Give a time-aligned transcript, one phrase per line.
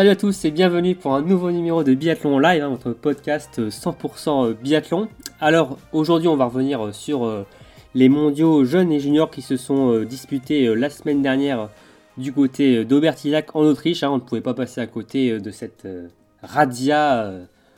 [0.00, 3.60] Salut à tous et bienvenue pour un nouveau numéro de Biathlon Live, hein, votre podcast
[3.60, 5.08] 100% biathlon.
[5.42, 7.44] Alors aujourd'hui on va revenir sur euh,
[7.94, 11.68] les mondiaux jeunes et juniors qui se sont euh, disputés euh, la semaine dernière
[12.16, 14.02] du côté d'Aubertillac en Autriche.
[14.02, 14.08] Hein.
[14.08, 15.86] On ne pouvait pas passer à côté de cette
[16.42, 17.32] radia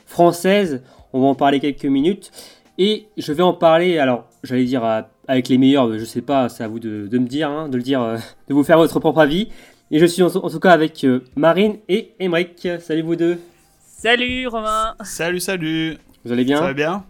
[0.06, 0.84] française.
[1.12, 2.30] On va en parler quelques minutes.
[2.78, 4.84] Et je vais en parler, alors j'allais dire
[5.26, 7.82] avec les meilleurs, je sais pas, c'est à vous de, me dire, hein, de le
[7.82, 8.16] dire,
[8.48, 9.48] de vous faire votre propre avis.
[9.94, 12.66] Et je suis en, tout cas avec euh, Marine et Emric.
[12.80, 13.38] Salut vous deux.
[13.78, 14.94] Salut Romain.
[15.04, 15.98] Salut, salut.
[16.24, 17.04] Vous allez bien Ça va bien?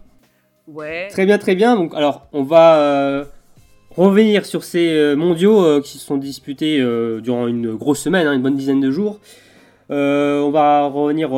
[0.67, 1.07] Ouais.
[1.09, 1.77] Très bien, très bien.
[1.77, 3.23] Donc, alors, on va euh,
[3.95, 6.85] revenir sur ces euh, mondiaux qui se sont disputés
[7.21, 9.21] durant une grosse semaine, hein, une bonne dizaine de jours.
[9.89, 11.29] on va revenir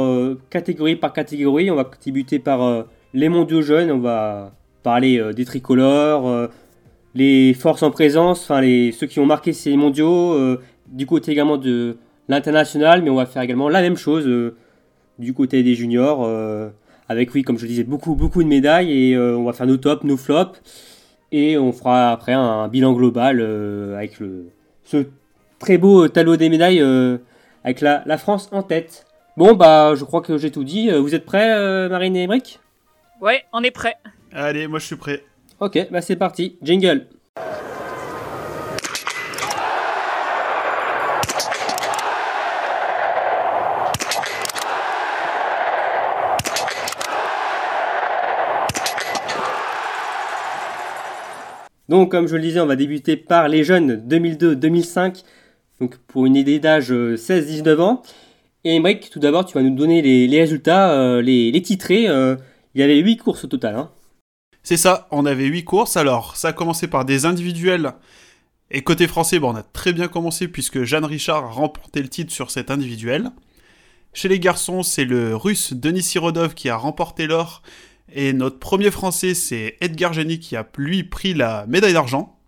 [0.49, 1.69] catégorie par catégorie.
[1.69, 3.91] On va débuter par les mondiaux jeunes.
[3.91, 6.49] On va parler des tricolores,
[7.13, 11.57] les forces en présence, enfin les, ceux qui ont marqué ces mondiaux, du côté également
[11.57, 11.97] de
[12.27, 14.55] l'international, mais on va faire également la même chose euh,
[15.19, 16.69] du côté des juniors, euh,
[17.07, 19.67] avec, oui, comme je le disais, beaucoup, beaucoup de médailles, et euh, on va faire
[19.67, 20.61] nos tops, nos flops,
[21.31, 23.41] et on fera après un, bilan global
[23.95, 24.47] avec le,
[24.83, 25.05] ce
[25.59, 26.81] très beau tableau des médailles
[27.63, 29.05] avec la, la, France en tête.
[29.35, 30.89] Bon, bah, je crois que j'ai tout dit.
[30.91, 32.59] Vous êtes prêts, Marine et Emric
[33.19, 33.95] Ouais, on est prêts.
[34.31, 35.23] Allez, moi je suis prêt.
[35.59, 36.57] Ok, bah c'est parti.
[36.61, 37.07] Jingle.
[51.89, 55.23] Donc, comme je le disais, on va débuter par les jeunes 2002-2005,
[55.79, 58.03] donc pour une idée d'âge 16-19 euh, ans.
[58.63, 62.07] Et Emmerich, tout d'abord, tu vas nous donner les, résultats, euh, les, titrés.
[62.07, 62.35] Euh,
[62.73, 63.75] il y avait 8 courses au total.
[63.75, 63.91] Hein.
[64.63, 65.97] C'est ça, on avait 8 courses.
[65.97, 67.93] Alors, ça a commencé par des individuels.
[68.71, 72.09] Et côté français, bon, on a très bien commencé puisque Jeanne Richard a remporté le
[72.09, 73.29] titre sur cet individuel.
[74.13, 77.61] Chez les garçons, c'est le russe Denis Sirodov qui a remporté l'or
[78.11, 82.39] et notre premier français, c'est Edgar Jenny qui a lui pris la médaille d'argent.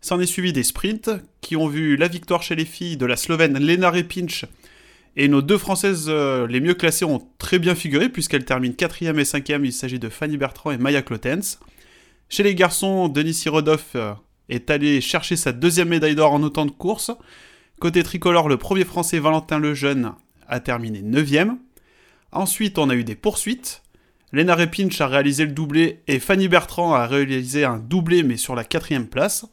[0.00, 3.16] S'en est suivi des sprints qui ont vu la victoire chez les filles de la
[3.16, 4.46] Slovène Lena Repinch.
[5.16, 9.02] Et nos deux françaises euh, les mieux classées ont très bien figuré puisqu'elles terminent 4
[9.02, 11.58] et 5 Il s'agit de Fanny Bertrand et Maya Klotens.
[12.28, 14.14] Chez les garçons, Denis Sirodov euh,
[14.48, 17.10] est allé chercher sa deuxième médaille d'or en autant de courses.
[17.80, 20.12] Côté tricolore, le premier français Valentin Lejeune
[20.46, 21.28] a terminé 9
[22.32, 23.82] Ensuite, on a eu des poursuites.
[24.32, 28.54] Lena Repinch a réalisé le doublé et Fanny Bertrand a réalisé un doublé mais sur
[28.54, 29.46] la quatrième place.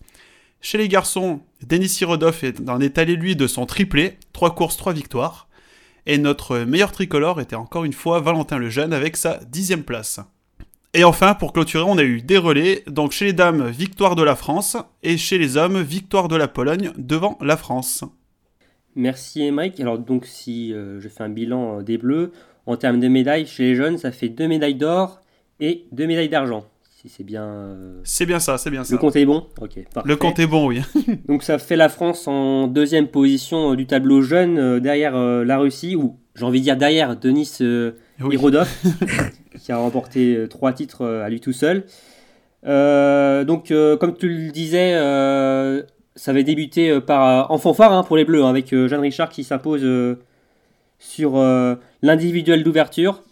[0.62, 4.94] Chez les garçons, Denis Sirodov en est allé lui de son triplé, 3 courses, 3
[4.94, 5.48] victoires.
[6.06, 10.20] Et notre meilleur tricolore était encore une fois Valentin Lejeune avec sa dixième place.
[10.94, 12.84] Et enfin, pour clôturer, on a eu des relais.
[12.88, 14.78] Donc chez les dames, victoire de la France.
[15.04, 18.04] Et chez les hommes, victoire de la Pologne devant la France.
[18.96, 19.80] Merci Mike.
[19.80, 22.32] Alors donc si euh, je fais un bilan euh, des Bleus,
[22.68, 25.22] en termes de médailles, chez les jeunes, ça fait deux médailles d'or
[25.60, 26.66] et deux médailles d'argent.
[27.02, 27.44] Si c'est bien.
[27.44, 28.94] Euh, c'est bien ça, c'est bien ça.
[28.94, 29.48] Le compte est bon?
[29.62, 29.80] Ok.
[30.04, 30.82] Le compte est bon, oui.
[31.28, 35.58] Donc ça fait la France en deuxième position euh, du tableau jeune, euh, derrière la
[35.58, 37.60] Russie, ou j'ai envie de dire derrière Denis
[38.20, 38.70] Irodov,
[39.60, 41.86] qui a remporté trois titres à lui tout seul.
[42.64, 44.94] donc, comme tu le disais,
[46.16, 49.44] ça avait débuté par en fanfare hein, pour les Bleus, hein, avec Jeanne Richard qui
[49.44, 49.86] s'impose
[51.00, 53.24] sur euh, l'individuel d'ouverture,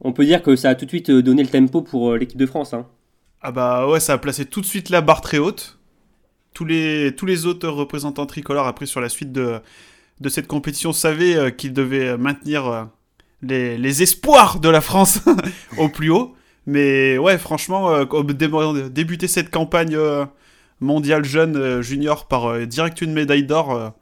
[0.00, 2.18] on peut dire que ça a tout de suite euh, donné le tempo pour euh,
[2.18, 2.74] l'équipe de France.
[2.74, 2.86] Hein.
[3.42, 5.78] Ah bah ouais, ça a placé tout de suite la barre très haute.
[6.52, 9.60] Tous les, tous les autres représentants tricolores, après sur la suite de,
[10.20, 12.88] de cette compétition, savaient qu'ils devaient maintenir
[13.42, 15.20] les, les, espoirs de la France
[15.78, 16.36] au plus haut.
[16.66, 18.04] Mais ouais, franchement,
[18.88, 19.98] débuter cette campagne
[20.78, 23.92] mondiale jeune junior par direct une médaille d'or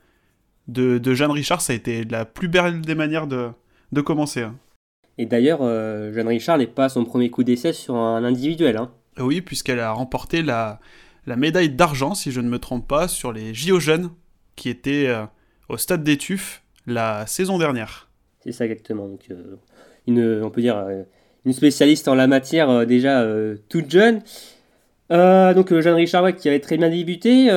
[0.69, 4.43] de, Jeanne Richard, ça a été la plus belle des manières de, commencer.
[4.43, 4.57] Hein.
[5.19, 8.77] Et d'ailleurs, euh, Jeanne Richard n'est pas son premier coup d'essai sur un individuel.
[8.77, 8.91] Hein.
[9.19, 10.81] Oui, puisqu'elle a remporté la,
[11.27, 14.11] médaille d'argent, si je ne me trompe pas, sur les JO Jeunes,
[14.57, 15.25] qui étaient euh,
[15.69, 18.09] au stade des Tuffes la saison dernière.
[18.41, 19.07] C'est ça exactement.
[19.07, 19.57] Donc, euh,
[20.07, 20.85] une, on peut dire
[21.45, 23.25] une spécialiste en la matière déjà
[23.69, 24.21] toute jeune.
[25.11, 27.51] donc Jeanne Richard qui avait très bien débuté.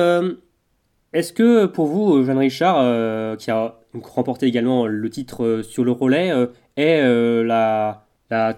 [1.12, 5.84] Est-ce que pour vous, Jeanne Richard, euh, qui a remporté également le titre euh, sur
[5.84, 7.02] le relais, euh, est
[7.42, 8.04] la,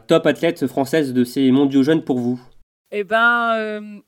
[0.07, 2.41] top athlète française de ces mondiaux jeunes pour vous?
[2.91, 4.01] Eh ben,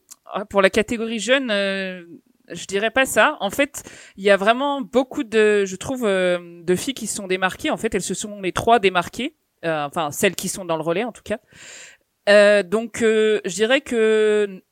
[0.48, 3.36] pour la catégorie jeune, je dirais pas ça.
[3.40, 3.82] En fait,
[4.16, 7.70] il y a vraiment beaucoup de, je trouve, de filles qui se sont démarquées.
[7.70, 9.36] En fait, elles se sont les trois démarquées.
[9.62, 12.62] enfin, celles qui sont dans le relais, en tout cas.
[12.62, 14.62] donc, je dirais que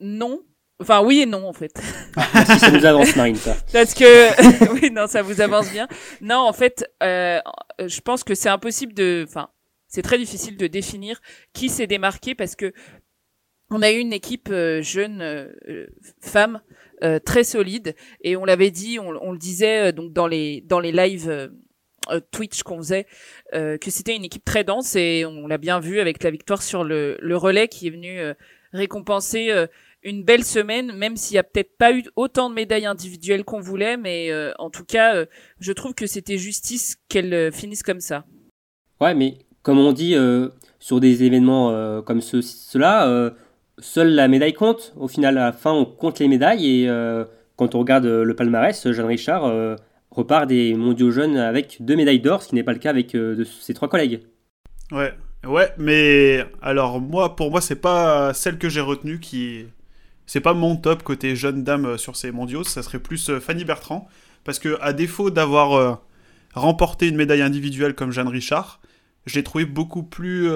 [0.00, 0.40] non,
[0.80, 1.72] Enfin, oui et non, en fait.
[2.16, 3.56] Ah, ça nous avance, Marine, ça.
[3.72, 5.88] Parce que, oui, non, ça vous avance bien.
[6.20, 7.40] Non, en fait, euh,
[7.84, 9.48] je pense que c'est impossible de, enfin,
[9.88, 11.20] c'est très difficile de définir
[11.52, 12.72] qui s'est démarqué parce que
[13.70, 15.86] on a eu une équipe euh, jeune euh,
[16.20, 16.60] femme
[17.02, 20.80] euh, très solide et on l'avait dit, on, on le disait donc dans les dans
[20.80, 21.50] les lives
[22.30, 23.06] Twitch qu'on faisait
[23.52, 26.82] que c'était une équipe très dense et on l'a bien vu avec la victoire sur
[26.82, 28.18] le, le relais qui est venu
[28.72, 29.52] récompenser
[30.02, 33.60] une belle semaine, même s'il y a peut-être pas eu autant de médailles individuelles qu'on
[33.60, 35.24] voulait, mais en tout cas,
[35.60, 38.24] je trouve que c'était justice qu'elle finisse comme ça.
[39.00, 40.14] Ouais, mais comme on dit
[40.78, 43.34] sur des événements comme ce, cela,
[43.80, 44.92] seule la médaille compte.
[44.96, 47.24] Au final, à la fin, on compte les médailles et euh,
[47.56, 49.76] quand on regarde euh, le palmarès, Jeanne Richard euh,
[50.10, 53.12] repart des mondiaux jeunes avec deux médailles d'or, ce qui n'est pas le cas avec
[53.12, 54.20] de ses trois collègues.
[54.90, 55.12] Ouais,
[55.46, 59.66] ouais, mais alors moi, pour moi, c'est pas celle que j'ai retenue qui.
[60.28, 64.06] C'est pas mon top côté jeune dame sur ces mondiaux, ça serait plus Fanny Bertrand.
[64.44, 66.00] Parce que, à défaut d'avoir
[66.54, 68.80] remporté une médaille individuelle comme Jeanne Richard,
[69.26, 70.48] je l'ai trouvé beaucoup plus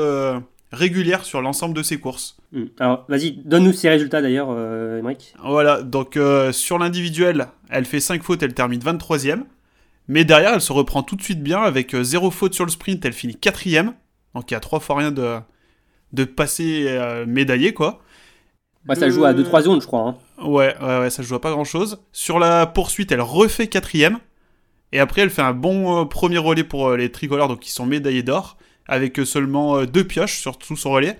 [0.72, 2.36] régulière sur l'ensemble de ses courses.
[2.52, 2.64] Hmm.
[2.80, 5.00] Alors, vas-y, donne-nous ses résultats d'ailleurs, euh,
[5.44, 9.44] Voilà, donc euh, sur l'individuel, elle fait 5 fautes, elle termine 23ème.
[10.08, 12.70] Mais derrière, elle se reprend tout de suite bien avec 0 euh, faute sur le
[12.70, 13.92] sprint, elle finit 4ème.
[14.34, 15.38] Donc il y a 3 fois rien de,
[16.12, 18.00] de passer euh, médaillé, quoi.
[18.88, 20.00] Ouais, ça joue à 2-3 zones, je crois.
[20.00, 20.16] Hein.
[20.44, 22.00] Ouais, ouais, ouais, ça joue à pas grand chose.
[22.12, 24.16] Sur la poursuite, elle refait 4ème.
[24.92, 28.22] Et après, elle fait un bon premier relais pour les tricolores, donc ils sont médaillés
[28.22, 31.18] d'or avec seulement euh, deux pioches sur tout son relais.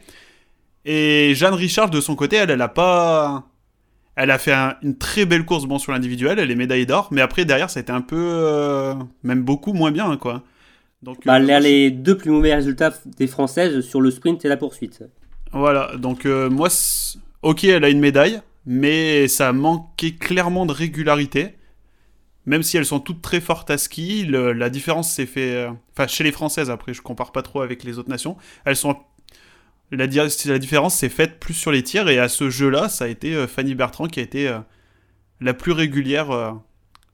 [0.84, 3.44] Et Jeanne Richard, de son côté, elle, elle a pas.
[4.14, 7.22] Elle a fait une très belle course bon, sur l'individuel, elle est médaillée d'or, mais
[7.22, 8.16] après, derrière, ça a été un peu.
[8.18, 10.42] Euh, même beaucoup moins bien, quoi.
[11.02, 14.48] Donc, bah, elle a les deux plus mauvais résultats des Françaises sur le sprint et
[14.48, 15.02] la poursuite.
[15.52, 16.68] Voilà, donc euh, moi,
[17.42, 21.56] ok, elle a une médaille, mais ça manquait clairement de régularité
[22.46, 25.54] même si elles sont toutes très fortes à ski, la différence s'est fait.
[25.54, 28.36] Euh, enfin, chez les Françaises, après, je compare pas trop avec les autres nations.
[28.64, 28.96] Elles sont.
[29.90, 33.34] La, différence s'est faite plus sur les tirs, et à ce jeu-là, ça a été
[33.34, 34.58] euh, Fanny Bertrand qui a été euh,
[35.40, 36.56] la plus régulière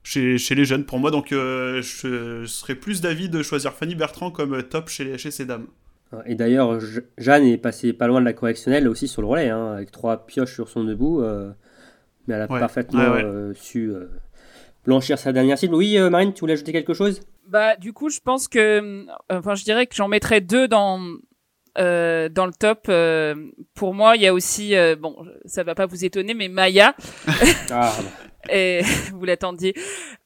[0.01, 1.11] chez, les jeunes pour moi.
[1.11, 5.67] Donc, je, serais plus d'avis de choisir Fanny Bertrand comme top chez ces dames.
[6.25, 6.79] Et d'ailleurs,
[7.17, 10.25] Jeanne est passée pas loin de la correctionnelle aussi sur le relais, hein, avec trois
[10.25, 11.21] pioches sur son debout.
[12.27, 13.15] mais elle a parfaitement
[13.53, 13.93] su
[14.85, 15.75] blanchir sa dernière cible.
[15.75, 17.21] Oui, euh, Marine, tu voulais ajouter quelque chose?
[17.47, 20.99] Bah, du coup, je pense que, euh, enfin, je dirais que j'en mettrais deux dans
[21.77, 22.91] euh, dans le top.
[23.75, 25.15] pour moi, il y a aussi, bon,
[25.45, 26.95] ça va pas vous étonner, mais Maya.
[27.71, 27.93] ah,
[28.49, 28.81] Et
[29.13, 29.75] vous l'attendiez.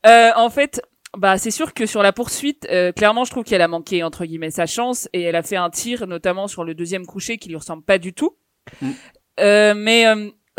[0.06, 0.82] en fait,
[1.18, 4.52] bah, c'est sûr que sur la poursuite, clairement, je trouve qu'elle a manqué entre guillemets
[4.52, 7.56] sa chance et elle a fait un tir, notamment sur le deuxième coucher, qui lui
[7.56, 8.36] ressemble pas du tout.
[8.82, 8.92] Mm.
[9.76, 10.06] mais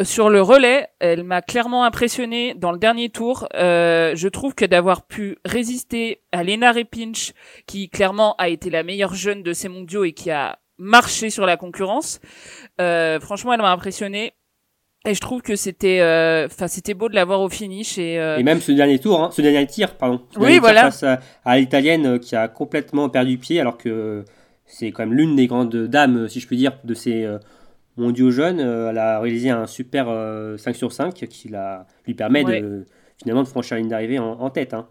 [0.02, 3.46] sur le relais, elle m'a clairement impressionné dans le dernier tour.
[3.54, 7.32] Euh, je trouve que d'avoir pu résister à Lena Repinch,
[7.66, 11.46] qui clairement a été la meilleure jeune de ces mondiaux et qui a marché sur
[11.46, 12.20] la concurrence,
[12.80, 14.32] euh, franchement, elle m'a impressionné.
[15.06, 18.14] Et je trouve que c'était, euh, enfin, c'était beau de l'avoir au finish et.
[18.14, 20.22] Et même ce dernier tour, hein, ce dernier tir, pardon.
[20.36, 20.90] oui, voilà.
[20.90, 21.04] face
[21.44, 24.24] à, l'italienne qui a complètement perdu pied, alors que
[24.64, 27.28] c'est quand même l'une des grandes dames, si je puis dire, de ces
[27.96, 32.14] mondiaux jeunes, euh, elle a réalisé un super 5 euh, sur 5 qui la, lui
[32.14, 32.84] permet de,
[33.18, 34.74] finalement de franchir la ligne d'arrivée en, tête.
[34.74, 34.88] Hein.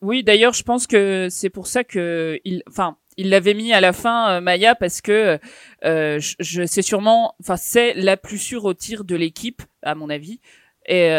[0.00, 3.80] Oui, d'ailleurs, je pense que c'est pour ça que il, enfin, il l'avait mis à
[3.80, 5.38] la fin euh, Maya parce que
[5.82, 10.10] je, je c'est sûrement, enfin, c'est la plus sûre au tir de l'équipe, à mon
[10.10, 10.40] avis.
[10.86, 11.10] Et,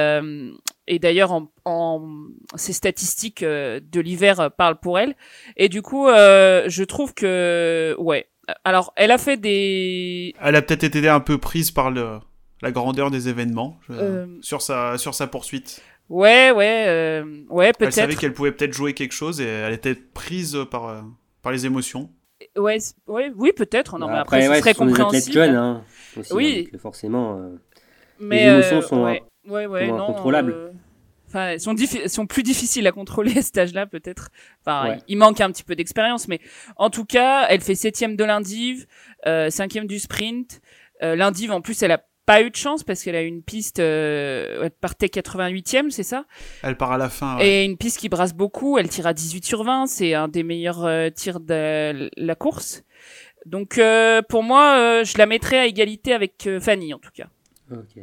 [0.87, 5.15] et d'ailleurs, en, en, ces statistiques de l'hiver parlent pour elle.
[5.55, 8.27] Et du coup, je trouve que, ouais,
[8.63, 10.33] alors, elle a fait des.
[10.41, 12.19] Elle a peut-être été un peu prise par le,
[12.61, 15.81] la grandeur des événements euh, sur, sa, sur sa poursuite.
[16.09, 17.87] Ouais, ouais, euh, ouais, peut-être.
[17.87, 21.01] Elle savait qu'elle pouvait peut-être jouer quelque chose et elle était prise par, euh,
[21.41, 22.09] par les émotions.
[22.57, 23.97] Ouais, ouais oui, peut-être.
[23.99, 25.33] Non, bah, mais après, après ce serait compréhensible.
[25.33, 25.83] Jeunes, hein,
[26.31, 26.69] oui.
[26.71, 27.51] Donc, forcément,
[28.19, 30.73] mais les émotions sont, ouais, ouais, ouais, non, contrôlables.
[31.27, 31.75] Enfin, sont,
[32.07, 34.29] sont plus difficiles à contrôler à cet âge-là, peut-être.
[34.65, 36.41] Enfin, il manque un petit peu d'expérience, mais
[36.75, 38.85] en tout cas, elle fait septième de l'indiv,
[39.25, 40.61] euh, cinquième du sprint.
[41.03, 43.79] Euh, l'indiv, en plus, elle a pas eu de chance parce qu'elle a une piste,
[43.79, 46.23] euh, elle partait 88e, c'est ça?
[46.63, 47.37] Elle part à la fin.
[47.39, 50.43] Et une piste qui brasse beaucoup, elle tire à 18 sur 20, c'est un des
[50.43, 52.83] meilleurs euh, tirs de la course.
[53.45, 57.27] Donc euh, pour moi, je la mettrais à égalité avec Fanny en tout cas.
[57.69, 58.01] Ok.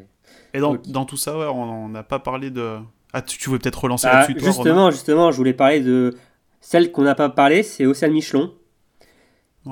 [0.53, 2.79] Et dans, dans tout ça, ouais, on n'a pas parlé de,
[3.15, 6.15] ah, tu, tu voulais peut-être relancer ah, là-dessus, toi, Justement, justement, je voulais parler de
[6.61, 8.53] celle qu'on n'a pas parlé, c'est Océane Michelon,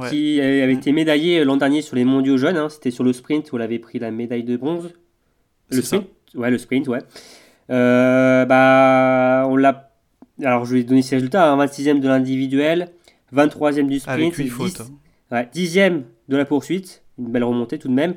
[0.09, 2.57] qui avait été médaillée l'an dernier sur les mondiaux jeunes.
[2.57, 2.69] Hein.
[2.69, 4.93] C'était sur le sprint où elle avait pris la médaille de bronze.
[5.71, 6.07] Le sprint?
[6.35, 7.01] Ouais, le sprint, ouais.
[7.71, 9.91] Euh, bah, on l'a.
[10.43, 12.91] Alors, je vais donner ses résultats hein, 26e de l'individuel,
[13.35, 14.81] 23e du sprint, Avec 8 10 fautes.
[14.81, 14.91] hein.
[15.33, 18.15] ouais, 10e de la poursuite, une belle remontée tout de même.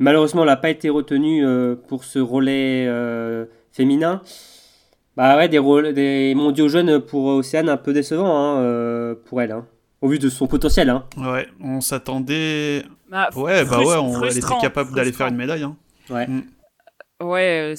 [0.00, 4.22] Malheureusement, elle n'a pas été retenue euh, pour ce relais euh, féminin.
[5.16, 9.66] Bah ouais, des, mondiaux jeunes pour Océane un peu décevant hein, euh, pour elle, hein,
[10.00, 10.88] au vu de son potentiel.
[10.90, 11.06] Hein.
[11.16, 12.84] Ouais, on s'attendait.
[13.10, 15.62] Bah, Ouais, bah ouais, on, elle était capable d'aller faire une médaille.
[15.62, 15.76] Hein.
[16.08, 16.26] Ouais.
[17.20, 17.76] Ouais, euh,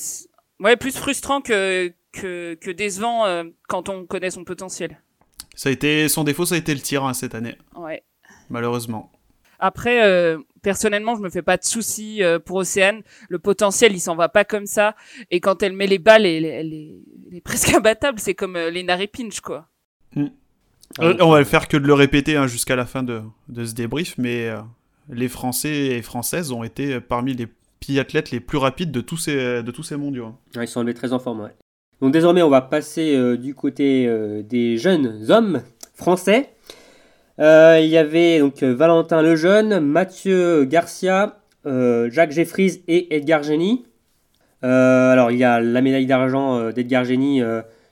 [0.60, 5.02] ouais, plus frustrant que, que, que décevant euh, quand on connaît son potentiel.
[5.56, 8.04] Ça a été son défaut, ça a été le tir hein, cette année, Ouais.
[8.50, 9.12] malheureusement.
[9.64, 13.02] Après, euh, personnellement, je me fais pas de soucis euh, pour Océane.
[13.30, 14.96] Le potentiel, il s'en va pas comme ça.
[15.30, 16.96] Et quand elle met les balles, elle, est- elle est,
[17.30, 18.20] elle est presque imbattable.
[18.20, 19.68] C'est comme euh, Lena Repinch, quoi.
[21.00, 23.66] Euh, on va le faire que de le répéter hein, jusqu'à la fin de, de
[23.66, 24.60] ce débrief, mais euh,
[25.10, 27.48] les Français et Françaises ont été parmi les
[27.80, 30.26] biathlètes les plus rapides de tous ces, de tous ces mondiaux.
[30.26, 30.36] hein.
[30.56, 31.42] Ouais, ils sont enlevés très en forme.
[31.42, 31.56] Ouais.
[32.02, 34.10] Donc désormais, on va passer euh, du côté
[34.44, 35.62] des jeunes hommes
[35.96, 36.50] français.
[37.40, 43.86] Il y avait donc Valentin Lejeune, Mathieu Garcia, Jacques Jeffries et Edgar Génie.
[44.62, 47.42] Alors il y a la médaille d'argent d'Edgar Génie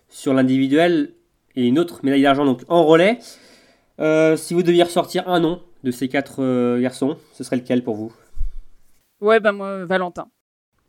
[0.07, 1.13] sur l'individuel
[1.55, 3.19] et une autre médaille d'argent donc en relais.
[3.99, 7.83] Euh, si vous deviez ressortir un nom de ces quatre euh, garçons, ce serait lequel
[7.83, 8.13] pour vous?
[9.21, 10.27] Ouais, bah moi, Valentin.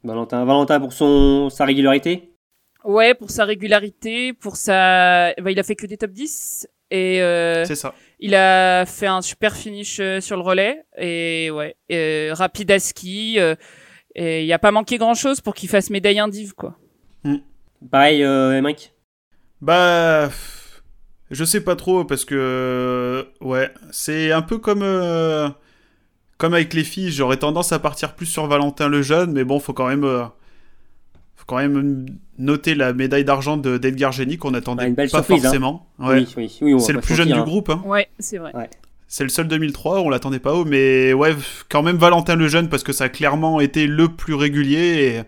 [0.05, 2.31] Valentin, Valentin pour son, sa régularité?
[2.85, 5.35] Ouais, pour sa régularité, pour sa...
[5.35, 6.69] Bah, il a fait que des top 10.
[6.93, 7.95] Et euh, C'est ça.
[8.19, 10.85] il a fait un super finish sur le relais.
[10.97, 13.39] Et ouais, euh, rapide à ski.
[13.39, 13.55] euh,
[14.15, 16.77] et il a pas manqué grand-chose pour qu'il fasse médaille indive, quoi.
[17.91, 18.93] Pareil, euh, Emmerich
[19.63, 20.31] Bah,
[21.31, 25.49] je sais pas trop parce que ouais, c'est un peu comme euh,
[26.39, 27.11] comme avec les filles.
[27.11, 30.25] J'aurais tendance à partir plus sur Valentin le jeune, mais bon, faut quand même euh,
[31.37, 32.07] faut quand même
[32.39, 35.43] noter la médaille d'argent de d'Edgar Génie qu'on attendait Ouais, une belle pas surprise, hein.
[35.43, 35.87] forcément.
[35.99, 36.25] Ouais.
[36.37, 37.45] Oui, oui, oui, c'est le plus jeune du hein.
[37.45, 37.71] groupe.
[37.71, 37.83] Hein.
[37.85, 38.53] Ouais, c'est vrai.
[39.13, 41.35] C'est le seul 2003, on l'attendait pas haut, mais ouais,
[41.69, 45.25] quand même Valentin le jeune parce que ça a clairement été le plus régulier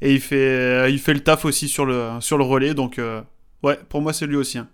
[0.00, 2.72] et, et il fait euh, il fait le taf aussi sur le sur le relais,
[2.72, 3.20] donc euh,
[3.66, 4.58] ouais, pour moi c'est lui aussi.
[4.58, 4.68] hein.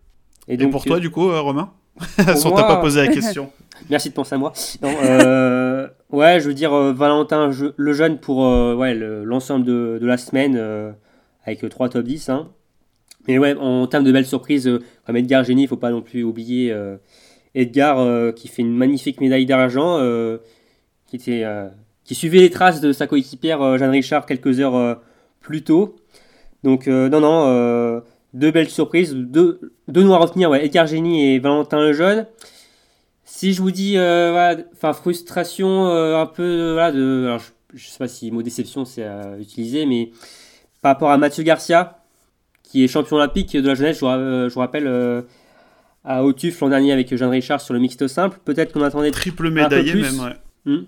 [0.48, 1.72] Et pour toi, euh, du coup, euh, Romain?
[2.18, 3.50] on moi- t'a pas posé la question.
[3.90, 4.52] Merci de penser à moi.
[4.82, 9.24] Non, euh, ouais, je veux dire euh, Valentin Je- le jeune pour euh, ouais, le-
[9.24, 10.56] l'ensemble de, de la semaine
[11.44, 12.28] avec trois top 10.
[12.28, 12.48] hein.
[13.28, 14.68] Mais ouais, en termes de belles surprises,
[15.06, 16.74] comme Edgar Génie, il faut pas non plus oublier
[17.54, 19.98] Edgar qui fait une magnifique médaille d'argent,
[21.06, 21.44] qui, était,
[22.04, 25.00] qui suivait les traces de sa coéquipière Jeanne Richard quelques heures
[25.40, 25.94] plus tôt.
[26.64, 28.02] Donc non, non,
[28.34, 32.26] deux belles surprises, deux, deux noms à retenir, ouais, Edgar Génie et Valentin Lejeune.
[33.24, 37.38] Si je vous dis, euh, voilà, enfin frustration euh, un peu, euh, voilà, de, alors
[37.40, 40.10] je, je sais pas si mot déception c'est à utiliser, mais
[40.80, 41.98] par rapport à Mathieu Garcia,
[42.62, 45.24] qui est champion olympique de la jeunesse, je euh, je vous rappelle
[46.04, 49.10] à Autuf l'an dernier avec Jeanne Richard sur le mixte simple, peut-être qu'on attendait.
[49.10, 50.36] Triple médaillé même, ouais.
[50.64, 50.84] Hmm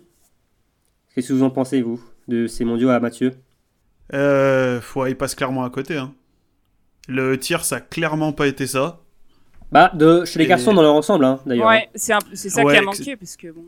[1.15, 3.33] Qu'est-ce que vous en pensez vous de ces mondiaux à Mathieu?
[4.13, 5.97] Euh, ouais, il passe clairement à côté.
[5.97, 6.13] Hein.
[7.09, 9.01] Le tir, ça a clairement pas été ça.
[9.73, 11.67] Bah, de chez les Et- garçons dans leur ensemble, hein, d'ailleurs.
[11.69, 13.65] Ouais, c'est un- c'est ça Ouais, qui a manqué, parce que bon.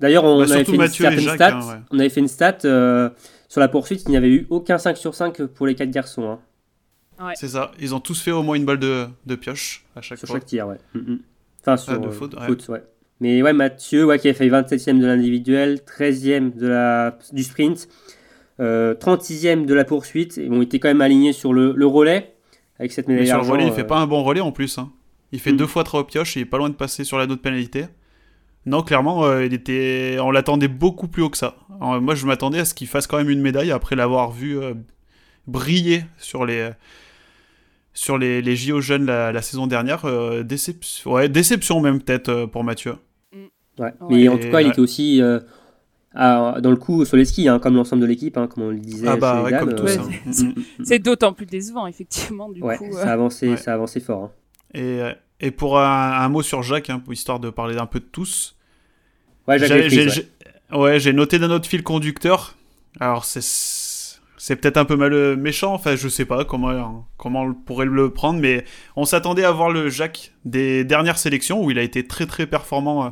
[0.00, 0.86] D'ailleurs, on Bah, avait fait une
[1.20, 1.56] stat.
[1.56, 1.80] hein, ouais.
[1.90, 3.08] On avait fait une stat euh,
[3.48, 4.02] sur la poursuite.
[4.06, 6.38] Il n'y avait eu aucun 5 sur 5 pour les 4 garçons
[7.18, 7.70] hein, C'est ça.
[7.80, 10.36] Ils ont tous fait au moins une balle de, de pioche à chaque sur fois.
[10.36, 10.66] chaque tir.
[10.66, 10.76] Ouais.
[10.94, 11.18] Mm, mm.
[11.62, 12.46] Enfin, sur de euh, faute, ouais.
[12.46, 12.82] faute, ouais.
[13.20, 17.88] Mais ouais, Mathieu, ouais, qui a fait 27ème de l'individuel, 13ème de la, du sprint,
[18.60, 20.36] euh, 36ème de la poursuite.
[20.36, 22.33] Et bon, il était quand même aligné sur le, le relais
[22.78, 24.52] avec cette Mais médaille sur le relais, il euh, fait pas un bon relais en
[24.52, 24.78] plus.
[24.78, 24.92] hein.
[25.32, 25.56] Il fait Mm.
[25.56, 27.40] deux fois trois au pioche et il est pas loin de passer sur la note
[27.42, 27.86] pénalité.
[28.66, 30.16] Non, clairement, euh, il était...
[30.20, 31.56] on l'attendait beaucoup plus haut que ça.
[31.80, 34.58] Alors, moi, je m'attendais à ce qu'il fasse quand même une médaille après l'avoir vu
[34.58, 34.74] euh,
[35.46, 36.70] briller sur les
[37.92, 40.04] sur les, les JO jeunes la, la saison dernière.
[40.04, 42.96] euh, déception, ouais, déception même peut-être euh, pour Mathieu.
[43.32, 43.48] Ouais.
[43.78, 43.92] Ouais.
[44.10, 44.70] Mais en tout cas, il Ouais.
[44.70, 45.40] était aussi euh,
[46.14, 48.70] à- dans le coup sur les skis, hein, comme l'ensemble de l'équipe, hein, comme on
[48.70, 49.08] le disait.
[49.08, 49.98] Ah bah chez les ouais, dames, comme tous.
[49.98, 50.52] euh,
[50.84, 52.92] c'est- d'autant plus décevant, effectivement, du ouais, coup.
[52.92, 53.12] ça, a euh.
[53.12, 53.56] avancé, Ouais.
[53.56, 54.22] ça a avancé fort.
[54.24, 54.30] hein.
[54.74, 58.00] Et, euh, et pour un, un mot sur Jacques, hein, histoire de parler un peu
[58.00, 58.56] de tous.
[59.46, 59.68] Ouais, Jacques
[60.98, 62.54] J'ai- noté d'un autre fil conducteur.
[63.00, 63.42] Alors, c'est
[64.36, 67.86] c'est peut-être un peu mal euh, méchant, enfin, je sais pas comment, comment on pourrait
[67.86, 71.82] le prendre, mais on s'attendait à voir le Jacques des dernières sélections où il a
[71.82, 73.08] été très très performant euh,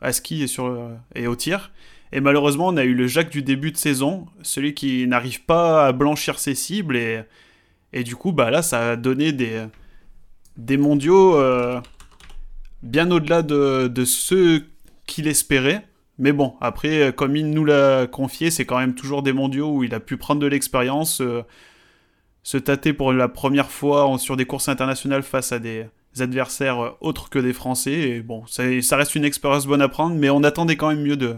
[0.00, 1.72] à ski et, sur, euh, et au tir.
[2.12, 5.86] Et malheureusement, on a eu le Jacques du début de saison, celui qui n'arrive pas
[5.86, 6.96] à blanchir ses cibles,
[7.92, 9.64] et, du coup, bah là, ça a donné des,
[10.56, 11.80] des mondiaux euh,
[12.82, 14.66] bien au-delà de, ceux
[15.06, 15.86] qu'il espérait.
[16.18, 19.84] Mais bon, après, comme il nous l'a confié, c'est quand même toujours des mondiaux où
[19.84, 21.22] il a pu prendre de l'expérience,
[22.42, 25.86] se tâter pour la première fois sur des courses internationales face à des
[26.18, 27.92] adversaires autres que des Français.
[27.92, 31.16] Et bon, ça, reste une expérience bonne à prendre, mais on attendait quand même mieux
[31.16, 31.36] de,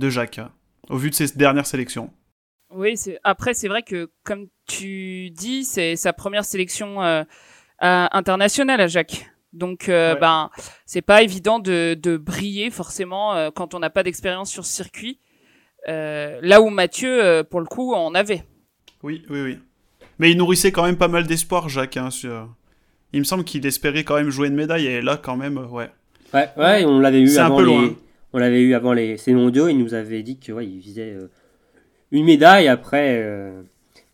[0.00, 0.40] de Jacques,
[0.88, 2.10] au vu de ses dernières sélections.
[2.72, 7.24] Oui, après, c'est vrai que, comme tu dis, c'est sa première sélection euh,
[7.78, 9.30] internationale à Jacques.
[9.52, 10.50] Donc, euh, ben,
[10.86, 14.72] c'est pas évident de, de briller forcément euh, quand on n'a pas d'expérience sur ce
[14.72, 15.18] circuit.
[15.86, 18.44] là où Mathieu, pour le coup, en avait.
[19.02, 19.58] Oui, oui, oui.
[20.18, 21.96] Mais il nourrissait quand même pas mal d'espoir, Jacques.
[21.96, 22.10] Hein,
[23.12, 25.90] il me semble qu'il espérait quand même jouer une médaille, et là, quand même, ouais.
[26.32, 27.96] Ouais, ouais on l'avait eu avant les...
[28.32, 29.16] On l'avait eu avant les...
[29.16, 31.16] ces mondiaux, il nous avait dit qu'il ouais, visait
[32.12, 32.68] une médaille.
[32.68, 33.62] Après, euh,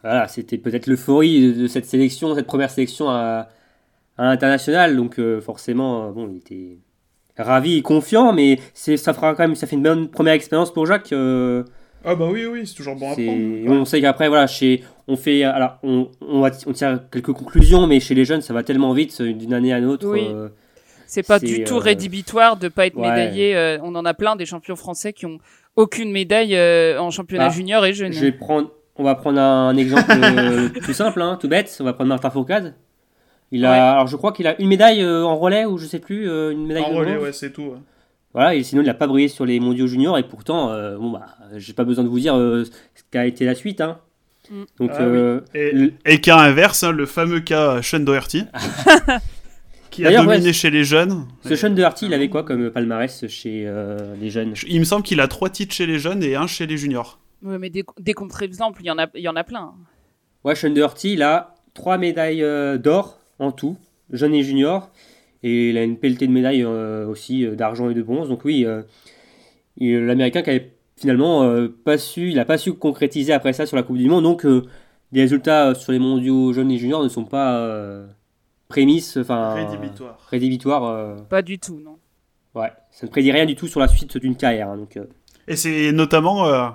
[0.02, 3.48] voilà, c'était peut-être l'euphorie de, cette sélection, cette première sélection à,
[4.18, 4.96] à l'international.
[4.96, 6.78] Donc euh, forcément, euh, bon, il était
[7.38, 10.72] ravi et confiant, mais c'est, ça fera quand même, ça fait une bonne première expérience
[10.72, 11.12] pour Jacques.
[11.12, 13.80] ah bah oui, oui, c'est toujours bon à prendre.
[13.80, 17.86] On sait qu'après, voilà, chez, on fait, alors, on, on, va, on tire quelques conclusions,
[17.86, 20.08] mais chez les jeunes, ça va tellement vite d'une année à l'autre.
[20.08, 20.26] Oui.
[21.06, 23.78] C'est pas du tout rédhibitoire de pas être médaillé.
[23.82, 25.38] on en a plein des champions français qui ont
[25.76, 28.12] aucune médaille euh, en championnat bah, junior et jeune.
[28.12, 31.76] Je vais prendre, on va prendre un exemple euh, tout simple, hein, tout bête.
[31.80, 32.74] On va prendre Martin Fourcade.
[33.52, 36.00] Il a, alors je crois qu'il a une médaille euh, en relais ou je sais
[36.00, 37.74] plus, une médaille en relais, ouais, c'est tout.
[38.34, 41.26] Voilà, et sinon il n'a pas brillé sur les mondiaux juniors et pourtant, bon bah,
[41.56, 43.98] j'ai pas besoin de vous dire ce qu'a été la suite, hein.
[44.50, 44.62] Mm.
[44.78, 45.58] Donc, ah
[46.04, 48.44] et, cas inverse, hein, le fameux cas Sean Doherty.
[49.96, 51.26] qui a dominé chez les jeunes.
[51.42, 54.54] Ce Sean Doherty, il avait quoi comme palmarès chez euh, les jeunes?
[54.68, 57.18] Il me semble qu'il a trois titres chez les jeunes et un chez les juniors.
[57.42, 59.72] Ouais, mais des, des contre-exemples, il y, en a, il y en a plein.
[60.44, 63.76] Ouais, Sean Doherty, il a trois médailles euh, d'or en tout,
[64.12, 64.90] jeunes et juniors.
[65.42, 68.28] Et il a une pelletée de médailles euh, aussi d'argent et de bronze.
[68.28, 68.66] Donc oui,
[69.78, 73.82] l'Américain qui avait finalement pas su, il a pas su concrétiser après ça sur la
[73.82, 74.24] Coupe du Monde.
[74.24, 74.44] Donc
[75.12, 78.06] les résultats sur les mondiaux jeunes et juniors ne sont pas
[78.68, 79.54] prémisse, enfin.
[79.54, 80.18] Rédhibitoire.
[80.30, 80.84] Rédhibitoire.
[80.84, 81.98] Euh, Pas du tout, non.
[82.54, 84.70] Ouais, ça ne prédit rien du tout sur la suite d'une carrière.
[84.70, 85.04] Hein, donc, euh.
[85.46, 86.68] Et c'est notamment, euh,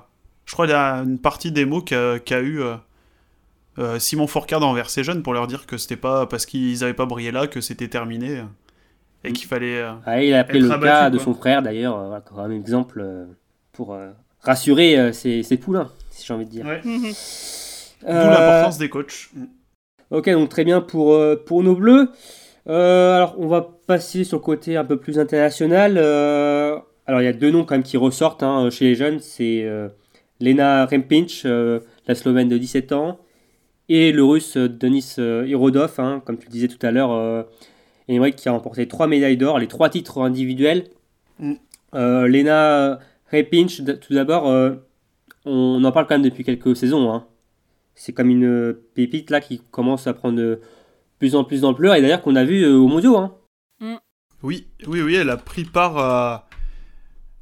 [0.46, 2.62] je crois, il y a une partie des mots qu'a eu
[3.98, 7.06] Simon Fourcade envers ses jeunes pour leur dire que c'était pas parce qu'ils n'avaient pas
[7.06, 8.44] brillé là que c'était terminé
[9.24, 9.34] et mm.
[9.34, 9.84] qu'il fallait.
[10.06, 13.04] Ah, il a appelé le cas de son frère d'ailleurs, comme un exemple
[13.74, 13.98] pour
[14.42, 16.66] rassurer ses, ses, poulains, si j'ai envie de dire.
[16.66, 16.82] Ouais.
[16.84, 19.30] D'où l'importance des coachs.
[20.12, 22.10] Ok, donc très bien pour, euh, pour nos bleus.
[22.68, 25.96] Euh, alors, on va passer sur le côté un peu plus international.
[25.98, 29.20] Euh, alors, il y a deux noms quand même qui ressortent hein, chez les jeunes.
[29.20, 29.66] C'est
[30.42, 33.20] Lena Rempinch, la Slovène de 17 ans,
[33.88, 37.46] et le Russe Denis Irodov, hein, comme tu le disais tout à l'heure,
[38.10, 40.86] et qui a remporté trois médailles d'or, les trois titres individuels.
[41.40, 41.54] Mm.
[41.94, 43.00] Lena
[43.32, 44.46] Rempinch, tout d'abord,
[45.46, 47.12] on en parle quand même depuis quelques saisons.
[47.14, 47.26] Hein
[48.02, 50.60] c'est comme une pépite là qui commence à prendre de
[51.20, 53.16] plus en plus d'ampleur et d'ailleurs qu'on a vu euh, au mondiaux.
[53.16, 53.36] Hein.
[53.80, 53.96] Mm.
[54.42, 56.48] Oui, oui, oui, elle a pris part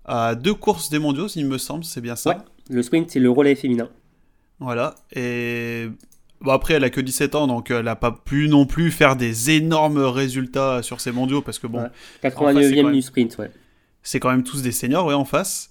[0.06, 2.44] à, deux courses des mondiaux, il me semble, c'est bien ça.
[2.70, 3.88] le sprint c'est le relais féminin.
[4.60, 5.88] Voilà, et
[6.42, 9.16] bon, après elle a que 17 ans donc elle n'a pas pu non plus faire
[9.16, 11.90] des énormes résultats sur ces mondiaux parce que bon.
[12.22, 13.50] 89e du sprint, ouais.
[14.04, 15.70] C'est quand même tous des seniors, ouais, en face.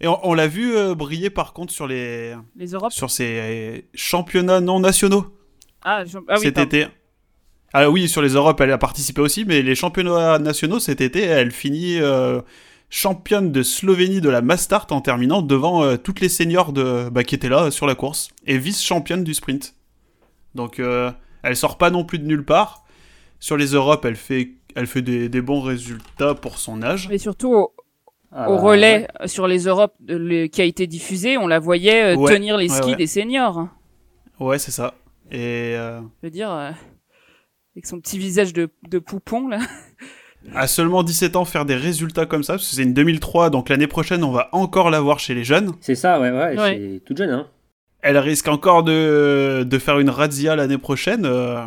[0.00, 4.60] Et on, l'a vu euh, briller par contre sur les, les Europes sur ces championnats
[4.60, 5.26] non nationaux.
[5.82, 6.86] Ah, ah oui, cet été.
[7.72, 11.22] Ah oui, sur les Europes, elle a participé aussi, mais les championnats nationaux cet été,
[11.22, 12.40] elle finit euh,
[12.90, 17.24] championne de Slovénie de la Mastart en terminant devant euh, toutes les seniors de, bah,
[17.24, 19.74] qui étaient là sur la course et vice-championne du sprint.
[20.54, 20.80] Donc
[21.42, 22.84] elle sort pas non plus de nulle part.
[23.38, 27.08] Sur les Europes, elle fait, elle fait des, des bons résultats pour son âge.
[27.08, 27.68] Mais surtout,
[28.32, 32.56] ah au relais sur les Europes qui a été diffusé, on la voyait euh, tenir
[32.56, 33.68] les skis des seniors.
[34.38, 34.94] Ouais, c'est ça.
[35.30, 36.00] Et euh...
[36.00, 36.70] Je veux dire, euh,
[37.74, 39.60] avec son petit visage de, de poupon là.
[40.54, 43.68] À seulement 17 ans, faire des résultats comme ça, parce que c'est une 2003, donc
[43.68, 45.72] l'année prochaine, on va encore la voir chez les jeunes.
[45.80, 47.48] C'est ça, ouais, ouais, c'est toute jeune, hein.
[48.00, 51.26] Elle risque encore de, de faire une razzia l'année prochaine.
[51.26, 51.60] Euh,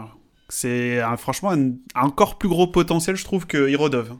[0.47, 4.13] c'est franchement un, encore plus gros potentiel, je trouve, que Hirodov.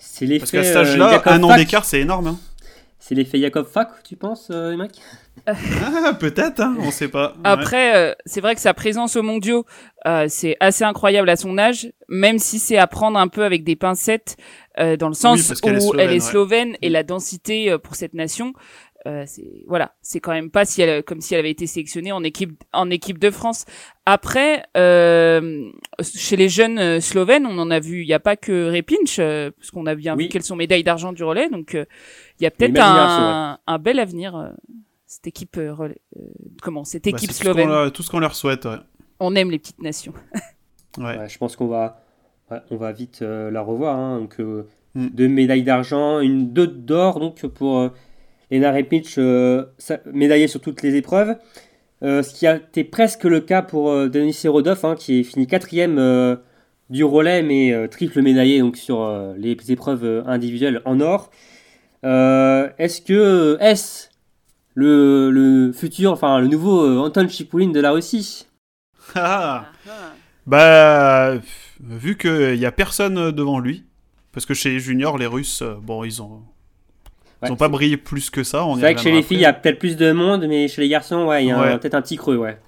[0.00, 0.40] C'est l'effet.
[0.40, 2.26] Parce qu'à cet âge-là, un an d'écart, c'est énorme.
[2.26, 2.38] Hein.
[2.98, 4.92] C'est l'effet Jacob Fak, tu penses, euh, mec
[5.46, 7.34] ah, Peut-être, hein, on sait pas.
[7.44, 9.64] Après, euh, c'est vrai que sa présence au mondiaux,
[10.06, 13.64] euh, c'est assez incroyable à son âge, même si c'est à prendre un peu avec
[13.64, 14.36] des pincettes,
[14.78, 18.54] dans le sens où elle est slovène et la densité pour cette nation.
[19.06, 22.12] Euh, c'est voilà, c'est quand même pas si elle, comme si elle avait été sélectionnée
[22.12, 23.64] en équipe en équipe de France.
[24.06, 25.68] Après, euh,
[26.02, 29.18] chez les jeunes euh, slovènes, on en a vu, il n'y a pas que Repinch,
[29.18, 30.24] euh, parce qu'on a bien Oui.
[30.24, 31.84] vu qu'elles sont médailles d'argent du relais, donc euh,
[32.38, 34.36] il y a peut-être un, un bel avenir.
[34.36, 34.50] euh,
[35.06, 36.22] cette équipe euh, relais- euh,
[36.62, 37.68] comment cette Bah, équipe tout ce qu'on slovène.
[37.68, 38.64] leur- tout ce qu'on leur souhaite.
[38.66, 38.76] Ouais.
[39.18, 40.12] On aime les petites nations.
[40.98, 41.18] Ouais.
[41.18, 42.02] Ouais, je pense qu'on va,
[42.50, 43.96] ouais, on va vite euh, la revoir.
[43.96, 44.18] hein.
[44.20, 45.06] Donc, euh, Mm.
[45.10, 47.88] deux médailles d'argent, une deux d'or donc pour euh,
[48.50, 49.64] Lena Repic, euh,
[50.12, 51.36] médaillée sur toutes les épreuves.
[52.02, 55.22] Euh, ce qui a été presque le cas pour euh, Denis Serodov, hein, qui est
[55.22, 56.36] fini quatrième euh,
[56.88, 61.30] du relais, mais euh, triple médaillé donc sur euh, les épreuves euh, individuelles en or.
[62.04, 64.10] Euh, est-ce que est
[64.74, 68.46] le, le futur, enfin le nouveau euh, Anton Chipoulin de la Russie?
[69.16, 69.66] Ah.
[70.46, 73.84] Bah, pff, vu qu'il y a personne devant lui,
[74.32, 76.42] parce que chez les juniors, les Russes, bon, ils ont,
[77.42, 78.66] ils Ouais, ont pas brillé plus que ça.
[78.74, 80.80] C'est vrai que chez les filles, il y a peut-être plus de monde, mais chez
[80.82, 81.78] les garçons, ouais, il y a Ouais.
[81.78, 82.58] peut-être un petit creux, ouais.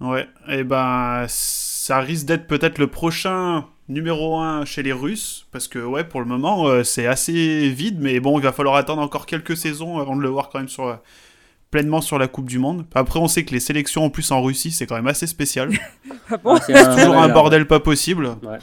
[0.00, 5.68] Ouais, et ben ça risque d'être peut-être le prochain numéro 1 chez les Russes, parce
[5.68, 9.02] que ouais, pour le moment, euh, c'est assez vide, mais bon, il va falloir attendre
[9.02, 10.94] encore quelques saisons avant de le voir quand même sur, euh,
[11.70, 12.86] pleinement sur la Coupe du Monde.
[12.94, 15.70] Après, on sait que les sélections en plus en Russie, c'est quand même assez spécial.
[16.32, 18.36] Ah bon c'est toujours un bordel pas possible.
[18.44, 18.58] Ouais.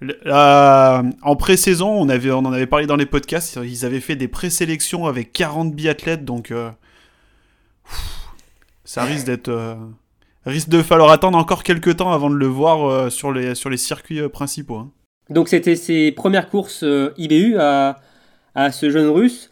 [0.00, 4.16] La- en pré-saison, on, avait, on en avait parlé dans les podcasts, ils avaient fait
[4.16, 6.70] des pré-sélections avec 40 biathlètes, donc euh,
[7.84, 8.28] pff,
[8.84, 9.48] ça risque d'être...
[9.48, 9.74] euh,
[10.44, 13.70] risque de falloir attendre encore quelques temps avant de le voir euh, sur, les, sur
[13.70, 14.76] les circuits euh, principaux.
[14.76, 14.90] hein.
[15.30, 17.98] Donc c'était ses premières courses euh, IBU à,
[18.54, 19.50] à ce jeune russe,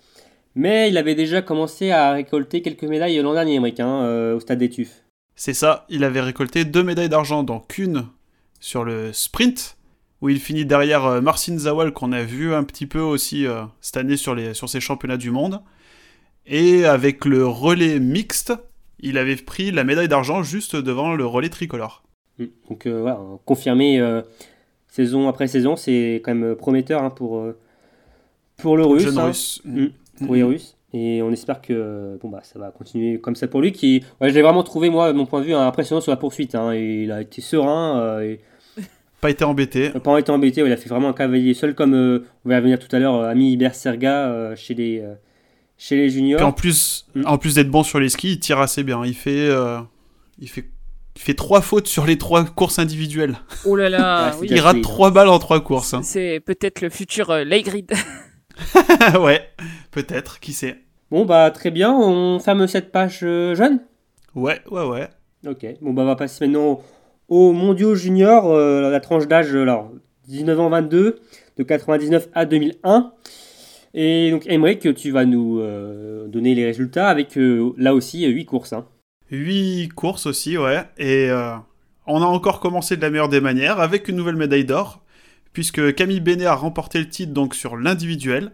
[0.55, 4.41] mais il avait déjà commencé à récolter quelques médailles l'an dernier, Emmerich, hein, euh, au
[4.41, 5.03] stade des Tufs.
[5.35, 8.07] C'est ça, il avait récolté deux médailles d'argent, donc une
[8.61, 9.77] sur le sprint,
[10.21, 13.63] où il finit derrière euh, Marcin Zawal, qu'on a vu un petit peu aussi euh,
[13.81, 15.61] cette année sur, les, sur ces championnats du monde.
[16.47, 18.53] Et avec le relais mixte,
[19.01, 22.05] il avait pris la médaille d'argent juste devant le relais tricolore.
[22.39, 22.45] Mm.
[22.69, 24.23] Donc euh, voilà, confirmé euh,
[24.89, 27.47] saison après saison, c'est quand même prometteur hein, pour,
[28.59, 29.03] pour le russe.
[29.05, 29.27] Jeune hein.
[29.27, 29.61] russe.
[29.65, 29.87] Mm.
[30.27, 30.77] pour les Russes.
[30.97, 33.73] Et on espère que bon bah ça va continuer comme ça pour lui.
[33.73, 36.17] Qui, ouais, je l'ai vraiment trouvé moi, de mon point de vue, impressionnant sur la
[36.17, 36.55] poursuite.
[36.55, 36.73] hein.
[36.73, 38.39] Il a été serein, et
[39.25, 39.91] Pas été embêté.
[39.95, 40.63] n'a pas été embêté.
[40.63, 42.95] ouais, il a fait vraiment un cavalier seul, comme euh, on va y revenir tout
[42.95, 45.15] à l'heure, euh, Ami Berserga euh, chez les euh,
[45.79, 46.37] chez les juniors.
[46.39, 47.23] Puis en plus, Mm.
[47.27, 49.03] en plus d'être bon sur les skis, il tire assez bien.
[49.07, 49.79] Il fait, euh,
[50.39, 50.67] il fait,
[51.17, 53.37] il fait trois fautes sur les trois courses individuelles.
[53.65, 54.49] Oh là là, Ouais, oui.
[54.51, 55.95] Il rate trois balles en trois courses.
[55.95, 56.03] hein.
[56.03, 57.91] C'est peut-être le futur euh, Leigrid.
[59.21, 59.49] ouais,
[59.91, 60.77] peut-être, qui sait.
[61.11, 63.81] Bon bah très bien, on ferme cette page euh, jeune?
[64.35, 65.09] Ouais, ouais, ouais.
[65.47, 65.65] Ok.
[65.81, 66.81] Bon bah on va passer maintenant
[67.29, 69.91] aux mondiaux juniors, euh, la tranche d'âge alors
[70.29, 71.21] 19 ans 22
[71.57, 73.13] de 99 à 2001.
[73.95, 78.45] Et donc Emmerich, tu vas nous euh, donner les résultats avec euh, là aussi 8
[78.45, 78.73] courses.
[78.73, 78.87] hein.
[79.31, 80.83] 8 courses aussi, ouais.
[80.99, 81.31] Et
[82.07, 85.03] on a encore commencé de la meilleure des manières avec une nouvelle médaille d'or,
[85.53, 88.53] puisque Camille Benet a remporté le titre donc sur l'individuel.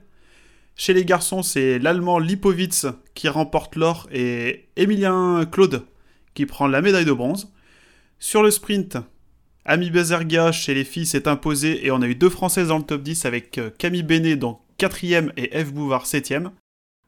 [0.77, 5.83] Chez les garçons, c'est l'Allemand Lipovitz qui remporte l'or et Emilien Claude
[6.35, 7.53] qui prend la médaille de bronze.
[8.23, 8.99] Sur le sprint,
[9.65, 12.85] Ami Bezerga chez les filles s'est imposé et on a eu deux Françaises dans le
[12.85, 15.73] top 10 avec euh, Camille Benet donc 4ème et F.
[15.73, 16.51] Bouvard 7ème.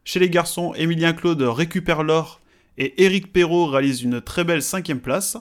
[0.04, 2.40] Chez les garçons, Emilien Claude récupère l'or
[2.78, 5.36] et Eric Perrault réalise une très belle cinquième place.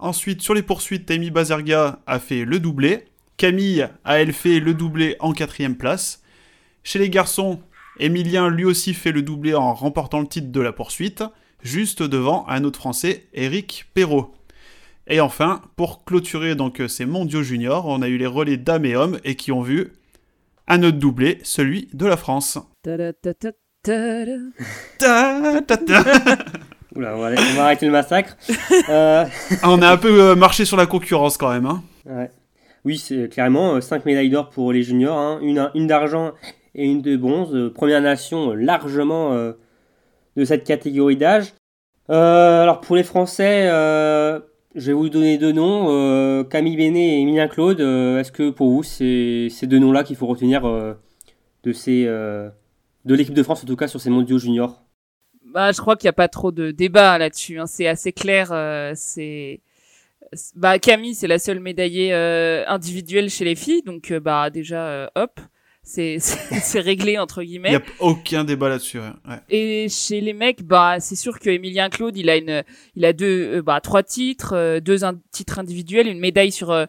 [0.00, 3.04] Ensuite, sur les poursuites, Amy Bazerga a fait le doublé.
[3.36, 6.24] Camille a elle fait le doublé en quatrième place.
[6.82, 7.60] Chez les garçons,
[8.00, 11.22] Emilien lui aussi fait le doublé en remportant le titre de la poursuite,
[11.62, 14.34] juste devant un autre Français, Eric Perrault.
[15.08, 18.94] Et enfin, pour clôturer donc ces mondiaux juniors, on a eu les relais dames et
[18.94, 19.92] hommes et qui ont vu
[20.66, 22.58] un autre doublé, celui de la France.
[26.94, 28.36] Oula, on va, on va arrêter le massacre.
[28.90, 29.24] Euh,
[29.64, 31.66] on a un peu euh, marché sur la concurrence quand même.
[31.66, 31.82] Hein.
[32.06, 32.30] ouais.
[32.84, 35.40] Oui, c'est clairement 5 médailles d'or pour les juniors, hein.
[35.42, 36.32] une, une d'argent
[36.74, 37.54] et une de bronze.
[37.54, 39.52] Euh, Première nation euh, largement euh,
[40.36, 41.52] de cette catégorie d'âge.
[42.10, 44.40] Euh, alors pour les Français, euh,
[44.74, 47.80] je vais vous donner deux noms, euh, Camille Bénet et Emilien Claude.
[47.80, 50.94] Euh, Est-ce que pour vous, c'est ces deux noms-là qu'il faut retenir euh,
[51.64, 54.82] de, l'équipe de France, en tout cas sur ces mondiaux juniors?
[55.44, 57.58] Bah, je crois qu'il n'y a pas trop de débat là-dessus.
[57.58, 57.66] hein.
[57.66, 58.48] C'est assez clair.
[58.94, 59.60] c'est
[60.54, 65.40] bah Camille, c'est la seule médaillée individuelle chez les filles, donc bah déjà hop,
[66.18, 67.76] c'est réglé entre Il n'y guillemets.
[67.76, 68.98] a aucun débat là-dessus.
[69.00, 69.10] ouais.
[69.28, 69.38] Ouais.
[69.48, 72.62] Et chez les mecs, bah c'est sûr que Emilien Claude, il a une,
[72.94, 76.70] il a deux, euh, bah trois titres, euh, deux in- titres individuels, une médaille sur
[76.70, 76.84] euh,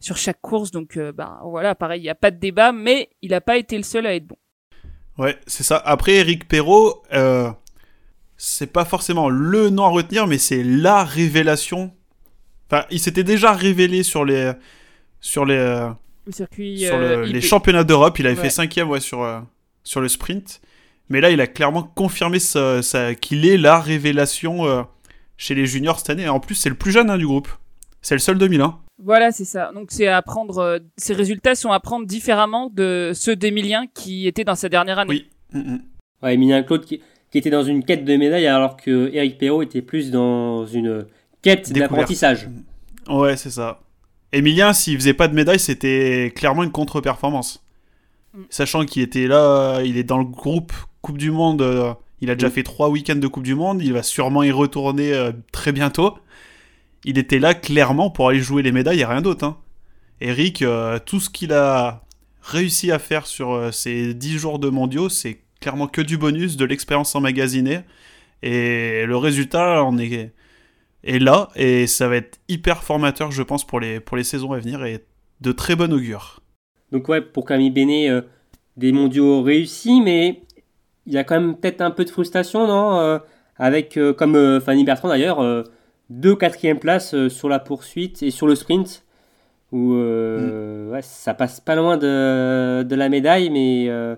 [0.00, 3.34] sur chaque course, donc bah voilà, pareil, il y a pas de débat, mais il
[3.34, 4.36] a pas été le seul à être bon.
[5.18, 5.76] Ouais, c'est ça.
[5.76, 7.50] Après, Eric Perrault, euh,
[8.38, 11.92] c'est pas forcément le nom à retenir, mais c'est la révélation.
[12.70, 14.52] Enfin, il s'était déjà révélé sur les
[15.20, 15.90] sur les
[16.26, 16.78] Le circuit.
[16.80, 17.34] sur euh, le- IP.
[17.34, 18.18] les championnats d'Europe.
[18.18, 18.42] Il avait Ouais.
[18.44, 19.40] fait cinquième ouais, sur euh,
[19.84, 20.60] sur le sprint.
[21.08, 24.82] Mais là, il a clairement confirmé sa- sa- qu'il est la révélation euh,
[25.36, 26.28] chez les juniors cette année.
[26.28, 27.48] En plus, c'est le plus jeune hein, du groupe.
[28.02, 28.78] C'est le seul 2001.
[29.02, 29.72] Voilà, c'est ça.
[29.74, 30.58] Donc c'est à prendre.
[30.58, 34.98] euh, ces résultats sont à prendre différemment de ceux d'Emilien qui était dans sa dernière
[34.98, 35.10] année.
[35.10, 35.28] Oui.
[35.52, 35.80] Mm, mm.
[36.22, 39.62] Ouais, Emilien Claude qui, qui était dans une quête de médaille alors que Eric Perrault
[39.62, 41.06] était plus dans une
[41.42, 42.48] quête d'apprentissage.
[43.08, 43.80] Ouais, c'est ça.
[44.32, 47.64] Emilien, s'il faisait pas de médaille, c'était clairement une contre-performance.
[48.34, 48.42] Mm.
[48.50, 52.34] Sachant qu'il était là, il est dans le groupe Coupe du Monde, euh, il a
[52.34, 52.52] déjà Mm.
[52.52, 56.16] fait trois week-ends de Coupe du Monde, il va sûrement y retourner euh, très bientôt.
[57.04, 59.44] Il était là clairement pour aller jouer les médailles et rien d'autre.
[59.44, 59.56] Hein.
[60.20, 62.02] Eric, euh, tout ce qu'il a
[62.42, 66.64] réussi à faire sur ces 10 jours de mondiaux, c'est clairement que du bonus, de
[66.64, 67.80] l'expérience emmagasinée.
[68.42, 70.32] Et le résultat, on est,
[71.04, 74.52] est là et ça va être hyper formateur, je pense, pour les, pour les saisons
[74.52, 75.04] à venir et
[75.40, 76.40] de très bon augure.
[76.92, 78.22] Donc ouais, pour Camille Bénet, euh,
[78.76, 80.42] des mondiaux réussis, mais
[81.06, 83.18] il y a quand même peut-être un peu de frustration, non Euh,
[83.56, 85.64] Avec, euh, comme euh, Fanny Bertrand d'ailleurs,
[86.08, 89.04] deux quatrièmes places sur la poursuite et sur le sprint,
[89.70, 94.16] où euh, ouais, ça passe pas loin de, de la médaille, mais il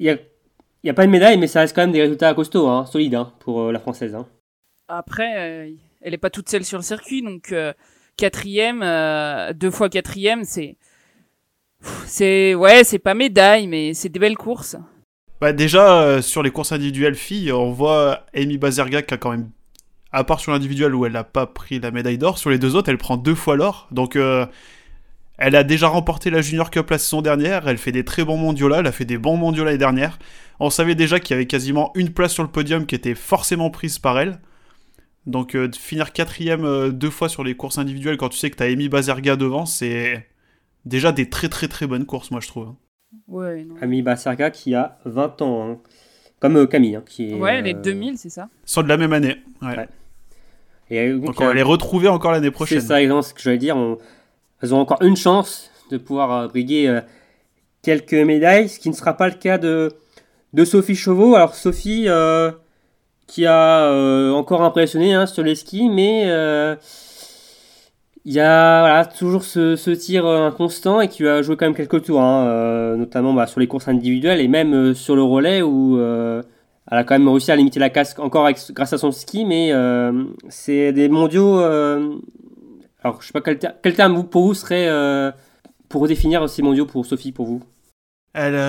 [0.00, 0.16] n'y a,
[0.82, 3.14] y a pas de médaille, mais ça reste quand même des résultats costauds, hein, solides
[3.14, 4.14] hein, pour la française.
[4.14, 4.26] hein.
[4.92, 7.72] Après, euh, elle est pas toute seule sur le circuit, donc euh,
[8.16, 10.76] quatrième, euh, deux fois quatrième, c'est,
[12.06, 14.76] c'est, ouais, c'est pas médaille, mais c'est des belles courses.
[15.40, 19.50] Bah déjà, sur les courses individuelles filles, on voit Amy Bazerga qui a quand même,
[20.10, 22.74] à part sur l'individuel où elle n'a pas pris la médaille d'or, sur les deux
[22.74, 23.86] autres, elle prend deux fois l'or.
[23.92, 24.18] Donc,
[25.38, 28.36] elle a déjà remporté la Junior Cup la saison dernière, elle fait des très bons
[28.36, 30.18] mondiaux là, elle a fait des bons mondiaux l'année dernière.
[30.58, 33.70] On savait déjà qu'il y avait quasiment une place sur le podium qui était forcément
[33.70, 34.40] prise par elle.
[35.26, 38.50] Donc, euh, de finir quatrième euh, deux fois sur les courses individuelles quand tu sais
[38.50, 40.26] que tu as Amy Bazerga devant, c'est
[40.86, 42.74] déjà des très très très bonnes courses, moi je trouve.
[43.28, 43.74] Ouais, non.
[43.74, 45.78] Camille Bassarga qui a 20 ans, hein.
[46.38, 46.96] comme euh, Camille.
[46.96, 48.48] hein, qui est, ouais, elle est euh, 2000, c'est ça?
[48.66, 49.36] Ils sont de la même année.
[49.62, 49.76] Ouais.
[49.76, 49.88] Ouais.
[50.90, 52.80] Et donc, on va les retrouver encore l'année prochaine.
[52.80, 53.76] C'est ça, exactement ce que j'allais dire.
[53.76, 53.98] On-
[54.62, 57.00] Elles ont encore une chance de pouvoir euh, briguer euh,
[57.82, 59.92] quelques médailles, ce qui ne sera pas le cas de,
[60.52, 61.34] de Sophie Chauveau.
[61.34, 62.50] Alors Sophie, euh,
[63.30, 66.74] qui a euh, encore impressionné hein, sur les skis, mais euh,
[68.24, 72.02] il y a toujours ce, tir euh, inconstant et qui a joué quand même quelques
[72.02, 76.98] tours, hein, notamment bah, sur les courses individuelles et même sur le relais où elle
[76.98, 79.72] a quand même réussi à limiter la casque encore grâce à son ski, mais
[80.48, 81.60] c'est des mondiaux.
[81.60, 84.88] alors, je sais pas quel, ter- quel terme pour vous serait
[85.88, 87.62] pour définir ces mondiaux pour Sophie, pour vous?
[88.32, 88.60] Elle,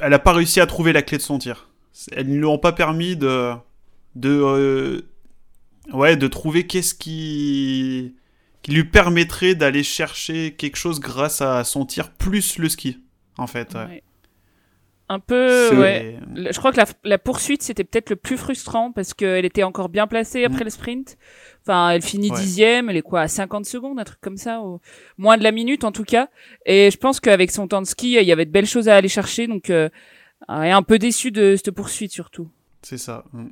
[0.00, 1.68] elle a pas réussi à trouver la clé de son tir.
[2.12, 3.54] Elles ne lui ont pas permis de,
[4.14, 5.02] de, euh,
[5.92, 8.14] ouais, de trouver qu'est-ce qui,
[8.62, 13.02] qui lui permettrait d'aller chercher quelque chose grâce à son tir plus le ski,
[13.36, 13.74] en fait.
[13.74, 13.84] ouais.
[13.84, 14.02] Ouais.
[15.10, 16.18] Un peu, ouais.
[16.34, 19.62] Le- Je crois que la, la poursuite, c'était peut-être le plus frustrant parce qu'elle était
[19.62, 21.16] encore bien placée après le sprint.
[21.62, 22.36] Enfin, elle finit Ouais.
[22.38, 24.60] dixième, elle est quoi, à 50 secondes, un truc comme ça,
[25.16, 26.28] moins de la minute en tout cas.
[26.66, 28.96] Et je pense qu'avec son temps de ski, il y avait de belles choses à
[28.96, 29.88] aller chercher, donc euh,
[30.46, 32.50] elle est un peu déçue de cette poursuite surtout.
[32.82, 33.24] C'est ça.
[33.32, 33.46] mm.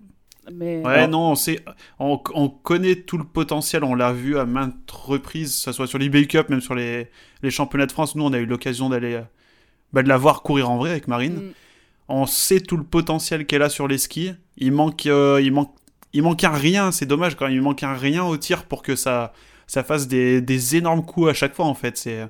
[0.53, 1.65] Mais Ouais, non, on, sait,
[1.99, 5.87] on, on connaît tout le potentiel, on l'a vu à maintes reprises, que ce soit
[5.87, 7.09] sur l'eBay Cup, même sur les,
[7.43, 8.15] les championnats de France.
[8.15, 9.23] Nous, on a eu l'occasion d'aller euh,
[9.93, 11.35] bah, de la voir courir en vrai avec Marine.
[11.37, 11.53] Mm.
[12.09, 14.33] On sait tout le potentiel qu'elle a sur les skis.
[14.59, 15.75] Il manque, euh, il manque,
[16.13, 16.93] il manque un rien.
[16.93, 17.55] C'est dommage quand même.
[17.55, 19.33] Il manque un rien au tir pour que ça,
[19.67, 21.65] ça fasse des, des énormes coups à chaque fois.
[21.67, 22.27] En fait, c'est,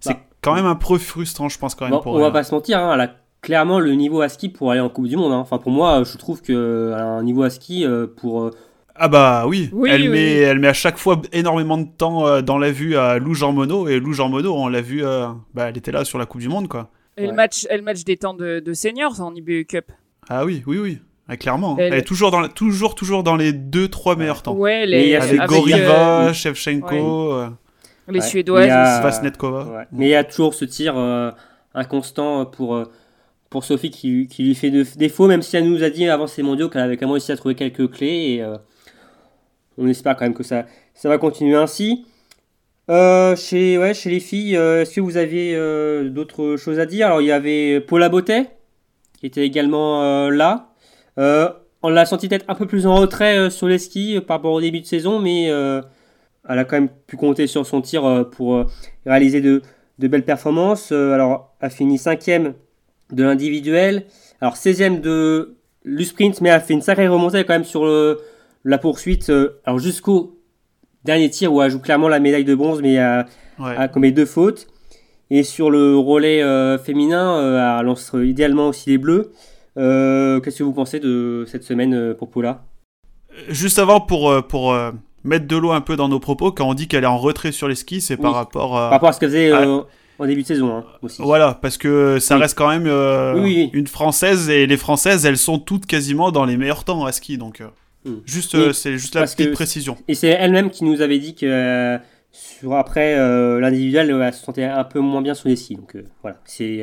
[0.00, 2.28] c'est Bah, quand même un peu frustrant, je pense quand même Bon, pour on va
[2.28, 2.32] elle.
[2.32, 5.06] pas se mentir, hein, elle a clairement le niveau à ski pour aller en Coupe
[5.08, 5.32] du Monde.
[5.32, 5.38] hein.
[5.38, 8.42] Enfin, pour moi, je trouve qu'elle a un niveau à ski euh, pour.
[8.44, 8.50] euh,
[8.94, 9.70] Ah bah oui.
[9.72, 10.40] Oui, elle oui, met, oui.
[10.40, 13.52] elle met à chaque fois énormément de temps euh, dans la vue à Lou Jean
[13.52, 16.26] Monod et Lou Jean Monod, on l'a vu, euh, bah, elle était là sur la
[16.26, 16.90] Coupe du Monde quoi.
[17.16, 19.92] Et le match, et le match des temps de, de seniors en IBU Cup.
[20.28, 20.98] Ah oui, oui, oui.
[21.28, 21.72] Ah, clairement.
[21.72, 21.76] hein.
[21.78, 24.54] Elle- Elle est toujours dans, la- toujours, toujours dans les deux, trois meilleurs temps.
[24.54, 27.48] Ouais, les, Avec, avec, Goriva, euh, Shevchenko, euh,
[28.08, 28.70] les Ouais.
[28.70, 29.00] A-.
[29.00, 29.64] Vasnetkova.
[29.64, 29.84] ouais.
[29.92, 31.30] Mais il y a toujours ce tir euh,
[31.74, 32.84] inconstant pour, euh,
[33.50, 36.68] pour Sophie qui, lui fait défaut, même si elle nous a dit avant ces mondiaux
[36.68, 38.34] qu'elle avait quand même réussi à trouver quelques clés.
[38.34, 38.56] Et euh,
[39.76, 42.06] on espère quand même que ça, ça va continuer ainsi.
[42.88, 45.56] Euh, chez, ouais, chez les filles, euh, est-ce que vous aviez
[46.10, 47.08] d'autres choses à dire?
[47.08, 48.50] Alors, il y avait Paula Bottet
[49.18, 50.68] qui était également là.
[51.82, 54.60] On l'a senti peut-être un peu plus en retrait sur les skis par rapport au
[54.60, 58.64] début de saison, mais elle a quand même pu compter sur son tir pour
[59.04, 59.60] réaliser de,
[59.98, 60.92] de belles performances.
[60.92, 62.54] Alors, a fini cinquième
[63.12, 64.04] de l'individuel.
[64.40, 68.18] Alors 16ème de le sprint, mais a fait une sacrée remontée quand même sur le,
[68.64, 69.30] la poursuite.
[69.64, 70.38] alors jusqu'au
[71.04, 73.26] dernier tir où elle joue clairement la médaille de bronze, mais a,
[73.58, 74.66] a commis deux fautes.
[75.30, 76.42] Et sur le relais
[76.78, 79.32] féminin, elle lance idéalement aussi les bleus.
[79.76, 82.64] Qu'est-ce que vous pensez de cette semaine pour Paula?
[83.48, 84.74] Juste avant, pour, pour
[85.24, 87.52] mettre de l'eau un peu dans nos propos, quand on dit qu'elle est en retrait
[87.52, 88.82] sur les skis, c'est par rapport à...
[88.82, 89.80] Par rapport à ce qu'elle faisait euh,
[90.20, 91.20] au début de saison hein, aussi.
[91.22, 95.58] Voilà, parce que ça reste quand même euh, une Française, et les Françaises, elles sont
[95.58, 97.60] toutes quasiment dans les meilleurs temps à ski, donc...
[97.60, 97.68] Euh,
[98.04, 98.20] hmm.
[98.24, 99.96] Juste, c'est juste la petite précision.
[100.06, 101.98] Et c'est elle-même qui nous avait dit que
[102.32, 103.16] sur après
[103.60, 105.74] l'individuel, elle se sentait un peu moins bien sur les skis.
[105.74, 106.82] Donc voilà, c'est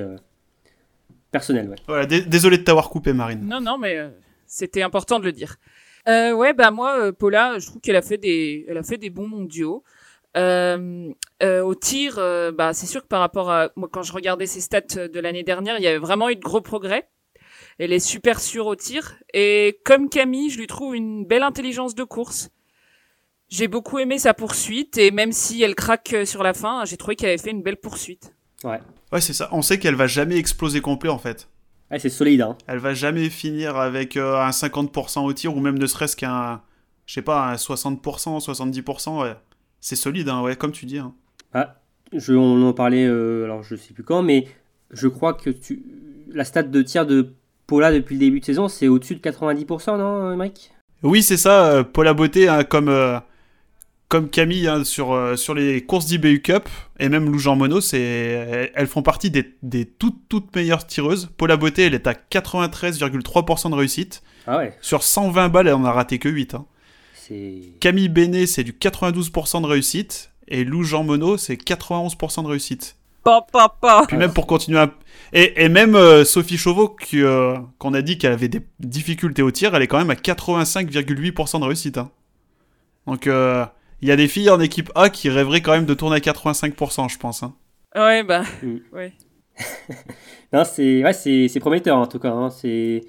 [1.31, 1.69] personnel.
[1.69, 1.75] Ouais.
[1.87, 3.47] Voilà, désolé de t'avoir coupé, Marine.
[3.47, 3.97] Non, non, mais
[4.45, 5.57] c'était important de le dire.
[6.07, 8.97] Euh, ouais, bah moi, euh, Paula, je trouve qu'elle a fait des, elle a fait
[8.97, 9.83] des bons mondiaux.
[10.35, 11.09] Euh,
[11.41, 14.45] euh, au tir, euh, bah c'est sûr que par rapport à moi, quand je regardais
[14.45, 17.09] ses stats de l'année dernière, il y avait vraiment eu de gros progrès.
[17.79, 21.95] Elle est super sûre au tir et comme Camille, je lui trouve une belle intelligence
[21.95, 22.49] de course.
[23.49, 27.15] J'ai beaucoup aimé sa poursuite et même si elle craque sur la fin, j'ai trouvé
[27.15, 28.33] qu'elle avait fait une belle poursuite.
[28.63, 28.81] Ouais.
[29.11, 29.47] Ouais, c'est ça.
[29.51, 31.47] On sait qu'elle va jamais exploser complet en fait.
[31.89, 32.41] Ah, c'est solide.
[32.41, 32.57] Hein.
[32.67, 36.61] Elle va jamais finir avec euh, un 50% au tir ou même ne serait-ce qu'un,
[37.05, 39.21] je sais pas, un 60%, 70%.
[39.21, 39.35] Ouais.
[39.87, 40.97] C'est solide, hein, ouais, comme tu dis.
[40.97, 41.13] Hein.
[41.53, 41.77] Ah,
[42.11, 44.45] je, on en parlait, euh, alors je sais plus quand, mais
[44.91, 45.81] je crois que tu,
[46.29, 47.35] la stat de tir de
[47.67, 50.73] Paula depuis le début de saison, c'est au-dessus de 90%, non, Mike?
[51.03, 51.71] Oui, c'est ça.
[51.71, 52.89] Euh, Paula Beauté, hein, comme
[54.09, 56.67] comme Camille hein, sur, euh, sur les courses d'IBU Cup
[56.99, 61.29] et même Lou Jean c'est, elles font partie des, des, toutes, toutes meilleures tireuses.
[61.37, 64.21] Paula Beauté, elle est à 93,3% de réussite.
[64.47, 64.77] Ah ouais.
[64.81, 66.55] Sur 120 balles, elle en a raté que 8.
[66.55, 66.65] Hein.
[67.79, 70.31] Camille Bénet, c'est du 92% de réussite.
[70.47, 72.95] Et Lou Jean Monod, c'est 91% de réussite.
[73.23, 74.05] Pa, pa, pa.
[74.07, 74.89] Puis même pour continuer à...
[75.33, 79.41] Et, et même euh, Sophie Chauveau, qui, euh, qu'on a dit qu'elle avait des difficultés
[79.41, 81.97] au tir, elle est quand même à 85,8% de réussite.
[81.97, 82.09] Hein.
[83.05, 83.27] Donc
[84.01, 86.19] il y a des filles en équipe A qui rêveraient quand même de tourner à
[86.19, 87.43] 85%, je pense.
[87.43, 87.53] Hein.
[87.95, 88.43] Ouais, bah.
[88.61, 88.77] Mm.
[88.93, 89.13] Ouais.
[90.53, 92.31] non, c'est ouais, c'est prometteur en tout cas.
[92.31, 92.49] Hein.
[92.49, 93.03] C'est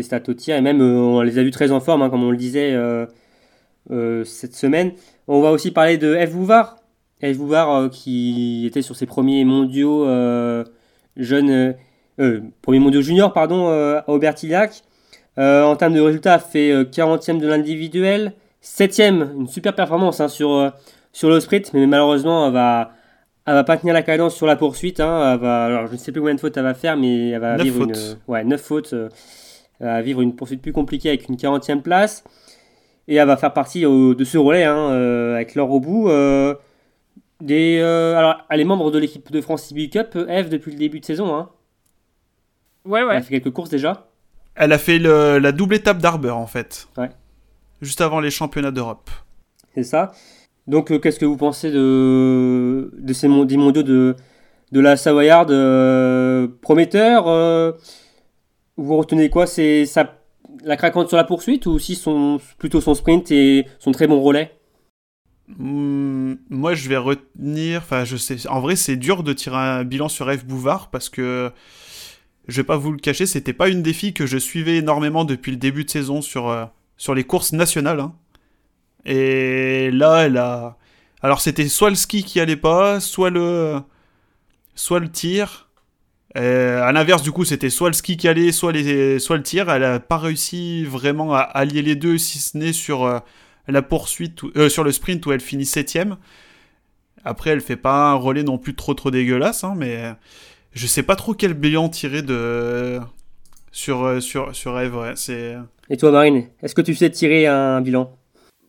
[0.00, 2.24] stats au tir et même euh, on les a vus très en forme, hein, comme
[2.24, 2.74] on le disait
[3.90, 4.92] euh, euh, cette semaine.
[5.28, 6.32] On va aussi parler de F.
[6.32, 6.76] Bouvard.
[7.22, 7.36] F.
[7.36, 10.06] Bouvard qui était sur ses premiers mondiaux
[11.16, 11.74] jeunes.
[12.62, 14.82] premiers mondiaux juniors, pardon, à Aubertillac.
[15.36, 18.34] en termes de résultats, a fait 40e de l'individuel.
[18.66, 20.70] Septième, une super performance hein, sur, euh,
[21.12, 22.92] sur le sprint, mais malheureusement, elle va,
[23.46, 25.00] elle va pas tenir la cadence sur la poursuite.
[25.00, 27.42] Hein, va, alors, je ne sais plus combien de fautes elle va faire, mais elle
[27.42, 27.92] va vivre une,
[28.26, 28.94] ouais, 9 fautes.
[28.94, 29.10] Euh,
[29.80, 32.24] elle va vivre une poursuite plus compliquée avec une 40e place.
[33.08, 36.08] Et elle va faire partie de ce relais hein, euh, avec l'or au bout.
[37.40, 41.00] des, alors, elle est membre de l'équipe de France CB Cup, F, depuis le début
[41.00, 41.34] de saison.
[41.34, 41.50] Hein.
[42.84, 43.12] Ouais, ouais.
[43.12, 44.08] Elle a fait quelques courses déjà.
[44.54, 46.88] Elle a fait la double étape d'Arber en fait.
[46.96, 47.10] Ouais
[47.84, 49.10] juste avant les championnats d'Europe.
[49.74, 50.12] C'est ça.
[50.66, 54.16] Donc, euh, qu'est-ce que vous pensez de, de ces des mondiaux de,
[54.72, 57.72] de la Savoyarde euh, Prometteur euh,
[58.76, 59.46] Vous retenez quoi?
[59.46, 59.84] C'est
[60.64, 64.20] la craquante sur la poursuite ou si son, plutôt son sprint et son très bon
[64.20, 64.58] relais?
[65.48, 67.80] Hmm, Moi, je vais retenir.
[67.82, 68.46] Enfin, je sais.
[68.48, 70.44] En vrai, c'est dur de tirer un bilan sur F.
[70.44, 71.52] Bouvard parce que
[72.48, 75.50] je vais pas vous le cacher, c'était pas une filles que je suivais énormément depuis
[75.52, 78.00] le début de saison sur sur les courses nationales.
[78.00, 78.14] Hein.
[79.06, 80.78] Et là, elle a.
[81.22, 83.80] Alors, c'était soit le ski qui allait pas, soit le,
[84.74, 85.63] soit le tir.
[86.40, 89.18] À l'inverse, du coup, c'était soit le ski qui allait, soit, les...
[89.18, 89.70] soit le tir.
[89.70, 93.20] Elle a pas réussi vraiment à allier les deux, si ce n'est sur euh,
[93.68, 96.16] la poursuite, euh, sur le sprint où elle finit septième.
[97.24, 100.12] Après, elle fait pas un relais non plus trop trop dégueulasse, hein, mais
[100.72, 103.00] je sais pas trop quel bilan tirer de
[103.72, 104.96] sur euh, sur sur Eve.
[104.96, 105.12] Ouais.
[105.16, 105.56] C'est
[105.88, 108.16] et toi, Marine, est-ce que tu sais tirer un bilan?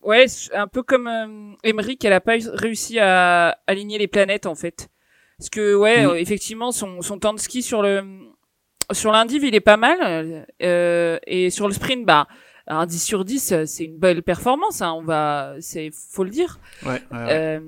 [0.02, 4.54] Ouais, un peu comme euh, Emery, elle a pas réussi à aligner les planètes en
[4.54, 4.88] fait.
[5.38, 6.10] Parce que ouais, mm.
[6.10, 8.02] euh, effectivement, son, son temps de ski sur le
[8.92, 12.28] sur l'indiv, il est pas mal, euh, et sur le sprint, bah
[12.68, 14.80] un 10 sur 10, c'est une belle performance.
[14.80, 16.58] Hein, on va, c'est faut le dire.
[16.84, 17.00] Ouais.
[17.12, 17.60] Euh,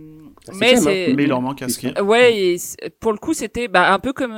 [0.55, 1.93] mais c'est, mais il en manque à ski.
[2.01, 2.57] Ouais, et
[3.01, 4.35] pour le coup, c'était bah, un peu comme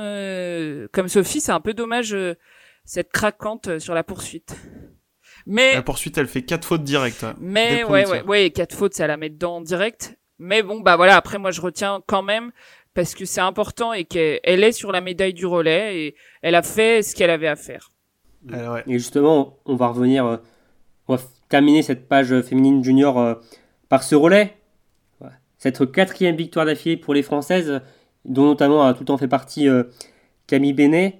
[0.91, 2.15] comme Sophie, c'est un peu dommage
[2.83, 4.55] cette craquante sur la poursuite.
[5.45, 7.25] Mais la poursuite, elle fait quatre fautes directes.
[7.39, 10.17] Mais ouais, ouais, ouais, quatre fautes, ça la met dedans direct.
[10.41, 11.15] Mais bon, bah voilà.
[11.15, 12.51] Après, moi, je retiens quand même
[12.93, 16.61] parce que c'est important et qu'elle est sur la médaille du relais et elle a
[16.63, 17.89] fait ce qu'elle avait à faire.
[18.87, 20.37] Et justement, on va revenir, euh,
[21.07, 23.35] on va terminer cette page féminine junior euh,
[23.89, 24.55] par ce relais.
[25.57, 27.81] Cette quatrième victoire d'affilée pour les Françaises,
[28.25, 29.83] dont notamment a tout le temps fait partie euh,
[30.47, 31.19] Camille Benet.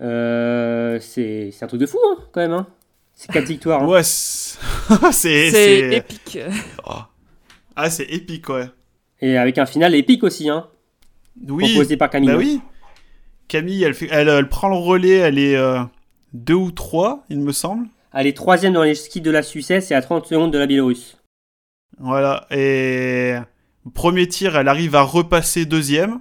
[0.00, 2.52] Euh, c'est c'est un truc de fou, hein, quand même.
[2.52, 2.66] Hein.
[3.14, 3.82] C'est 4 victoires.
[3.82, 3.88] hein.
[3.88, 4.58] Ouais, c'est.
[5.10, 5.10] c'est.
[5.12, 6.38] C'est c'est- épique.
[6.88, 6.92] Oh.
[7.74, 8.66] Ah, c'est épique, ouais.
[9.20, 10.68] Et avec un final épique aussi, hein,
[11.48, 11.72] Oui.
[11.72, 12.30] proposé par Camille.
[12.30, 12.60] Bah oui.
[13.48, 15.56] Camille, elle, fait, elle, elle prend le relais, elle est
[16.32, 17.86] 2 ou 3, il me semble.
[18.12, 20.66] Elle est troisième dans les skis de la Suisse et à 30 secondes de la
[20.66, 21.16] Biélorusse.
[21.98, 22.46] Voilà.
[22.50, 23.34] Et.
[23.94, 26.18] Premier tir, elle arrive à repasser deuxième.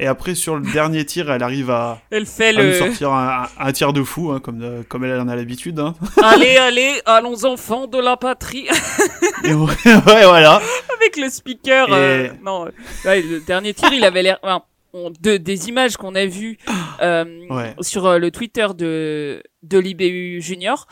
[0.00, 2.72] Et après, sur le dernier tir, elle arrive à, Elle fait à nous le.
[2.74, 5.78] sortir un, un- tir de fou, hein, comme, euh, comme elle en a l'habitude.
[5.80, 5.94] hein.
[6.22, 8.68] allez, allez, allons enfants de la patrie.
[9.44, 10.60] Et ouais, ouais, voilà.
[10.96, 11.88] Avec le speaker.
[11.88, 12.70] Et- euh, non, euh,
[13.04, 14.38] ouais, le dernier tir, il avait l'air.
[14.42, 16.58] enfin, on- de, des images qu'on a vues
[17.02, 17.74] euh, Ouais.
[17.80, 20.86] sur euh, le Twitter de, de l'IBU Junior,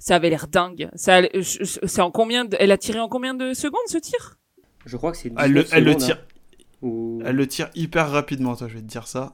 [0.00, 0.88] ça avait l'air dingue.
[0.96, 3.80] Ça, allait- je- je- c'est en combien de- elle a tiré en combien de secondes
[3.86, 4.34] ce tir?
[4.86, 6.27] Je crois que c'est Elle, le- 19 elle le tire, hein.
[6.82, 9.32] Ou- elle le tire hyper rapidement, toi, je vais te dire ça.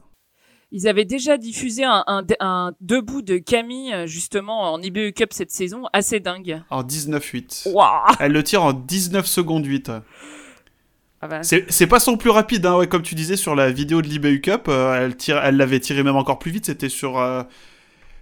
[0.72, 5.32] Ils avaient déjà diffusé un, un, un debout de Camille euh, justement en IBU Cup
[5.32, 6.62] cette saison, assez dingue.
[6.70, 7.70] En 19-8.
[7.72, 9.88] Waouh Elle le tire en 19 secondes 8.
[9.88, 9.94] ouais.
[11.20, 14.02] Ah bah, C'est pas son plus rapide, hein, ouais, comme tu disais sur la vidéo
[14.02, 16.66] de l'IBU Cup, euh, elle tire, elle l'avait tiré même encore plus vite.
[16.66, 17.42] C'était sur, euh,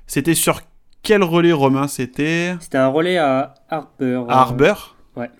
[0.07, 0.61] c'était sur
[1.03, 1.89] quel relais Romain?
[1.89, 4.25] C'était C'était un relais à Harper.
[4.29, 4.97] à Harbour.
[5.16, 5.31] ouais.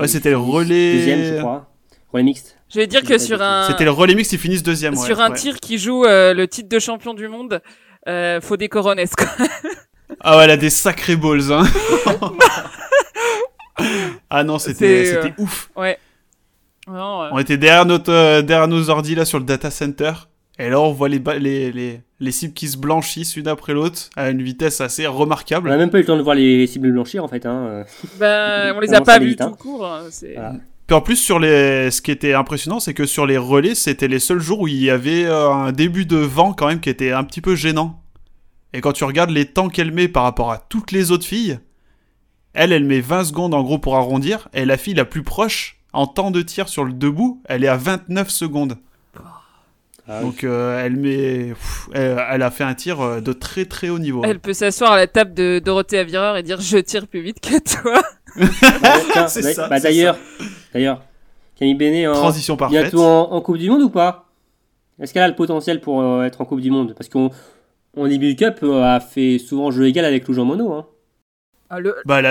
[0.00, 0.94] Ouais, c'était le relais.
[0.94, 1.67] Deuxième, je crois.
[2.12, 2.56] Relais mixte.
[2.72, 4.94] je vais dire que sur un C'était le relais ils finissent deuxième.
[4.96, 5.36] ouais, sur un ouais.
[5.36, 7.60] tir qui joue euh, le titre de champion du monde,
[8.08, 9.26] euh, faut des corones quoi.
[10.20, 11.52] Ah ouais, elle a des sacrés balls.
[11.52, 11.64] Hein.
[14.30, 15.70] ah non, c'était, euh, ouf.
[15.76, 15.98] Ouais.
[16.88, 20.12] Non, euh, On était derrière notre, euh, derrière nos ordi là sur le data center.
[20.58, 24.08] Et là, on voit les, les, les, les cibles qui se blanchissent une après l'autre
[24.16, 25.68] à une vitesse assez On remarquable.
[25.68, 27.46] n'a même pas eu le temps de voir les cibles blanchir en fait.
[27.46, 27.84] Hein.
[28.18, 29.50] bah, on les a pas vite, hein.
[29.50, 29.86] tout court.
[29.86, 30.54] hein, c'est- Voilà.
[30.88, 31.90] Puis en plus, sur les...
[31.90, 34.82] ce qui était impressionnant, c'est que sur les relais, c'était les seuls jours où il
[34.82, 38.02] y avait euh, un début de vent quand même qui était un petit peu gênant.
[38.72, 41.58] Et quand tu regardes les temps qu'elle met par rapport à toutes les autres filles,
[42.54, 45.78] elle, elle met 20 secondes en gros pour arrondir, et la fille la plus proche,
[45.92, 48.78] en temps de tir sur le debout, elle est à 29 secondes.
[50.08, 50.22] Ah, oui.
[50.22, 51.48] Donc euh, elle met...
[51.48, 54.22] pff, elle, elle a fait un tir euh, de très très haut niveau.
[54.24, 57.40] Elle peut s'asseoir à la table de Dorothée Avireur et dire je tire plus vite
[57.40, 58.02] que toi.
[59.68, 60.16] Bah, d'ailleurs,
[60.72, 61.02] d'ailleurs,
[61.56, 62.82] Camille Bénet en, Transition parfaite.
[62.82, 64.26] bientôt en, en Coupe du Monde ou pas?
[65.00, 66.94] Est-ce qu'elle a le potentiel pour euh, être en Coupe du Monde?
[66.96, 67.30] Parce qu'on
[67.94, 70.70] on IBU Cup euh, a fait souvent jeu égal avec Lou Jean Monod.
[70.70, 70.86] Hein.
[71.70, 72.22] Ah, le, Bah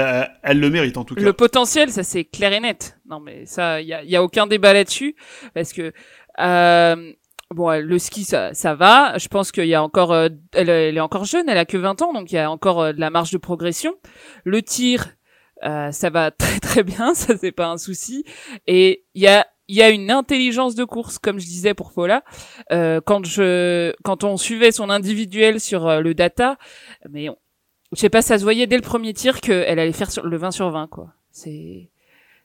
[0.41, 1.21] elle, le mérite en tout cas.
[1.21, 2.97] le potentiel, ça c'est clair et net.
[3.07, 5.15] Non mais ça, il y a, y a aucun débat là-dessus
[5.53, 5.93] parce que
[6.39, 7.13] euh,
[7.53, 9.17] bon, le ski ça, ça va.
[9.17, 11.77] Je pense qu'il y a encore, euh, elle, elle est encore jeune, elle a que
[11.77, 13.93] 20 ans, donc il y a encore euh, de la marge de progression.
[14.43, 15.07] Le tir,
[15.63, 18.23] euh, ça va très très bien, ça c'est pas un souci.
[18.67, 21.91] Et il y a il y a une intelligence de course, comme je disais pour
[21.91, 22.23] Paula.
[22.71, 26.57] Euh, quand je, quand on suivait son individuel sur euh, le data,
[27.09, 27.37] mais on-
[27.93, 30.37] je sais pas, ça se voyait dès le premier tir qu'elle allait faire sur le
[30.37, 31.11] 20 sur 20, quoi.
[31.31, 31.89] C'est,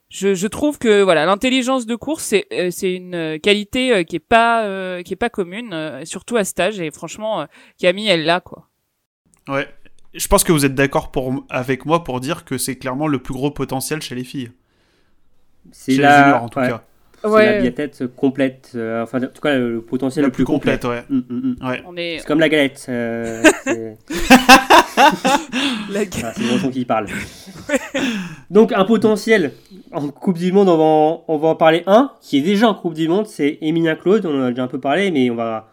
[0.08, 4.18] je, je trouve que voilà, l'intelligence de course, c'est, euh, c'est une qualité qui est
[4.18, 6.80] pas, qui est pas commune, surtout à stage.
[6.80, 7.46] Et franchement,
[7.78, 8.68] Camille, elle l'a, quoi.
[9.48, 9.68] Ouais.
[10.14, 13.18] Je pense que vous êtes d'accord pour, avec moi pour dire que c'est clairement le
[13.18, 14.50] plus gros potentiel chez les filles.
[15.70, 16.82] C'est Chez les la, juniors en tout ouais, cas.
[17.22, 18.72] c'est la biathlète complète.
[18.74, 21.02] euh, enfin, en tout cas, le, potentiel Le le, plus complète, ouais.
[21.08, 21.66] Mm, mm, mm.
[21.66, 21.82] Ouais.
[21.96, 22.84] Est C'est comme la galette.
[22.88, 23.96] euh, c'est
[25.90, 27.06] la c'est breton qui parle.
[28.50, 29.52] Donc, un potentiel
[29.92, 32.68] en Coupe du Monde, on va en, on va en parler un qui est déjà
[32.68, 34.26] en Coupe du Monde, c'est Emilien Claude.
[34.26, 35.68] On en a déjà un peu parlé, mais on va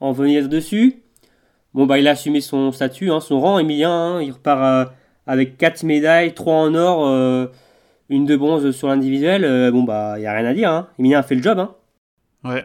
[0.00, 1.02] en venir dessus.
[1.76, 3.90] Bon, bah, il a assumé son statut, hein, son rang, Emilien.
[4.16, 4.22] hein.
[4.22, 4.84] il repart euh,
[5.26, 7.46] avec 4 médailles, 3 en or, euh,
[8.08, 9.44] une de bronze sur l'individuel.
[9.44, 10.70] Euh, bon, bah, il n'y a rien à dire.
[10.70, 10.88] Hein.
[10.98, 11.58] Emilien a fait le job.
[11.58, 11.70] Hein.
[12.44, 12.64] Ouais.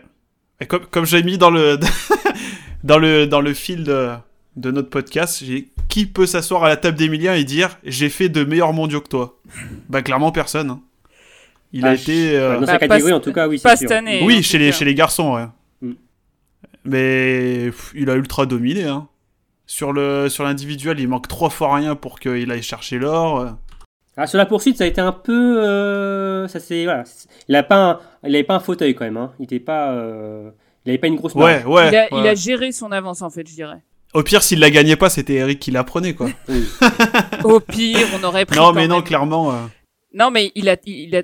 [0.60, 1.78] Et comme, comme j'ai mis dans le,
[2.84, 4.10] dans le, dans le fil de,
[4.56, 8.30] de notre podcast, j'ai qui peut s'asseoir à la table d'Emilien et dire j'ai fait
[8.30, 9.40] de meilleurs mondiaux que toi?
[9.90, 10.70] Bah clairement personne.
[10.70, 10.80] hein.
[11.74, 12.38] Il a Ah, été.
[12.38, 13.90] euh, Dans Bah, sa pas catégorie, en tout cas, oui, pas c'est sûr.
[13.90, 14.22] cette année.
[14.24, 15.46] oui, chez les, chez les garçons, ouais.
[16.86, 18.84] Mais pff, il a ultra dominé.
[18.86, 19.08] Hein.
[19.68, 23.56] Sur le sur l'individuel, il manque trois fois rien pour qu'il aille chercher l'or.
[24.18, 25.64] Ah, sur la poursuite, ça a été un peu.
[25.64, 27.04] euh, ça c'est voilà.
[27.48, 29.18] Il n'avait pas, un- il avait pas un fauteuil quand même.
[29.18, 29.32] Hein.
[29.40, 29.92] Il était pas.
[29.94, 30.52] euh,
[30.86, 31.66] il avait pas une grosse Ouais, marge.
[31.68, 31.88] ouais.
[31.90, 33.82] il, a, il a géré son avance, en fait, je dirais.
[34.14, 36.28] Au pire, s'il la gagnait pas, c'était Eric qui la prenait, quoi.
[36.50, 36.66] Oui.
[37.46, 38.58] Au pire, on aurait pris.
[38.58, 39.04] non, quand mais non, même.
[39.06, 39.52] clairement.
[39.54, 39.56] euh,
[40.14, 41.22] Non, mais il a, il a,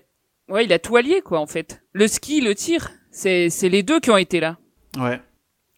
[0.48, 1.82] ouais, il a tout allié, quoi, en fait.
[1.92, 4.56] Le ski, le tir, c'est, c'est les deux qui ont été là.
[4.98, 5.20] ouais.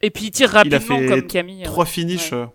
[0.01, 1.63] Et puis il tire Il a rapidement fait comme Camille.
[1.63, 2.39] Trois finishes Ouais.
[2.39, 2.45] euh,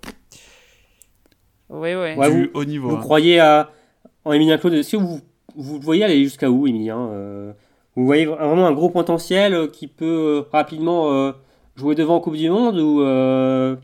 [1.71, 2.17] Ouais, ouais.
[2.17, 2.89] Ouais, du vous- haut niveau.
[2.91, 3.01] Vous hein.
[3.01, 3.71] croyez à,
[4.25, 5.21] en Emilien Claude Est-ce que vous,
[5.57, 7.53] vous le voyez aller jusqu'à où, Emilien euh,
[7.97, 10.05] Vous voyez vraiment un gros potentiel euh, qui peut
[10.45, 11.33] euh, rapidement euh,
[11.77, 13.77] jouer devant en Coupe du Monde ou euh,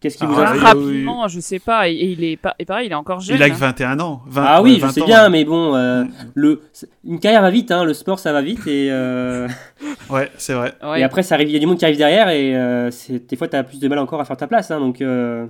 [0.00, 1.88] qu'est-ce qui Ah, vous oui, Ah, inspire rapidement, je sais pas.
[1.88, 3.36] Et, et il est pas, et pareil, il est encore jeune.
[3.36, 3.58] Il a que hein.
[3.58, 4.22] 21 ans.
[4.26, 5.06] 20 Ah oui, ouais, je 20 sais ans.
[5.06, 6.08] bien, mais bon, euh, Mm.
[6.34, 6.62] le,
[7.04, 9.46] une carrière va vite, hein, le sport ça va vite et, euh,
[10.10, 10.74] Ouais, c'est vrai.
[10.82, 11.00] Ouais.
[11.00, 13.28] et après ça arrive, il y a du monde qui arrive derrière et euh, c'est-
[13.28, 15.46] des fois tu as plus de mal encore à faire ta place, hein, donc euh,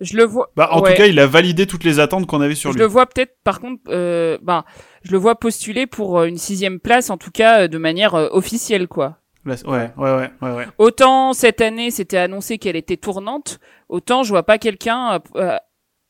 [0.00, 0.50] Je le vois.
[0.56, 0.90] Bah, en Ouais.
[0.90, 2.82] tout cas, il a validé toutes les attentes qu'on avait sur je lui.
[2.82, 4.64] le vois peut-être, par contre, euh, ben,
[5.04, 8.14] je le vois postuler pour euh, une sixième place, en tout cas euh, de manière
[8.16, 9.18] euh, officielle, quoi.
[9.46, 10.66] Ouais, ouais, ouais, ouais, ouais.
[10.78, 15.56] Autant cette année, c'était annoncé qu'elle était tournante, autant je vois pas quelqu'un euh, euh,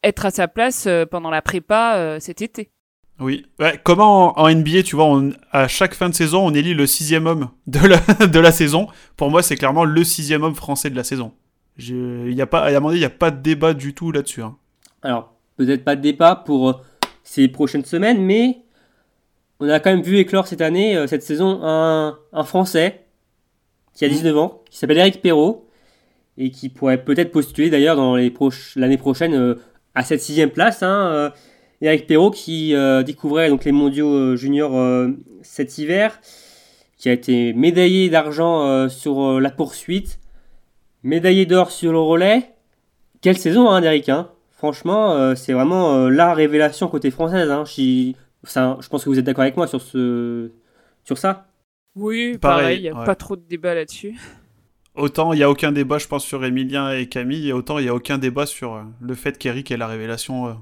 [0.05, 2.71] être à sa place euh, pendant la prépa euh, cet été.
[3.21, 3.47] Oui.
[3.61, 6.75] Ouais, comment en, en NBA, tu vois, on- à chaque fin de saison, on élit
[6.75, 8.89] le sixième homme de la, de la saison.
[9.17, 11.33] Pour moi, c'est clairement le sixième homme français de la saison.
[11.77, 14.43] Je- Il y a pas, à il n'y a pas de débat du tout là-dessus.
[14.43, 14.57] hein.
[15.03, 16.83] alors peut-être pas de débat pour
[17.23, 18.59] ces prochaines semaines, mais
[19.61, 23.04] on a quand même vu éclore cette année, cette saison, un, un Français
[23.95, 25.67] qui a 19 ans, qui s'appelle Eric Perrault
[26.37, 29.55] et qui pourrait peut-être postuler d'ailleurs dans les proches- l'année prochaine euh,
[29.95, 30.83] à cette sixième place.
[30.83, 31.31] Hein, euh,
[31.81, 35.09] Eric Perrault qui euh, découvrait donc les mondiaux juniors
[35.43, 36.21] cet hiver,
[36.97, 40.19] qui a été médaillé d'argent sur la poursuite,
[41.03, 42.51] médaillé d'or sur le relais.
[43.21, 47.51] Quelle saison, hein, Eric hein Franchement, c'est vraiment la révélation côté française.
[47.51, 47.65] Hein.
[47.67, 48.13] Je,
[48.45, 50.51] ça, je pense que vous êtes d'accord avec moi sur, ce,
[51.05, 51.47] sur ça.
[51.97, 53.05] Oui, Pareil, pareil, y a ouais.
[53.05, 54.17] pas trop de débat là-dessus.
[54.97, 57.83] Autant il n'y a aucun débat, je pense, sur Emilien et Camille, et autant il
[57.83, 60.53] n'y a aucun débat sur euh, le fait qu'Eric est la révélation euh,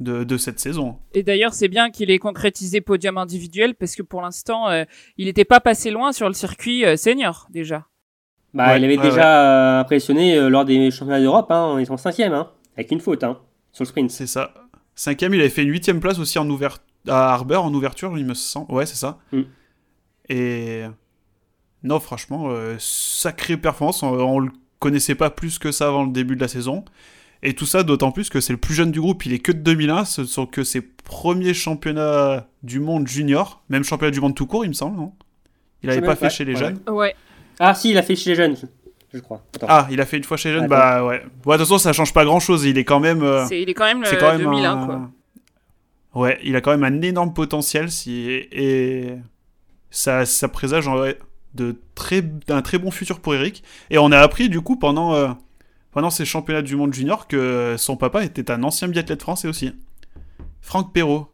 [0.00, 0.96] de, de cette saison.
[1.14, 4.84] Et d'ailleurs, c'est bien qu'il ait concrétisé podium individuel parce que pour l'instant, euh,
[5.18, 7.86] il n'était pas passé loin sur le circuit senior déjà.
[8.54, 12.32] Bah, Ouais, il avait ouais, déjà impressionné lors des championnats d'Europe hein, en étant cinquième,
[12.32, 13.38] hein, avec une faute hein,
[13.72, 14.10] sur le sprint.
[14.10, 14.54] C'est ça.
[14.94, 18.24] Cinquième, il avait fait une huitième place aussi en ouvert à Harbour en ouverture, il
[18.24, 18.72] me semble.
[18.72, 19.18] Ouais, c'est ça.
[19.32, 19.42] Mm.
[20.28, 20.82] Et
[21.82, 24.02] non, franchement, euh, sacrée performance.
[24.02, 26.84] On, on le connaissait pas plus que ça avant le début de la saison.
[27.42, 29.24] Et tout ça, d'autant plus que c'est le plus jeune du groupe.
[29.26, 30.04] Il est que de 2001.
[30.04, 34.64] Ce sont que ses premiers championnats du monde junior, même championnat du monde tout court,
[34.64, 35.12] il me semble, non?
[35.82, 36.58] Il avait pas fait chez les Ouais.
[36.58, 36.80] jeunes.
[36.88, 37.14] Ouais.
[37.60, 38.56] Ah si, il a fait chez les jeunes,
[39.12, 39.42] je, crois.
[39.54, 39.66] Attends.
[39.68, 40.64] Ah, il a fait une fois chez les jeunes.
[40.64, 40.74] Attends.
[40.74, 41.22] Bah ouais.
[41.44, 42.64] Bon, de toute façon, ça change pas grand chose.
[42.64, 43.22] Il est quand même.
[43.22, 44.86] euh, C'est, il est quand même le c'est quand même 2001, un...
[44.86, 45.10] quoi.
[46.14, 48.26] Ouais, il a quand même un énorme potentiel si...
[48.50, 49.12] et
[49.96, 51.18] ça, ça présage en vrai,
[51.54, 52.20] de très...
[52.20, 53.64] d'un très bon futur pour Eric.
[53.90, 55.28] Et on a appris du coup pendant, euh,
[55.90, 59.72] pendant ces championnats du monde junior que son papa était un ancien biathlète français aussi.
[60.60, 61.28] Franck Perrault,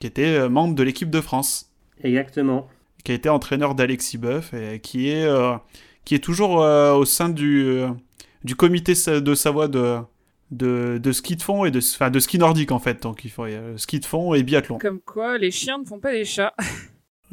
[0.00, 1.70] qui était euh, membre de l'équipe de France,
[2.02, 2.66] Exactement.
[3.04, 5.54] qui a été entraîneur d'Alexis Boeuf et qui est, euh,
[6.04, 7.90] qui est toujours euh, au sein du, euh,
[8.42, 9.98] du comité de Savoie de,
[10.50, 13.02] de, de ski de fond et de, enfin, de ski nordique en fait.
[13.02, 14.78] Donc il faut euh, ski de fond et biathlon.
[14.78, 16.54] Comme quoi, les chiens ne font pas des chats.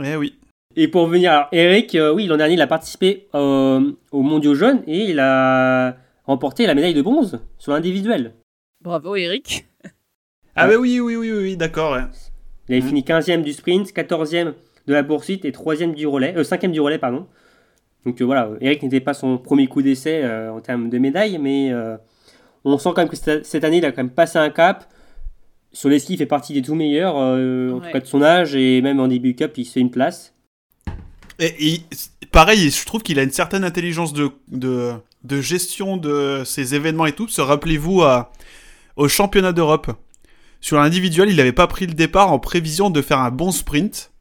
[0.03, 0.37] Eh oui.
[0.75, 4.55] Et pour venir, alors, Eric, euh, oui, l'an dernier, il a participé euh, aux mondiaux
[4.55, 8.33] jeunes et il a remporté la médaille de bronze sur l'individuel.
[8.81, 9.65] Bravo, Eric.
[10.55, 10.73] Ah Ouais.
[10.75, 11.93] bah oui, oui, oui, oui, oui, d'accord.
[11.93, 12.01] ouais.
[12.69, 12.87] Il avait Mhm.
[12.89, 14.53] fini 15e du sprint, 14e
[14.87, 17.27] de la poursuite et 3e du relais, euh, 5e du relais, pardon.
[18.05, 21.37] Donc euh, voilà, Eric n'était pas son premier coup d'essai euh, en termes de médaille,
[21.37, 21.97] mais euh,
[22.65, 24.85] on sent quand même que cette année, il a quand même passé un cap.
[25.73, 28.21] Sur les skis, il fait partie des tout meilleurs, euh, en tout cas de son
[28.21, 30.33] âge, et même en début cup, il se fait une place.
[31.41, 31.81] Et, et
[32.31, 37.07] pareil, je trouve qu'il a une certaine intelligence de, de, de gestion de ces événements
[37.07, 37.27] et tout.
[37.27, 38.31] Se rappelez-vous à,
[38.95, 39.91] au championnat d'Europe,
[40.61, 44.11] sur l'individuel, il n'avait pas pris le départ en prévision de faire un bon sprint.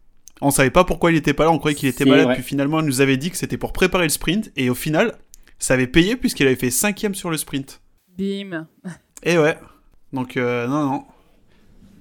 [0.41, 2.35] On savait pas pourquoi il était pas là, on croyait qu'il était malade, vrai.
[2.37, 5.19] puis finalement il nous avait dit que c'était pour préparer le sprint, et au final,
[5.59, 7.83] ça avait payé puisqu'il avait fait cinquième sur le sprint.
[8.17, 8.67] Bim.
[9.23, 9.59] Et ouais.
[10.15, 11.05] Donc, euh, non, non.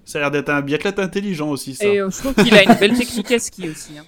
[0.05, 1.86] Ça a l'air d'être un biathlète intelligent aussi, ça.
[1.86, 3.97] Et euh, je trouve qu'il a une belle technique à ski aussi.
[3.97, 4.05] hein.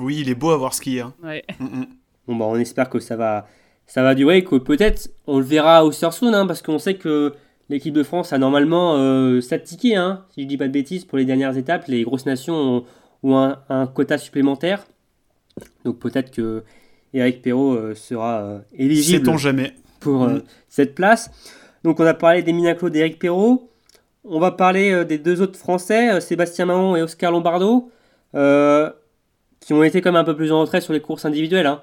[0.00, 1.00] Oui, il est beau à voir skier.
[1.00, 1.14] Hein.
[1.22, 1.44] Ouais.
[1.58, 1.86] Mm, mm.
[2.28, 3.46] Bon, bah, on espère que ça va,
[3.86, 6.94] ça va durer, et que peut-être on le verra au Sursoon, hein, parce qu'on sait
[6.94, 7.34] que
[7.68, 11.04] l'équipe de France a normalement euh, 7 tickets, hein, si je dis pas de bêtises,
[11.04, 11.84] pour les dernières étapes.
[11.88, 12.84] Les grosses nations ont,
[13.22, 14.86] ont un, un quota supplémentaire.
[15.84, 16.62] Donc peut-être que
[17.14, 19.74] Eric Perrault euh, sera euh, éligible Sait-on jamais.
[20.00, 20.42] pour euh, Mm.
[20.68, 21.30] cette place.
[21.84, 23.68] Donc on a parlé d'Emilien Claude et Eric Perrault.
[24.24, 27.90] On va parler euh, des deux autres Français, euh, Sébastien Mahon et Oscar Lombardo,
[28.34, 28.88] euh,
[29.62, 31.66] qui ont été quand même un peu plus en retrait sur les courses individuelles.
[31.66, 31.82] hein.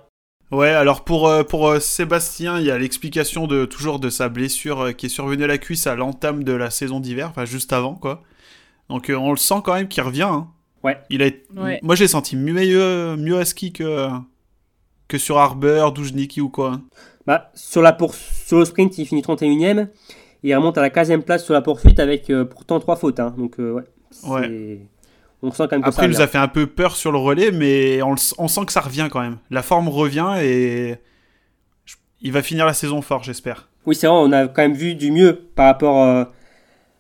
[0.52, 4.30] Ouais, alors pour, euh, pour euh, Sébastien, il y a l'explication de toujours de sa
[4.30, 7.46] blessure euh, qui est survenue à la cuisse à l'entame de la saison d'hiver, enfin
[7.46, 8.24] juste avant quoi.
[8.90, 10.24] Donc euh, on le sent quand même qu'il revient.
[10.24, 10.48] hein.
[10.84, 10.98] Ouais.
[11.10, 11.80] Il a, Ouais.
[11.84, 14.08] moi j'ai senti mieux, mieux à ski que
[15.08, 16.72] que sur Harbour, Dujniki ou quoi.
[16.74, 16.82] hein.
[17.28, 18.14] Bah, sur, la pour...
[18.16, 19.88] sur le sprint, il finit 31ème.
[20.44, 23.20] Et il remonte à la 15e place sur la poursuite avec euh, pourtant 3 fautes.
[23.20, 23.34] hein.
[23.38, 23.84] Donc, euh, ouais.
[24.24, 24.88] Ouais.
[25.42, 27.12] On sent quand même que Après, ça il nous a fait un peu peur sur
[27.12, 29.38] le relais, mais on, le- on sent que ça revient quand même.
[29.50, 30.96] La forme revient et
[31.86, 33.70] je- il va finir la saison fort, j'espère.
[33.86, 36.26] Oui, c'est vrai, on a quand même vu du mieux par rapport euh,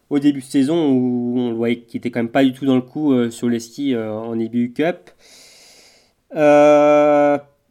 [0.10, 2.66] au début de saison où on le voyait qu'il était quand même pas du tout
[2.66, 5.12] dans le coup euh, sur les skis euh, en EBU Cup.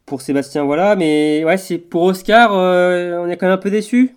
[0.07, 4.17] Pour Sébastien, voilà, mais ouais, c'est pour Oscar, on est quand même un peu déçu.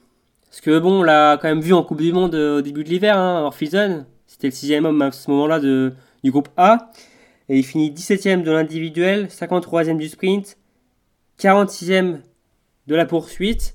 [0.49, 2.89] Parce que bon, on l'a quand même vu en Coupe du Monde au début de
[2.89, 4.06] l'hiver, hein, hors season.
[4.28, 5.93] C'était le sixième homme à ce moment-là de,
[6.24, 6.91] du groupe A.
[7.49, 10.57] Et il finit 17ème de l'individuel, 53ème du sprint,
[11.39, 12.19] 46ème
[12.88, 13.74] de la poursuite.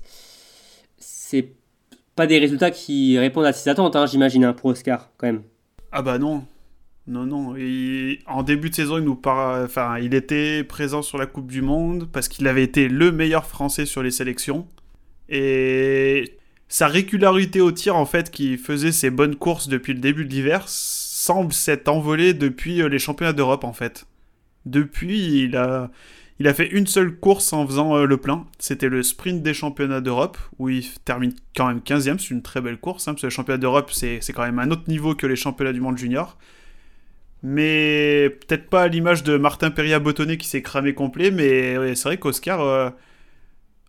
[0.97, 1.49] C'est
[2.15, 5.43] pas des résultats qui répondent à ses attentes, hein, j'imagine, hein, pour Oscar, quand même.
[5.91, 6.45] Ah bah non.
[7.07, 7.55] Non, non.
[8.25, 12.09] En début de saison, il nous enfin, il était présent sur la Coupe du Monde
[12.11, 14.67] parce qu'il avait été le meilleur Français sur les sélections.
[15.29, 16.37] Et
[16.67, 20.29] sa régularité au tir, en fait, qui faisait ses bonnes courses depuis le début de
[20.29, 20.65] l'hiver,
[21.27, 24.05] semble s'être envolée depuis euh, les championnats d'Europe, en fait.
[24.65, 25.89] Depuis, il a...
[26.39, 28.45] Il a fait une seule course en faisant euh, le plein.
[28.59, 32.19] C'était le sprint des championnats d'Europe, où il termine quand même 15e.
[32.19, 34.69] C'est une très belle course, hein, parce que les championnats d'Europe, c'est quand même un
[34.69, 36.37] autre niveau que les championnats du monde junior.
[37.43, 42.09] Mais peut-être pas à l'image de Martin Perria-Bottonnet qui s'est cramé complet, mais ouais, c'est
[42.09, 42.89] vrai qu'Oscar, euh,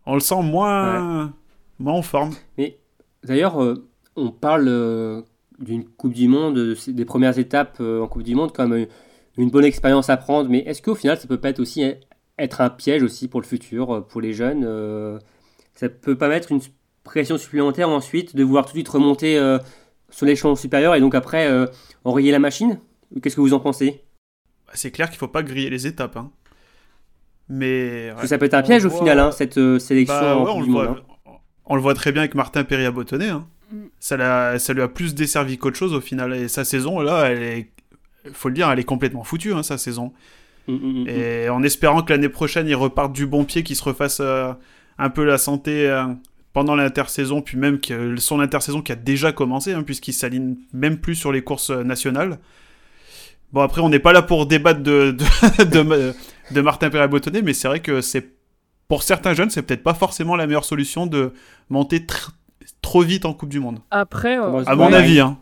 [0.06, 1.34] on le sent moins,
[1.78, 2.34] moins en forme.
[3.24, 5.22] D'ailleurs, euh, on parle euh,
[5.58, 8.86] d'une Coupe du Monde, des premières étapes euh, en Coupe du Monde comme euh,
[9.36, 11.94] une bonne expérience à prendre, mais est-ce qu'au final, ça peut pas être aussi euh,
[12.38, 15.18] être un piège aussi pour le futur, euh, pour les jeunes euh,
[15.74, 16.60] Ça peut pas mettre une
[17.04, 19.58] pression supplémentaire ensuite de vouloir tout de suite remonter euh,
[20.10, 21.66] sur l'échelon supérieur et donc après euh,
[22.04, 22.78] enrayer la machine?
[23.22, 24.02] Qu'est-ce que vous en pensez?
[24.66, 26.16] Bah, C'est clair qu'il faut pas griller les étapes.
[26.16, 26.30] hein.
[27.48, 28.26] Mais ouais.
[28.26, 30.60] ça peut être un On piège au voit- final, hein, cette sélection Bah ouais, on,
[30.60, 30.86] du le Monde.
[30.86, 31.32] voit, hein.
[31.64, 33.28] on le voit très bien avec Martin Perria-Bottonnet.
[33.30, 33.46] hein.
[33.70, 33.76] Mm.
[34.00, 36.34] Ça, ça lui a plus desservi qu'autre chose au final.
[36.34, 37.70] Et sa saison, là, elle est,
[38.32, 40.12] faut le dire, elle est complètement foutue, hein, sa saison.
[40.66, 41.08] Mm, mm.
[41.08, 44.52] Et en espérant que l'année prochaine, il reparte du bon pied, qu'il se refasse euh,
[44.98, 46.04] un peu la santé euh,
[46.52, 50.98] pendant l'intersaison, puis même que son intersaison qui a déjà commencé, hein, puisqu'il s'aligne même
[50.98, 52.38] plus sur les courses euh, nationales.
[53.52, 56.14] Bon, après, on n'est pas là pour débattre de, de, de,
[56.50, 58.38] de Martin Perret-Bottonnet, mais c'est vrai que c'est
[58.88, 61.32] pour certains jeunes, c'est peut-être pas forcément la meilleure solution de
[61.68, 62.30] monter tr-
[62.82, 63.78] trop vite en Coupe du Monde.
[63.90, 64.94] Après, euh, À mon Ouais.
[64.96, 65.38] avis, hein.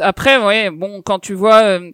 [0.00, 1.90] Après, ouais, bon, quand tu vois, euh,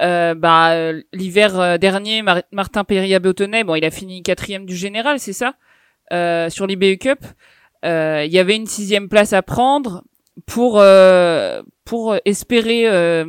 [0.00, 5.18] euh, bah, l'hiver euh, dernier, Mar- Martin Perria-Bottonnet, bon, il a fini quatrième du général,
[5.20, 5.54] c'est ça,
[6.12, 7.18] euh, sur l'IBU Cup.
[7.84, 10.02] Euh, Il y avait une sixième place à prendre
[10.46, 13.24] pour euh, pour espérer euh,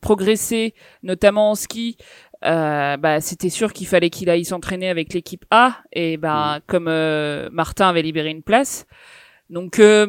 [0.00, 1.96] progresser, notamment en ski.
[2.44, 6.86] Euh, bah, c'était sûr qu'il fallait qu'il aille s'entraîner avec l'équipe A et bah comme
[6.88, 8.86] euh, Martin avait libéré une place,
[9.50, 10.06] donc euh,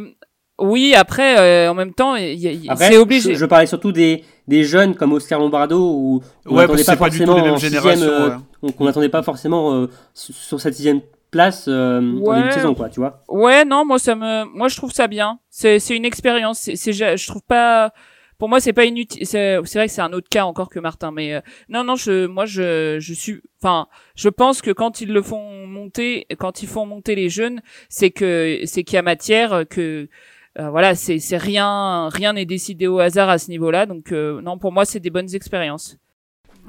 [0.59, 3.33] oui après euh, en même temps il y a- il- Après, c'est obligé.
[3.33, 6.93] Je, je parlais surtout des, des jeunes comme Oscar Lombardo où on Ouais, n'attendait pas
[6.93, 8.35] tout forcément en sixième, euh, ouais.
[8.61, 12.35] on- qu'on n'attendait pas forcément euh, sur cette sixième place euh, en Ouais.
[12.37, 13.21] début de saison, quoi, tu vois.
[13.29, 15.39] Ouais, non, moi ça me, moi je trouve ça bien.
[15.49, 16.69] C'est c'est une expérience.
[16.73, 17.91] C'est je trouve pas,
[18.39, 19.27] pour moi c'est pas inutile.
[19.27, 22.25] C'est vrai que c'est un autre cas encore que Martin, mais euh, non non je,
[22.25, 26.67] moi je je suis, enfin je pense que quand ils le font monter, quand ils
[26.67, 30.09] font monter les jeunes, c'est que c'est qu'il y a matière, que
[30.57, 33.85] euh, voilà c'est c'est rien rien n'est décidé au hasard à ce niveau-là.
[33.85, 35.97] Donc euh, non pour moi c'est des bonnes expériences.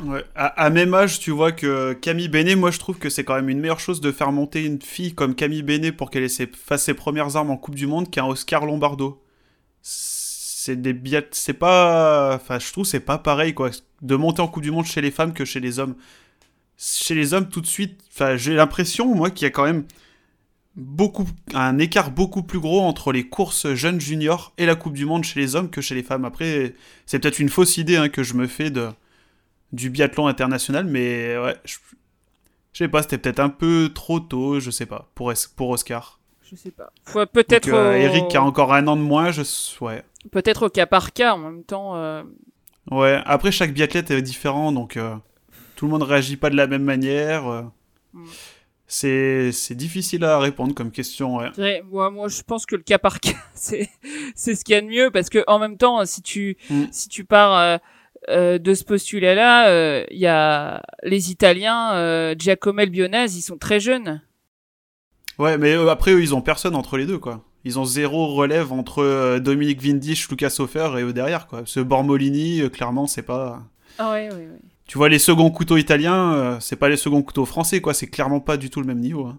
[0.05, 0.25] Ouais.
[0.35, 3.35] À, à même âge, tu vois que Camille Bénet, moi je trouve que c'est quand
[3.35, 6.85] même une meilleure chose de faire monter une fille comme Camille Bénet pour qu'elle fasse
[6.85, 9.23] ses premières armes en Coupe du Monde qu'un Oscar Lombardo.
[10.63, 13.71] C'est des billets, c'est pas, enfin je trouve c'est pas pareil quoi,
[14.03, 15.97] de monter en Coupe du Monde chez les femmes que chez les hommes.
[16.79, 19.85] Chez les hommes tout de suite, enfin j'ai l'impression moi qu'il y a quand même
[20.77, 25.07] beaucoup un écart beaucoup plus gros entre les courses jeunes juniors et la Coupe du
[25.07, 26.27] Monde chez les hommes que chez les femmes.
[26.27, 26.75] Après
[27.07, 28.89] c'est peut-être une fausse idée hein, que je me fais de
[29.73, 31.77] du biathlon international, mais ouais, je,
[32.73, 35.71] je sais pas, c'était peut-être un peu trop tôt, je sais pas, pour, Es- pour
[35.71, 36.21] Oscar.
[36.51, 36.93] Je sais pas.
[37.05, 39.43] Faut peut-être euh, Eric qui a encore un an de moins, je
[39.81, 40.03] ouais.
[40.33, 41.97] Peut-être au cas par cas en même temps.
[41.97, 42.23] euh,
[42.91, 45.15] Ouais, après chaque biathlète est différent, donc euh,
[45.77, 47.47] tout le monde réagit pas de la même manière.
[47.49, 47.63] euh.
[48.13, 48.25] Mm.
[48.93, 51.83] C'est c'est difficile à répondre comme question, ouais.
[51.89, 53.89] Moi, moi, je pense que le cas par cas, c'est,
[54.35, 56.85] c'est ce qu'il y a de mieux parce que en même temps, si tu, Mm.
[56.91, 57.79] si tu pars
[58.29, 64.21] de ce postulat-là, il y a les Italiens, Giacomel, Bionaz, ils sont très jeunes.
[65.39, 67.45] Ouais, mais après eux, ils ont personne entre les deux, quoi.
[67.65, 71.63] Ils ont zéro relève entre euh, Dominique Vindisch, Lucas Hofer et eux derrière, quoi.
[71.67, 73.63] Ce Bormolini, euh, clairement, c'est pas...
[73.99, 74.59] Ah ouais, ouais, ouais.
[74.87, 77.93] Tu vois, les seconds couteaux italiens, euh, c'est pas les seconds couteaux français, quoi.
[77.95, 79.27] C'est clairement pas du tout le même niveau.
[79.27, 79.39] hein.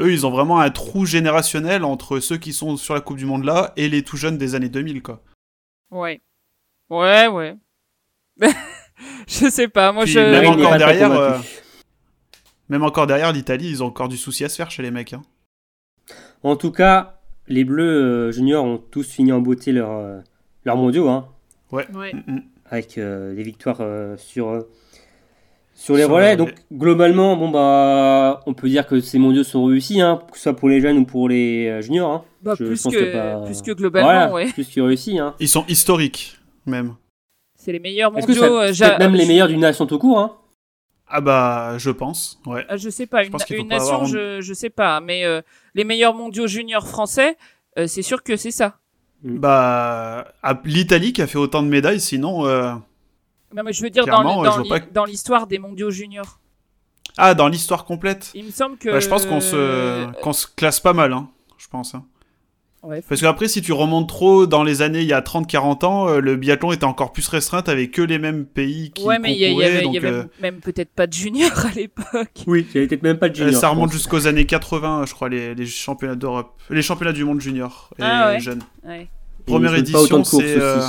[0.00, 3.24] Eux, ils ont vraiment un trou générationnel entre ceux qui sont sur la Coupe du
[3.26, 5.22] Monde là et les tout jeunes des années 2000, quoi.
[5.90, 6.20] Ouais,
[6.90, 7.56] ouais, ouais.
[9.28, 10.18] Je sais pas, moi Puis je.
[10.20, 11.38] même encore derrière, euh,
[12.68, 15.12] Même encore derrière, l'Italie, ils ont encore du souci à se faire chez les mecs.
[15.12, 15.22] hein.
[16.42, 17.17] En tout cas,
[17.48, 17.82] les Bleus
[18.28, 20.20] euh, juniors ont tous fini en beauté leur, euh,
[20.64, 21.26] leur mondiaux, hein,
[21.72, 21.86] Ouais.
[21.92, 22.42] Mm, mm.
[22.70, 24.60] avec euh, des victoires euh, sur, euh,
[25.74, 26.30] sur les Sur relais.
[26.30, 30.36] les Donc, globalement, bon, bah, on peut dire que ces mondiaux sont réussis, hein, que
[30.36, 32.10] ce soit pour les jeunes ou pour les euh, juniors.
[32.12, 32.24] Hein.
[32.42, 34.52] Bah, Je plus, pense que, que pas- plus que globalement, voilà, ouais.
[34.52, 35.18] plus que réussi.
[35.18, 35.34] Hein.
[35.40, 36.94] Ils sont historiques, même.
[37.56, 38.72] C'est les meilleurs Est-ce que mondiaux.
[38.74, 40.36] ça euh, même les meilleurs d'une nation tout court hein
[41.08, 42.64] Ah bah, je pense, ouais.
[42.68, 44.54] Ah, Je sais pas, Je une, pense qu'il faut une pas nation, avoir je, je
[44.54, 45.42] sais pas, mais euh,
[45.78, 47.38] les meilleurs mondiaux juniors français,
[47.78, 48.78] euh, c'est sûr que c'est ça.
[49.22, 52.46] Bah, à- l'Italie qui a fait autant de médailles, sinon...
[52.46, 52.72] euh,
[53.54, 56.40] Non, mais je veux dire dans, Clairement, que- l'histoire des mondiaux juniors.
[57.16, 58.90] Ah, dans l'histoire complète Il me semble que.
[58.90, 61.94] Bah, Je pense qu'on se, euh, qu'on se classe pas mal, hein, je pense.
[61.94, 62.04] hein.
[62.82, 66.08] Ouais, Parce qu'après, si tu remontes trop dans les années il y a 30-40 ans,
[66.08, 69.32] euh, le biathlon était encore plus restreint, avec que les mêmes pays qui ouais, mais
[69.32, 71.66] il y, il y avait, il donc, y avait euh, même peut-être pas de juniors
[71.66, 72.30] à l'époque.
[72.46, 73.60] Oui, j'avais peut-être même pas de euh, junior.
[73.60, 76.58] ça remonte jusqu'aux années 80, je crois, les, les championnats d'Europe.
[76.70, 78.40] Les championnats du monde junior et Ah ouais.
[78.40, 78.62] jeunes.
[78.84, 79.08] Ouais.
[79.46, 80.82] Première édition, c'est, euh.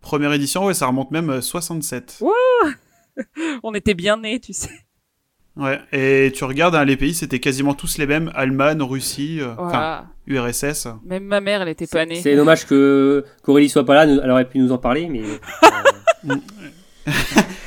[0.00, 2.22] Première édition, ouais, ça remonte même euh, 67.
[3.62, 4.70] On était bien nés, tu sais.
[5.58, 8.30] Ouais, et tu regardes, hein, les pays, c'était quasiment tous les mêmes.
[8.36, 10.06] Allemagne, Russie, euh, Voilà.
[10.28, 10.86] URSS.
[11.04, 12.14] Même ma mère, elle était pas née.
[12.22, 15.22] C'est dommage que qu'Aurélie soit pas là, elle aurait pu nous en parler, mais
[16.30, 16.36] euh,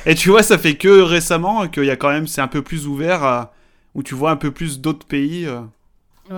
[0.06, 2.62] Et tu vois, ça fait que récemment qu'il y a quand même, c'est un peu
[2.62, 3.52] plus ouvert, à-
[3.94, 5.60] où tu vois un peu plus d'autres pays euh,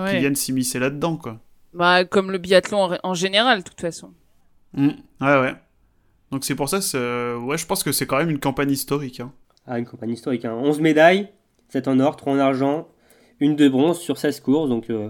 [0.09, 1.39] qui viennent s'immiscer là-dedans, quoi.
[1.73, 4.11] Bah, comme le biathlon en, en général, de toute façon.
[4.73, 4.89] Mm.
[5.21, 5.53] Ouais, ouais.
[6.31, 9.19] Donc c'est pour ça, euh, ouais, je pense que c'est quand même une campagne historique.
[9.19, 9.31] hein.
[9.67, 10.45] ah, une campagne historique.
[10.45, 10.53] Hein.
[10.53, 11.29] 11 médailles,
[11.69, 12.87] 7 en or, 3 en argent,
[13.39, 14.69] une de bronze sur 16 courses.
[14.69, 15.09] Donc euh,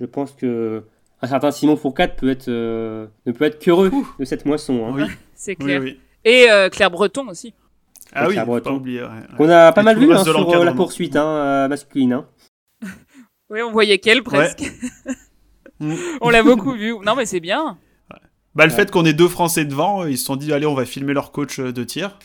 [0.00, 0.84] je pense que
[1.20, 4.86] un certain Simon Fourcade peut être, euh, ne peut être qu'heureux de cette moisson.
[4.86, 4.92] Hein.
[4.94, 5.02] Oui,
[5.34, 5.80] C'est clair.
[5.82, 5.98] oui.
[6.24, 7.54] Et euh, Claire Breton aussi.
[8.12, 8.74] Ah oui, Claire pas Breton.
[8.76, 9.02] oublier.
[9.02, 9.36] ouais, ouais.
[9.36, 12.12] Qu'on a pas Et mal vu hein, sur la poursuite hein, euh, masculine.
[12.12, 12.26] hein.
[13.50, 14.64] Oui, on voyait qu'elle presque.
[15.80, 15.94] Mm.
[16.22, 16.92] on l'a beaucoup vu.
[17.06, 17.78] Non, mais c'est bien.
[18.56, 18.76] Bah, le Ouais.
[18.76, 21.30] fait qu'on ait deux Français devant, ils se sont dit, allez, on va filmer leur
[21.30, 22.18] coach de tir.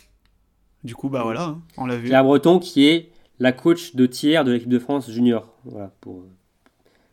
[0.84, 2.08] Du coup, bah voilà, hein, on l'a vu.
[2.08, 3.12] Claire Breton qui est
[3.44, 5.54] la coach de tiers de l'équipe de France junior.
[5.66, 6.24] Voilà, pour,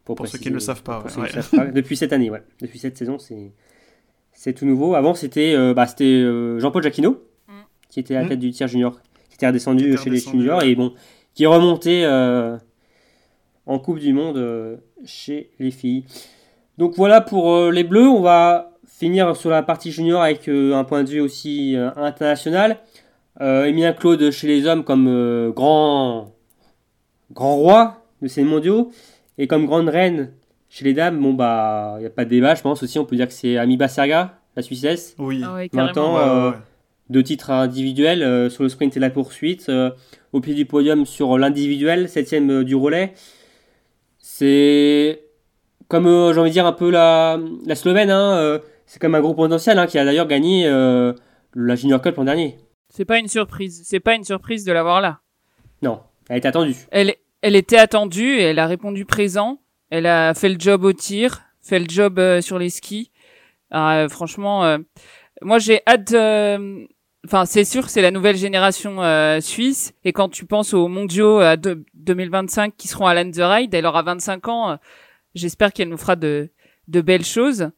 [0.05, 1.37] Pour ceux qui ne le savent pas, pour ouais, ceux qui ouais.
[1.37, 1.73] le savent pas.
[1.73, 2.43] Depuis cette année, ouais.
[2.61, 3.53] Depuis cette saison, c'est
[4.33, 4.95] c'est tout nouveau.
[4.95, 7.11] Avant, c'était euh, bah, c'était euh, Jean-Paul Jacquino
[7.49, 7.53] Mm.
[7.91, 8.29] qui était à la Mm.
[8.31, 10.71] tête du tiers junior, qui était redescendu Qui était chez redescendu, les juniors ouais.
[10.71, 10.95] et bon,
[11.35, 12.57] qui est remonté euh,
[13.67, 16.05] en Coupe du Monde euh, chez les filles.
[16.79, 18.09] Donc voilà pour euh, les Bleus.
[18.09, 21.91] On va finir sur la partie junior avec euh, un point de vue aussi euh,
[21.97, 22.79] international.
[23.41, 26.35] Euh, Emilien Claude chez les hommes comme euh, grand,
[27.33, 28.91] grand roi de ces mondiaux
[29.39, 30.33] et comme grande reine
[30.69, 33.05] chez les dames, bon bah il n'y a pas de débat, je pense aussi, on
[33.05, 35.43] peut dire que c'est Ami Basserga, la Suissesse, Oui.
[35.45, 36.07] Ah ouais, 20 carrément.
[36.07, 36.57] ans, Ouais, ouais, euh, ouais.
[37.09, 39.91] deux titres individuels euh, sur le sprint et la poursuite, euh,
[40.33, 43.15] au pied du podium sur l'individuel, septième euh, du relais.
[44.19, 45.23] C'est
[45.89, 49.15] comme euh, j'ai envie de dire un peu la, la Slovène, hein, euh, c'est comme
[49.15, 51.13] un gros potentiel hein, qui a d'ailleurs gagné euh,
[51.55, 52.59] la Junior Cup l'an dernier.
[52.91, 53.83] C'est pas une surprise.
[53.85, 55.21] C'est pas une surprise de l'avoir là.
[55.83, 56.75] Non, elle est attendue.
[56.91, 59.61] Elle, elle était attendue et elle a répondu présent.
[59.91, 63.11] Elle a fait le job au tir, fait le job euh, sur les skis.
[63.71, 64.79] Ah, euh, franchement, euh,
[65.43, 66.13] moi j'ai hâte.
[66.13, 66.85] euh,
[67.27, 69.93] Enfin, c'est sûr, que c'est la nouvelle génération euh, suisse.
[70.05, 74.01] Et quand tu penses aux mondiaux à deux- 2025 qui seront à Lanzerheide, elle aura
[74.03, 74.79] 25 ans.
[75.35, 76.49] J'espère qu'elle nous fera de,
[76.89, 77.71] de belles choses.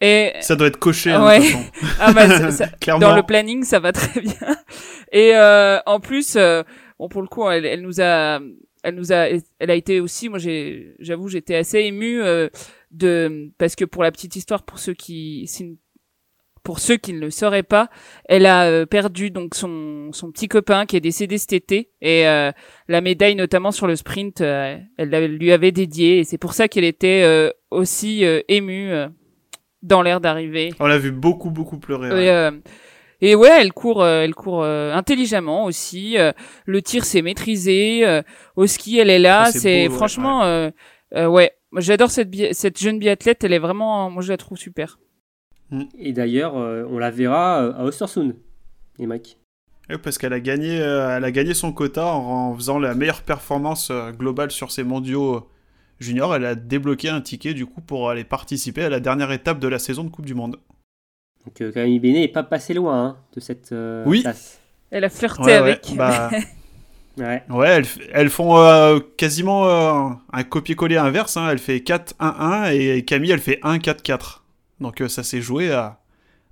[0.00, 1.38] Et Ça doit être coché, hein, Ouais.
[1.38, 1.96] de toute façon.
[2.00, 3.08] ah bah, ça- ça- Clairement.
[3.08, 4.34] dans le planning, ça va très bien.
[5.12, 6.62] Et euh, en plus, euh,
[6.98, 8.40] bon pour le coup, elle, elle nous a,
[8.82, 9.28] elle nous a,
[9.58, 10.28] elle a été aussi.
[10.28, 12.48] Moi, j'ai, j'avoue, j'étais assez émue euh,
[12.90, 15.48] de parce que pour la petite histoire, pour ceux qui,
[16.64, 17.88] pour ceux qui ne le sauraient pas,
[18.28, 22.26] elle a euh, perdu donc son son petit copain qui est décédé cet été et
[22.26, 22.50] euh,
[22.88, 26.68] la médaille notamment sur le sprint, euh, elle lui avait dédié et c'est pour ça
[26.68, 28.92] qu'elle était euh, aussi euh, émue
[29.84, 30.74] dans l'air d'arriver.
[30.80, 32.08] On l'a vu beaucoup, beaucoup pleurer.
[32.08, 32.28] Et, ouais.
[32.30, 32.50] euh,
[33.20, 36.16] et ouais, elle court, euh, elle court euh, intelligemment aussi.
[36.66, 38.22] le tir c'est maîtrisé.
[38.56, 39.44] au ski, elle est là.
[39.46, 40.70] Ah, c'est ouais, franchement, euh,
[41.14, 41.52] euh, ouais.
[41.76, 43.44] J'adore cette jeune biathlète.
[43.44, 44.98] Elle est vraiment, moi je la trouve super.
[45.98, 48.36] Et d'ailleurs, on la verra à Östersund,
[48.98, 49.38] les mecs.
[49.90, 53.22] Ouais, parce qu'elle a gagné, elle a gagné son quota en, en faisant la meilleure
[53.22, 55.48] performance globale sur ses mondiaux
[56.00, 56.34] euh, juniors.
[56.34, 59.68] Elle a débloqué un ticket du coup pour aller participer à la dernière étape de
[59.68, 60.56] la saison de Coupe du Monde.
[61.44, 64.22] Donc euh, Camille Bénet n'est pas passé loin hein, de cette euh, Oui.
[64.22, 64.60] place.
[64.90, 65.92] Elle a flirté Ouais, ouais, avec.
[65.96, 66.30] bah,
[67.16, 67.44] Ouais.
[67.48, 71.36] ouais, elles, f- elles font euh, quasiment euh, un copier-coller inverse.
[71.36, 71.48] hein.
[71.50, 74.40] Elle fait 4-1-1 et Camille elle fait 1-4-4.
[74.80, 76.00] Donc euh, ça s'est joué à,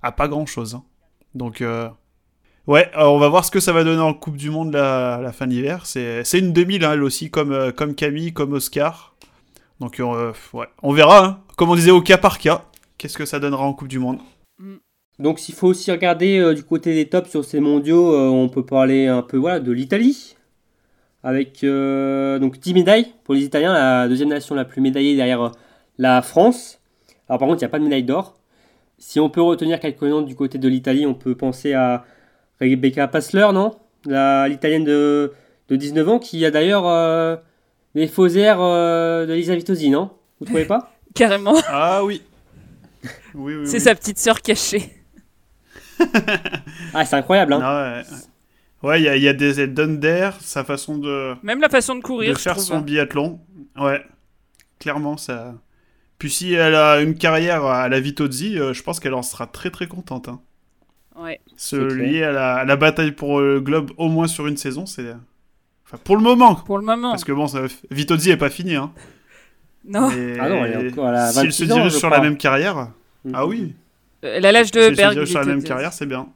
[0.01, 0.79] à pas grand chose.
[1.35, 1.89] Donc euh,
[2.65, 5.33] Ouais, on va voir ce que ça va donner en Coupe du Monde la, la
[5.33, 5.85] fin de l'hiver.
[5.85, 9.12] C'est c'est une 2000, hein, elle aussi, comme, euh, comme Camille, comme Oscar.
[9.79, 11.39] Donc, euh, ouais, on verra, hein.
[11.57, 12.65] comme on disait, au cas par cas,
[12.97, 14.19] qu'est-ce que ça donnera en Coupe du Monde.
[15.19, 18.49] Donc s'il faut aussi regarder euh, du côté des tops sur ces mondiaux, euh, on
[18.49, 20.35] peut parler un peu voilà, de l'Italie.
[21.21, 25.51] Avec euh, donc 10 médailles pour les Italiens, la deuxième nation la plus médaillée derrière
[25.97, 26.81] la France.
[27.29, 28.35] Alors par contre, il n'y a pas de médaille d'or.
[28.97, 32.03] Si on peut retenir quelques noms du côté de l'Italie, on peut penser à
[32.59, 33.75] Rebecca Passler, non?
[34.05, 35.31] L'Italienne de,
[35.69, 37.37] de 19 ans, qui a d'ailleurs euh,
[37.95, 40.11] les faux airs euh, de Lisa Vitozzi, non?
[40.39, 40.93] Vous trouvez pas?
[41.13, 41.55] Carrément.
[41.67, 42.21] Ah oui.
[43.35, 43.81] Oui, oui, C'est oui.
[43.83, 44.91] sa petite sœur cachée.
[46.93, 48.03] Ah, c'est incroyable, hein
[48.81, 51.61] Non, ouais, il y a, il y a des ailes d'air, sa façon de, Même
[51.61, 53.39] la façon de de courir, je faire son biathlon.
[53.77, 54.03] Ouais,
[54.79, 55.55] clairement, ça.
[56.17, 59.47] Puis si elle a une carrière à la Vitozzi, euh, je pense qu'elle en sera
[59.47, 60.29] très très contente.
[60.29, 60.41] Hein.
[61.15, 61.41] Ouais.
[61.57, 64.85] Se lier à la, à la bataille pour le globe au moins sur une saison,
[64.85, 65.13] c'est.
[65.93, 67.11] Enfin, pour le moment Pour le moment.
[67.11, 67.61] Parce que bon, ça...
[67.91, 68.75] Vitozzi est pas fini.
[68.75, 68.91] Hein.
[69.85, 70.09] Non.
[70.09, 72.17] Mais Ah non, elle est encore à la S'il se 26 ans, dirige sur crois.
[72.17, 72.87] la même carrière,
[73.33, 73.73] ah oui.
[74.21, 75.13] Elle a l'âge de S'il se Berg.
[75.13, 76.27] dirige sur la il même carrière, c'est bien.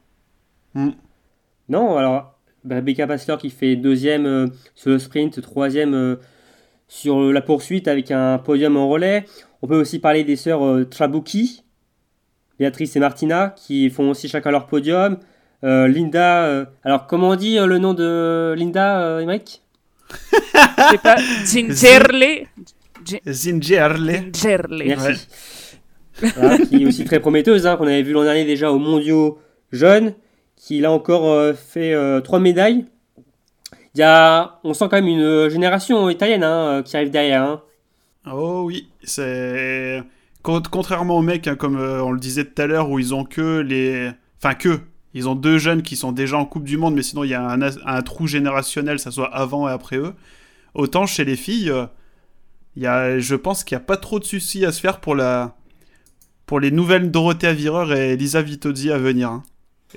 [1.70, 2.36] Non, alors
[2.70, 6.16] Rebecca Passler qui fait deuxième euh, sur le sprint, troisième euh,
[6.88, 9.26] sur euh, la poursuite avec un podium en relais.
[9.62, 11.64] On peut aussi parler des sœurs euh, Trabucchi,
[12.60, 15.18] Béatrice et Martina, qui font aussi chacun leur podium.
[15.64, 19.62] Euh, Linda, euh, alors comment on dit euh, le nom de Linda, euh, Emmerich
[20.10, 21.16] Je sais pas.
[21.46, 22.46] Gingerle.
[23.28, 24.12] Zingerle.
[24.34, 24.84] Gingerle.
[24.86, 25.28] Merci.
[26.36, 29.40] Voilà, qui est aussi très prometteuse, hein, qu'on avait vu l'an dernier déjà aux mondiaux
[29.72, 30.14] jeunes,
[30.56, 32.86] qui là encore euh, fait euh, trois médailles.
[33.96, 37.10] Il y a, on sent quand même une euh, génération italienne hein, euh, qui arrive
[37.12, 37.44] derrière.
[37.44, 37.62] hein.
[38.32, 40.04] Oh oui, c'est.
[40.44, 43.14] Con- Contrairement aux mecs, hein, comme euh, on le disait tout à l'heure, où ils
[43.16, 44.10] ont que les.
[44.42, 44.80] Enfin, que.
[45.18, 47.34] Ils ont deux jeunes qui sont déjà en Coupe du Monde, mais sinon il y
[47.34, 50.14] a un, trou générationnel, ça soit avant et après eux.
[50.76, 51.88] Autant chez les filles, euh,
[52.76, 55.00] il y a, je pense qu'il n'y a pas trop de soucis à se faire
[55.00, 55.56] pour, la,
[56.46, 59.32] pour les nouvelles Dorothea Virer et Lisa Vitozzi à venir.
[59.32, 59.44] hein.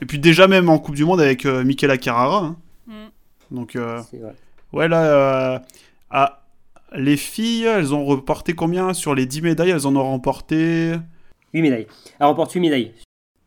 [0.00, 2.46] Et puis déjà même en Coupe du Monde avec euh, Michela Carrara.
[2.46, 2.56] hein.
[2.86, 3.54] Mm.
[3.56, 4.00] Donc euh.
[4.72, 5.58] Ouais, là, euh,
[6.08, 6.44] ah,
[6.94, 10.94] les filles, elles ont remporté combien Sur les 10 médailles, elles en ont remporté.
[11.52, 11.86] 8 médailles.
[12.18, 12.94] Elle remporte 8 médailles.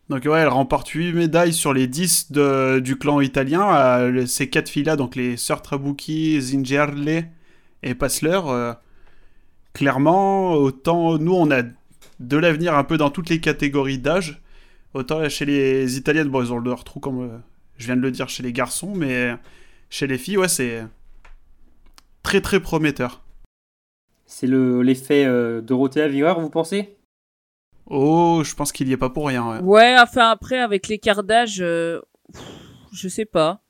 [0.09, 3.73] Donc, ouais, elles remportent 8 médailles sur les 10 de- du clan italien.
[3.75, 7.25] Euh, ces quatre filles-là, donc les sœurs Trabucchi, Zingerle
[7.83, 8.73] et Passler, euh,
[9.73, 11.63] clairement, autant nous, on a
[12.19, 14.41] de l'avenir un peu dans toutes les catégories d'âge.
[14.93, 17.37] Autant chez les italiennes, bon, ils ont leur trou, comme euh,
[17.77, 19.33] je viens de le dire, chez les garçons, mais
[19.89, 20.83] chez les filles, ouais, c'est
[22.23, 23.21] très très prometteur.
[24.25, 26.97] C'est le- l'effet euh, Dorothea Virer, vous pensez?
[27.85, 29.47] Oh, je pense qu'il y est pas pour rien.
[29.49, 29.59] ouais.
[29.59, 31.99] Ouais, enfin après avec l'écart d'âge, euh,
[32.93, 33.61] je sais pas.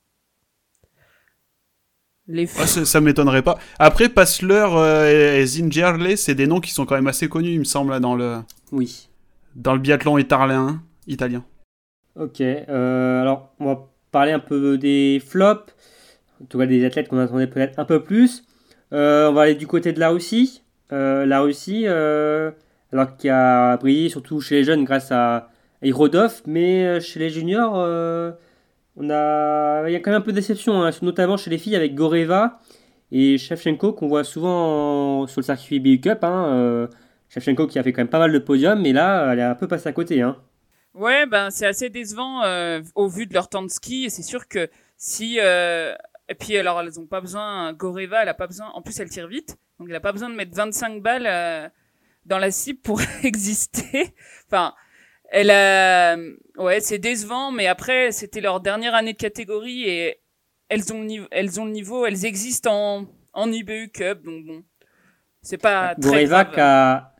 [2.26, 3.58] Les Ouais, ça, ça m'étonnerait pas.
[3.78, 7.58] Après, Passler euh, et, Zingerle, c'est des noms qui sont quand même assez connus, il
[7.58, 8.38] me semble, là, dans le,
[8.72, 9.08] Oui.
[9.56, 10.82] dans le biathlon italien.
[11.06, 11.44] italien.
[12.16, 12.40] Ok.
[12.40, 15.74] euh, alors, on va parler un peu des flops.
[16.42, 18.44] En tout cas, des athlètes qu'on attendait peut-être un peu plus.
[18.92, 20.62] Euh, on va aller du côté de la Russie.
[20.92, 22.50] Euh, la Russie, euh,
[22.94, 25.50] alors qui a brillé surtout chez les jeunes grâce à
[25.82, 28.30] Irodov, mais euh, chez les juniors, euh,
[28.96, 31.58] on a, il y a quand même un peu de déception, hein, notamment chez les
[31.58, 32.60] filles avec Goreva
[33.10, 36.22] et Shevchenko qu'on voit souvent en- sur le circuit BU Cup.
[36.22, 36.86] Hein, euh,
[37.28, 39.54] Shevchenko qui a fait quand même pas mal de podiums, mais là, elle est un
[39.56, 40.22] peu passée à côté.
[40.22, 40.36] Hein.
[40.94, 42.42] Ouais, ben c'est assez décevant
[42.94, 44.08] au vu de leur temps de ski.
[44.10, 47.72] C'est sûr que si et puis alors elles ont pas besoin.
[47.72, 48.68] Goreva, elle a pas besoin.
[48.74, 51.72] En plus, elle tire vite, donc elle a pas besoin de mettre 25 balles
[52.26, 54.14] dans la cible pour exister.
[54.46, 54.74] enfin,
[55.30, 56.16] elle a.
[56.56, 60.16] Ouais, c'est décevant, mais après c'était leur dernière année de catégorie et
[60.68, 61.26] elles ont le niveau.
[61.30, 62.06] Elles ont le niveau.
[62.06, 64.62] Elles existent en en IBU Cup, donc bon,
[65.42, 66.52] c'est pas très grave.
[66.56, 67.12] a,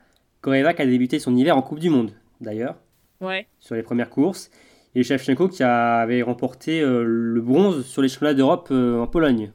[0.45, 2.77] a débuté son hiver en Coupe du Monde, d'ailleurs,
[3.19, 3.47] Ouais.
[3.59, 4.49] sur les premières courses.
[4.97, 9.51] Et Shevchenko qui avait remporté euh, le bronze sur les championnats d'Europe euh, en Pologne.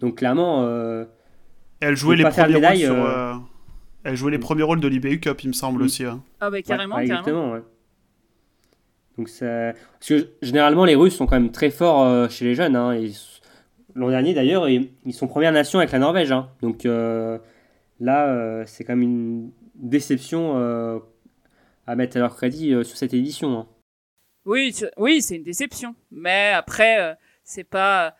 [0.00, 1.04] Donc clairement, euh,
[1.80, 3.34] Elle jouait les premiers de rôles médaille, sur, euh, euh,
[4.08, 5.84] Elle jouait les premiers rôles de l'IBU Cup, il me semble Mm.
[5.84, 6.04] aussi.
[6.04, 6.22] hein.
[6.40, 7.22] Ah bah carrément, ouais, carrément.
[7.24, 7.52] exactement.
[7.52, 7.62] ouais.
[9.18, 9.72] Donc ça...
[9.98, 12.76] Parce que généralement, les Russes sont quand même très forts euh, chez les jeunes.
[12.76, 13.10] hein, et
[13.94, 16.30] L'an dernier, d'ailleurs, ils, ils sont première nation avec la Norvège.
[16.30, 16.50] hein.
[16.60, 17.38] Donc euh,
[17.98, 20.98] là, euh, c'est quand même une déception euh,
[21.86, 23.58] à mettre à leur crédit euh, sur cette édition.
[23.58, 23.66] hein.
[24.44, 25.94] Oui, tu- oui, c'est une déception.
[26.10, 28.14] Mais après, euh, c'est pas.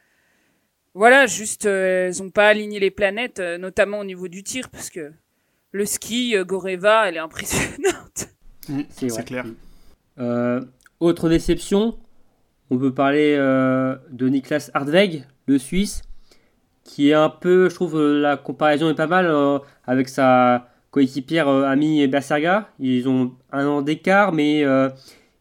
[0.95, 4.71] Voilà, juste, euh, elles ont pas aligné les planètes, euh, notamment au niveau du tir,
[4.71, 5.13] parce que
[5.77, 8.29] le ski, euh, Goreva, elle est impressionnante.
[8.89, 9.45] C'est clair.
[10.19, 10.63] Euh,
[11.01, 11.97] autre déception,
[12.71, 16.03] on peut parler de Niklas Hartweg, le Suisse,
[16.83, 19.33] qui est un peu, je trouve, la comparaison est pas mal
[19.87, 22.71] avec sa coéquipière Ami Bersaga.
[22.81, 24.65] Ils ont un an d'écart, mais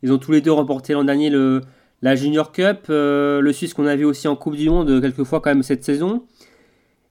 [0.04, 1.62] ils ont tous les deux remporté l'an dernier le,
[2.04, 5.40] la Junior Cup, le Suisse qu'on a vu aussi en Coupe du Monde quelques fois
[5.40, 6.26] quand même cette saison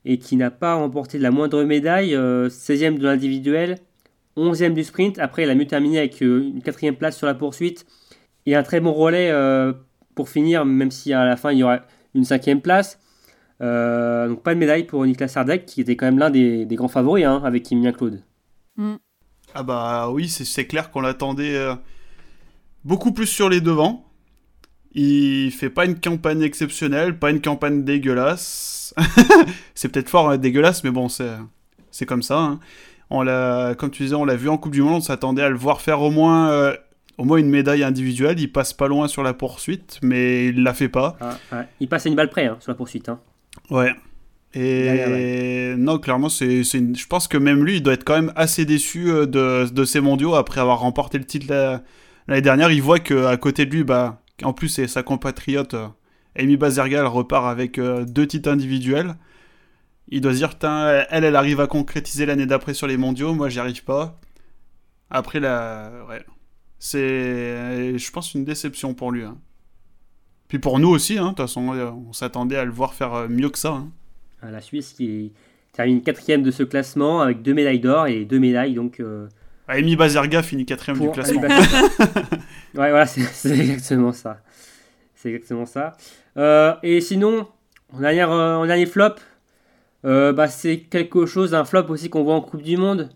[0.05, 3.79] et qui n'a pas remporté la moindre médaille, 16e de l'individuel,
[4.37, 5.19] 11e du sprint.
[5.19, 7.87] Après, il a mieux terminé avec une quatrième place sur la poursuite
[8.47, 9.33] et un très bon relais
[10.15, 11.81] pour finir, même si à la fin il y aura
[12.15, 12.99] une cinquième place.
[13.61, 17.25] donc pas de médaille pour Niklas Sardek, qui était quand même l'un des, grands favoris
[17.25, 18.23] hein, avec Emilien Claude.
[18.77, 18.97] Mm.
[19.55, 21.59] Ah bah oui, c'est clair qu'on l'attendait
[22.85, 24.04] beaucoup plus sur les devants.
[24.95, 28.95] Il fait pas une campagne exceptionnelle, pas une campagne dégueulasse.
[29.75, 32.39] c'est peut-être fort hein, dégueulasse, mais bon, c'est comme ça.
[32.39, 32.61] Hein.
[33.11, 35.49] On l'a, comme tu disais, on l'a vu en Coupe du Monde, on s'attendait à
[35.49, 36.75] le voir faire au moins, euh,
[37.19, 38.39] au moins une médaille individuelle.
[38.39, 41.17] Il passe pas loin sur la poursuite, mais il la fait pas.
[41.21, 43.11] Ah, il passe à une balle près hein, sur la poursuite.
[43.71, 43.93] Ouais.
[44.55, 48.65] Et non, clairement, c'est, je pense que même lui, il doit être quand même assez
[48.65, 51.53] déçu euh, de, de ses mondiaux après avoir remporté le titre
[52.29, 52.71] l'année dernière.
[52.71, 55.89] Il voit qu'à côté de lui, bah, en plus, sa compatriote euh,
[56.37, 59.15] Amy Bazergal repart avec euh, deux titres individuels.
[60.09, 60.55] Il doit se dire,
[61.11, 64.21] elle, elle arrive à concrétiser l'année d'après sur les mondiaux, moi j'y arrive pas.
[65.11, 65.93] Après, la...
[66.79, 69.23] c'est, je pense, une déception pour lui.
[69.23, 69.39] Hein.
[70.49, 71.69] Puis pour nous aussi, hein, de toute façon,
[72.09, 73.73] on s'attendait à le voir faire euh, mieux que ça.
[73.73, 73.91] Hein.
[74.43, 75.33] La Suisse qui
[75.73, 79.01] termine quatrième de ce classement avec deux médailles d'or et deux médailles donc.
[79.69, 81.43] Amy Bazerga finit quatrième du classement.
[82.75, 84.41] Ouais, voilà, c'est exactement ça.
[85.15, 85.93] C'est exactement ça.
[86.37, 87.47] Euh, et sinon,
[87.93, 89.15] en dernier, euh, en dernier flop,
[90.05, 93.11] euh, bah, c'est quelque chose, un flop aussi qu'on voit en Coupe du Monde.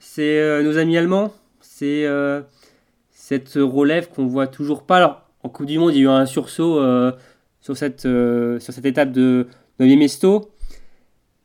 [0.00, 1.32] C'est nos amis allemands.
[1.60, 2.06] C'est
[3.12, 4.96] cette relève qu'on voit toujours pas.
[4.96, 6.80] Alors, en Coupe du Monde, il y a eu un sursaut
[7.60, 9.46] sur, cette, sur cette étape de
[9.78, 10.50] 9 Mesto.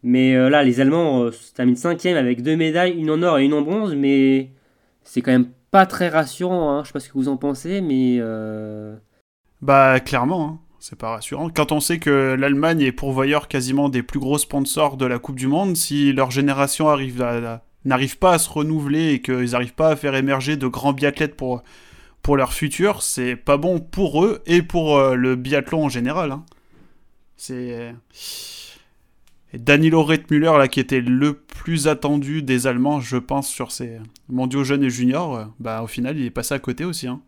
[0.08, 3.64] Mais là, les Allemands terminent 5 avec deux médailles, une en or et une en
[3.64, 3.96] bronze.
[3.96, 4.52] Mais
[5.04, 6.72] c'est quand même pas très rassurant.
[6.72, 6.84] Hein.
[6.84, 8.18] Je sais pas ce que vous en pensez, mais.
[8.20, 8.96] Euh,
[9.62, 10.60] bah, clairement, hein.
[10.80, 11.50] c'est pas rassurant.
[11.50, 15.36] Quand on sait que l'Allemagne est pourvoyeur quasiment des plus gros sponsors de la Coupe
[15.36, 17.26] du Monde, si leur génération arrive
[17.84, 21.36] n'arrive pas à se renouveler et qu'ils n'arrivent pas à faire émerger de grands biathlètes
[21.36, 21.62] pour,
[22.22, 26.32] pour leur futur, c'est pas bon pour eux et pour euh, le biathlon en général.
[26.32, 26.46] Hein.
[27.36, 27.94] C'est.
[29.58, 34.00] Danilo Rettmüller, là, qui était le plus attendu des Allemands, je pense, sur ces
[34.30, 37.08] mondiaux jeunes et juniors, euh, bah, au final, il est passé à côté aussi.
[37.08, 37.22] Hein.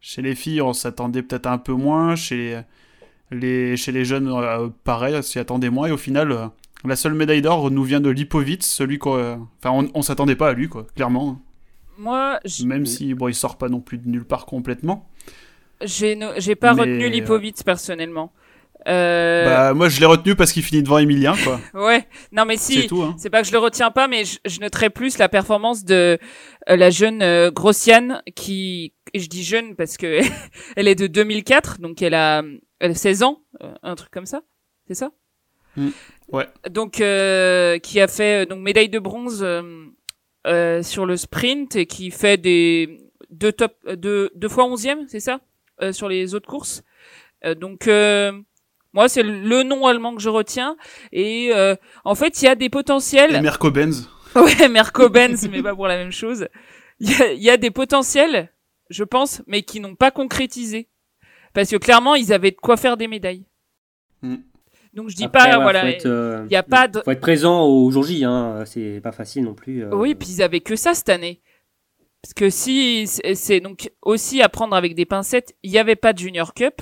[0.00, 2.16] Chez les filles, on s'attendait peut-être un peu moins.
[2.16, 2.60] Chez
[3.30, 5.86] les, chez les jeunes, euh, pareil, on s'y attendait moins.
[5.86, 6.46] Et au final, euh,
[6.84, 9.48] la seule médaille d'or nous vient de Lipovitz, celui qu'on.
[9.58, 11.30] enfin, on, on s'attendait pas à lui, quoi, clairement.
[11.30, 11.40] Hein.
[11.98, 15.08] Moi, Même si, bon, il sort pas non plus de nulle part complètement.
[15.84, 16.16] J'ai
[16.56, 18.32] pas retenu Lipovitz personnellement.
[18.88, 19.44] Euh...
[19.44, 21.60] Bah, moi, je l'ai retenu parce qu'il finit devant Emilien, quoi.
[21.86, 22.06] ouais.
[22.32, 22.88] Non, mais si.
[22.88, 23.30] C'est hein.
[23.30, 26.18] pas que je le retiens pas, mais je, je noterai plus la performance de
[26.68, 30.20] euh, la jeune euh, Grossiane qui, je dis jeune parce que
[30.76, 32.42] elle est de 2004, donc elle a,
[32.80, 34.42] elle a 16 ans, euh, un truc comme ça.
[34.88, 35.12] C'est ça?
[35.76, 35.88] Mm.
[36.32, 36.46] Ouais.
[36.70, 39.46] Donc, qui a fait, donc, médaille de bronze,
[40.82, 42.98] sur le sprint et qui fait des,
[43.30, 45.40] deux top, deux, deux fois onzième, c'est ça?
[45.90, 46.82] sur les autres courses.
[47.56, 47.88] donc,
[48.92, 50.76] moi, c'est le nom allemand que je retiens.
[51.12, 51.74] Et euh,
[52.04, 53.40] en fait, il y a des potentiels.
[53.42, 54.08] Merco Benz.
[54.34, 56.48] Ouais, Merco Benz, mais pas pour la même chose.
[57.00, 57.10] Il
[57.42, 58.50] y a, des potentiels,
[58.88, 60.88] je pense, mais qui n'ont pas concrétisé.
[61.52, 63.44] Parce que clairement, ils avaient de quoi faire des médailles.
[64.22, 64.36] Hmm.
[64.94, 67.02] Donc je dis pas, voilà, il y a pas de...
[67.04, 68.64] Faut être présent au jour J, hein.
[68.64, 69.84] c'est pas facile non plus.
[69.84, 69.90] Euh.
[69.94, 71.42] Oui, puis ils avaient que ça cette année.
[72.22, 76.14] Parce que si c'est donc aussi à prendre avec des pincettes, il n'y avait pas
[76.14, 76.80] de Junior Cup.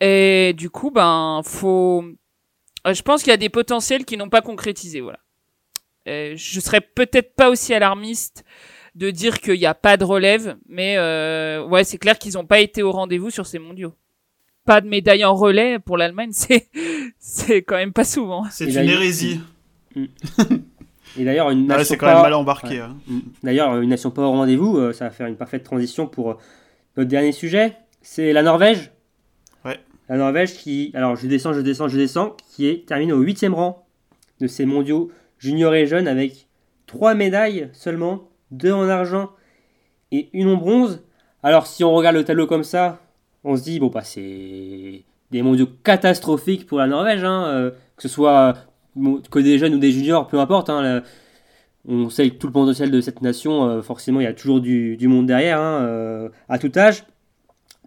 [0.00, 2.04] Et du coup, ben, faut.
[2.86, 5.18] Euh, je pense qu'il y a des potentiels qui n'ont pas concrétisé, voilà.
[6.04, 8.44] Et je serais peut-être pas aussi alarmiste
[8.94, 12.46] de dire qu'il n'y a pas de relève, mais euh, ouais, c'est clair qu'ils n'ont
[12.46, 13.94] pas été au rendez-vous sur ces mondiaux.
[14.64, 16.68] Pas de médaille en relais pour l'Allemagne, c'est
[17.18, 18.44] c'est quand même pas souvent.
[18.50, 19.40] C'est une hérésie.
[21.18, 22.80] Et d'ailleurs, une nation c'est quand même mal embarqué.
[22.80, 22.96] Hein.
[23.06, 23.20] Mm.
[23.42, 26.38] D'ailleurs, une nation pas au rendez-vous, euh, ça va faire une parfaite transition pour
[26.96, 27.76] notre dernier sujet.
[28.02, 28.90] C'est la Norvège
[30.08, 33.46] la Norvège qui, alors je descends, je descends, je descends, qui est terminée au 8
[33.50, 33.86] rang
[34.40, 36.46] de ces mondiaux juniors et jeunes avec
[36.86, 39.30] 3 médailles seulement, 2 en argent
[40.12, 41.02] et une en bronze.
[41.42, 43.00] Alors si on regarde le tableau comme ça,
[43.44, 48.02] on se dit, bon bah c'est des mondiaux catastrophiques pour la Norvège, hein, euh, que
[48.02, 48.54] ce soit
[49.30, 50.70] que des jeunes ou des juniors, peu importe.
[50.70, 51.02] Hein,
[51.88, 54.60] on sait que tout le potentiel de cette nation, euh, forcément il y a toujours
[54.60, 57.04] du, monde derrière, hein, euh, à tout âge.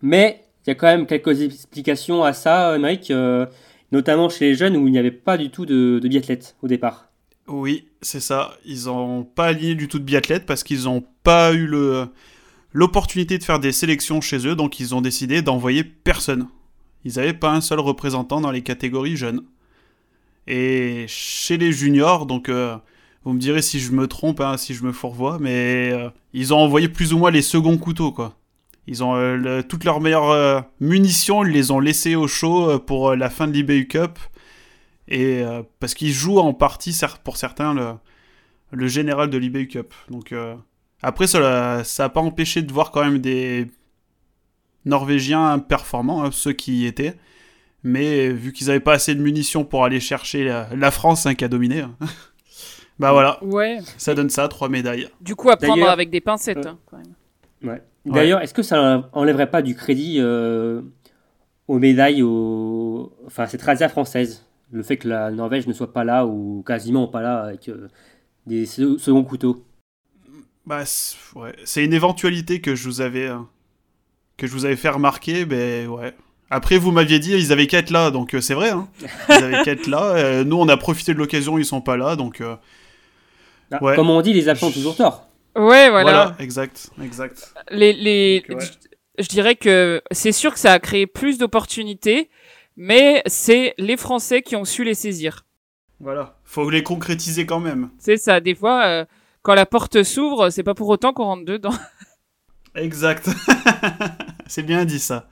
[0.01, 3.11] Mais y a quand même quelques explications à ça, Mike,
[3.91, 6.67] notamment chez les jeunes où il n'y avait pas du tout de, de biathlètes au
[6.67, 7.09] départ.
[7.47, 8.51] Oui, c'est ça.
[8.65, 11.67] Ils n'ont pas aligné du tout de biathlètes parce qu'ils n'ont pas eu
[12.73, 16.47] l'opportunité de faire des sélections chez eux, donc ils ont décidé d'envoyer personne.
[17.05, 19.41] Ils n'avaient pas un seul représentant dans les catégories jeunes.
[20.47, 22.75] Et chez les juniors, donc euh,
[23.23, 26.53] vous me direz si je me trompe, hein, si je me fourvoie, mais euh, ils
[26.53, 28.35] ont envoyé plus ou moins les seconds couteaux, quoi.
[28.87, 33.29] Ils ont euh, toutes leurs meilleures munitions, ils les ont laissées au chaud pour la
[33.29, 34.17] fin de l'IBU Cup.
[35.07, 35.43] Et
[35.79, 37.93] parce qu'ils jouent en partie, pour certains, le,
[38.71, 39.93] le général de l'IBU Cup.
[40.09, 40.33] Donc
[41.01, 43.67] après, ça n'a pas empêché de voir quand même des
[44.85, 47.15] Norvégiens performants, hein, ceux qui y étaient.
[47.83, 51.45] Mais vu qu'ils n'avaient pas assez de munitions pour aller chercher la, France hein, qui
[51.45, 51.95] a dominé, hein.
[52.99, 53.41] bah voilà.
[53.41, 53.79] Ouais.
[53.97, 55.07] Ça donne ça, trois médailles.
[55.21, 56.65] Du coup, à prendre avec des pincettes.
[56.65, 57.13] Euh, quand même.
[57.63, 57.81] Ouais.
[58.05, 60.81] D'ailleurs, est-ce que ça enlèverait pas du crédit euh,
[61.67, 63.13] aux médailles, aux...
[63.27, 64.45] enfin cette razzia française?
[64.71, 67.87] Le fait que la Norvège ne soit pas là, ou quasiment pas là, avec euh,
[68.45, 69.65] des seconds couteaux
[70.65, 70.83] bah,
[71.35, 71.55] ouais.
[71.63, 73.39] C'est une éventualité que je vous avais, euh,
[74.37, 76.13] que je vous avais fait remarquer, mais ouais.
[76.51, 78.87] Après, vous m'aviez dit, ils avaient qu'à être là, donc euh, c'est vrai, hein.
[79.29, 80.43] Ils avaient qu'à être là.
[80.43, 82.43] Nous, on a profité de l'occasion, ils sont pas là, donc.
[83.71, 83.95] Ah, ouais.
[83.95, 85.28] Comme on dit, les absents ont toujours tort.
[85.59, 86.11] Ouais, voilà.
[86.11, 87.53] Voilà, exact, exact.
[87.69, 88.43] Les, les...
[89.17, 92.29] je, dirais que c'est sûr que ça a créé plus d'opportunités,
[92.77, 95.45] mais c'est les Français qui ont su les saisir.
[95.99, 97.89] Voilà, faut les concrétiser quand même.
[97.99, 99.05] C'est ça, des fois,
[99.41, 101.73] quand la porte s'ouvre, c'est pas pour autant qu'on rentre dedans.
[102.75, 103.29] Exact.
[104.47, 105.27] c'est bien dit ça.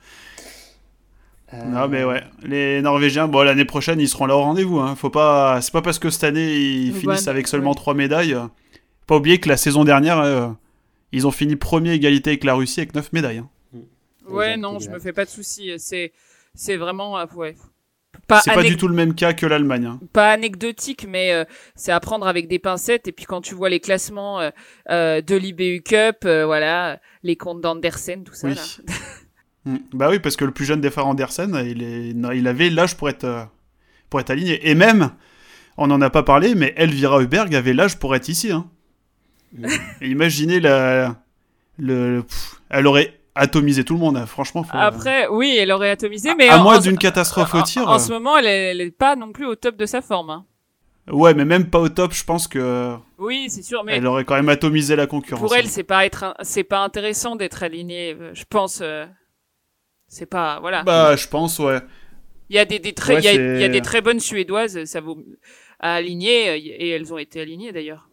[1.54, 4.80] Euh, non mais ouais, les Norvégiens, bon l'année prochaine ils seront là au rendez-vous.
[4.80, 4.94] Hein.
[4.96, 8.36] Faut pas, c'est pas parce que cette année ils finissent avec seulement trois médailles.
[9.08, 10.48] Pas oublier que la saison dernière, euh,
[11.10, 13.38] ils ont fini premier égalité avec la Russie avec neuf médailles.
[13.38, 13.48] Hein.
[14.28, 15.72] Ouais non, je me fais pas de soucis.
[15.78, 16.12] C'est,
[16.54, 17.56] c'est vraiment, euh, ouais,
[18.42, 19.86] c'est pas du tout le même cas que l'Allemagne.
[19.86, 20.00] Hein.
[20.12, 21.44] Pas anecdotique, mais euh,
[21.74, 23.08] c'est à prendre avec des pincettes.
[23.08, 24.50] Et puis quand tu vois les classements euh,
[24.90, 28.48] euh, de l'IBU Cup, voilà, les comptes d'Andersen, tout ça.
[28.48, 28.62] Là.
[29.64, 29.78] Mm.
[29.92, 32.10] bah oui, parce que le plus jeune des frères Andersen, il, est...
[32.10, 33.48] il avait l'âge pour être,
[34.08, 34.70] pour être aligné.
[34.70, 35.10] Et même,
[35.76, 38.52] on n'en a pas parlé, mais Elvira Huberg avait l'âge pour être ici.
[38.52, 38.70] Hein.
[39.52, 39.66] Mm.
[40.02, 41.16] imaginez la...
[41.80, 42.24] Le,
[42.70, 44.16] elle aurait atomiser tout le monde.
[44.16, 44.26] Hein.
[44.26, 44.64] Franchement.
[44.70, 47.88] Après, oui, elle aurait atomisé, mais à moins d'une catastrophe au tir.
[47.88, 50.30] En, ce moment, elle est, pas non plus au top de sa forme.
[50.30, 50.44] Hein.
[51.10, 52.96] Ouais, mais même pas au top, je pense que.
[53.18, 53.96] Oui, c'est sûr, mais.
[53.96, 55.40] Elle aurait quand même atomisé la concurrence.
[55.40, 55.70] Pour elle, hein.
[55.70, 58.16] c'est pas être, c'est pas intéressant d'être alignée.
[58.34, 58.80] Je pense.
[58.82, 59.06] Euh,
[60.08, 60.82] c'est pas, voilà.
[60.82, 61.80] Bah, je pense, ouais.
[62.50, 65.22] Il y a des, très, il y, a, des très bonnes suédoises, ça vaut
[65.80, 68.07] à aligner, et elles ont été alignées d'ailleurs.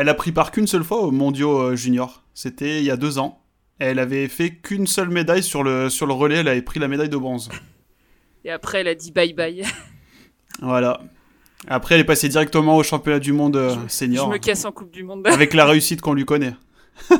[0.00, 2.22] Elle a pris part qu'une seule fois au mondiaux euh, junior.
[2.32, 3.42] C'était il y a deux ans.
[3.80, 6.86] Elle avait fait qu'une seule médaille sur le, sur le relais, elle avait pris la
[6.86, 7.48] médaille de bronze.
[8.44, 9.64] Et après, elle a dit bye bye.
[10.62, 11.00] voilà.
[11.66, 14.26] Après, elle est passée directement au championnat du monde euh, senior.
[14.26, 15.26] Je me casse en Coupe du Monde.
[15.32, 16.54] avec la réussite qu'on lui connaît.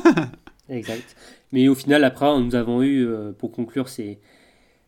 [0.69, 1.17] exact.
[1.51, 4.19] Mais au final, après, nous avons eu, euh, pour conclure ces,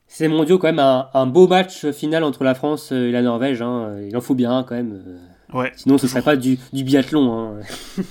[0.07, 3.61] ces mondiaux, quand même un, beau match final entre la France et la Norvège.
[3.61, 3.97] Hein.
[4.07, 5.19] Il en faut bien, quand même.
[5.53, 7.31] Ouais, Sinon, ce ne serait pas du, du biathlon.
[7.31, 7.59] Hein.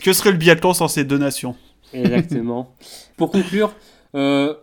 [0.00, 1.56] que serait le biathlon sans ces deux nations
[1.92, 2.74] Exactement.
[3.16, 3.74] Pour conclure,
[4.14, 4.54] euh,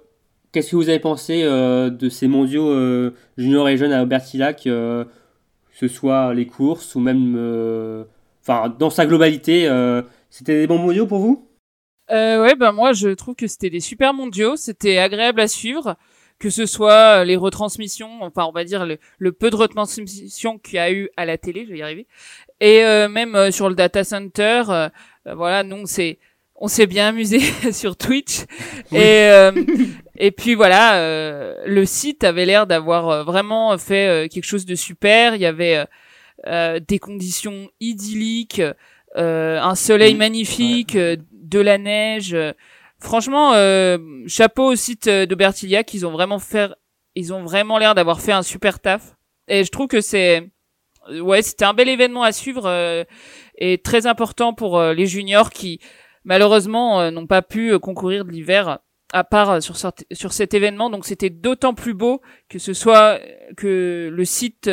[0.52, 4.64] qu'est-ce que vous avez pensé euh, de ces mondiaux euh, juniors et jeunes à Aubertillac,
[4.64, 5.06] que
[5.74, 7.36] ce soit les courses ou même,
[8.42, 9.70] enfin, dans sa globalité,
[10.30, 11.44] c'était des bons mondiaux pour vous?
[12.10, 15.98] Ouais, ben moi je trouve que c'était des super mondiaux, c'était agréable à suivre
[16.40, 20.80] que ce soit les retransmissions, enfin on va dire le, peu de retransmissions qu'il y
[20.80, 22.08] a eu à la télé, je vais y arriver,
[22.60, 24.90] et même sur le data center,
[25.26, 26.20] voilà, non c'est
[26.60, 27.40] on s'est bien amusé
[27.72, 28.42] sur Twitch.
[28.92, 29.52] Et euh,
[30.18, 34.76] et puis voilà euh, le site avait l'air d'avoir euh, vraiment fait quelque chose de
[34.76, 35.36] super.
[35.36, 35.86] Il y avait
[36.46, 38.62] des conditions idylliques
[39.16, 42.38] un soleil magnifique de la neige
[43.00, 43.54] franchement
[44.28, 46.72] chapeau au site de Bertillac ils ont vraiment fait
[47.16, 49.16] ils ont vraiment l'air d'avoir fait un super taf
[49.48, 50.50] et je trouve que c'est
[51.10, 53.06] ouais c'était un bel événement à suivre
[53.58, 55.80] et très important pour les juniors qui
[56.28, 58.80] malheureusement euh, n'ont pas pu euh, concourir de l'hiver
[59.14, 60.92] à part euh, sur, sur cet événement.
[60.92, 63.20] Donc c'était d'autant plus beau que ce soit
[63.56, 64.70] que le site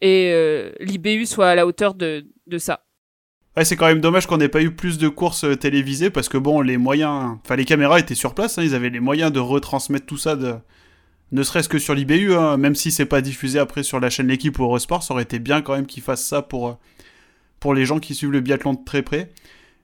[0.00, 2.85] et l'IBU soient à la hauteur de, de ça.
[3.56, 6.36] Ouais, c'est quand même dommage qu'on n'ait pas eu plus de courses télévisées parce que
[6.36, 9.40] bon, les moyens, enfin les caméras étaient sur place, hein, ils avaient les moyens de
[9.40, 10.56] retransmettre tout ça, de...
[11.32, 14.28] ne serait-ce que sur l'IBU, hein, même si c'est pas diffusé après sur la chaîne
[14.28, 16.78] L'équipe ou Eurosport, ça aurait été bien quand même qu'ils fassent ça pour,
[17.58, 19.30] pour les gens qui suivent le biathlon de très près.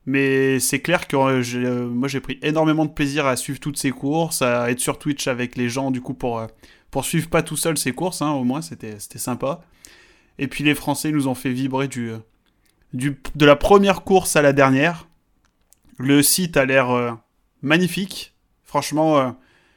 [0.04, 3.78] Mais c'est clair que euh, euh, moi j'ai pris énormément de plaisir à suivre toutes
[3.78, 6.46] ces courses, à être sur Twitch avec les gens du coup pour, euh,
[6.90, 9.62] pour suivre pas tout seul ces courses, hein, au moins c'était, sympa.
[10.38, 12.18] Et puis les Français nous ont fait vibrer du, euh,
[12.92, 15.08] de la première course à la dernière.
[15.98, 17.12] Le site a l'air euh,
[17.62, 18.34] magnifique.
[18.64, 19.30] Franchement, euh,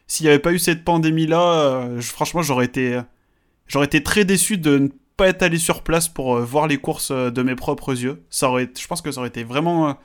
[0.07, 2.99] s'il n'y avait pas eu cette pandémie-là, euh, franchement j'aurais été,
[3.67, 4.87] j'aurais été très déçu de ne
[5.17, 8.23] pas être allé sur place pour voir les courses de mes propres yeux.
[8.29, 9.97] Ça aurait, je pense que ça aurait été vraiment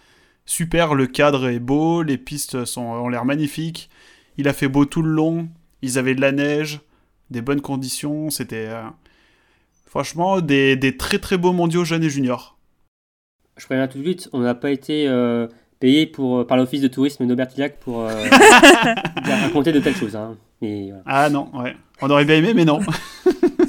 [0.47, 0.95] super.
[0.95, 3.91] Le cadre est beau, les pistes sont, ont l'air magnifiques.
[4.37, 5.49] Il a fait beau tout le long.
[5.83, 6.81] Ils avaient de la neige,
[7.31, 8.31] des bonnes conditions.
[8.31, 8.69] C'était
[9.85, 12.60] franchement des très très beaux mondiaux jeunes et juniors.
[13.61, 15.47] Je préviens tout de suite, on n'a pas été euh,
[15.81, 18.09] payé pour, euh, par l'office de tourisme d'Aubertillac pour euh,
[19.25, 20.17] raconter de telles choses.
[20.17, 20.37] hein.
[20.63, 21.03] Mais, voilà.
[21.07, 21.75] Ah non, ouais.
[22.01, 22.81] On aurait bien aimé, mais non.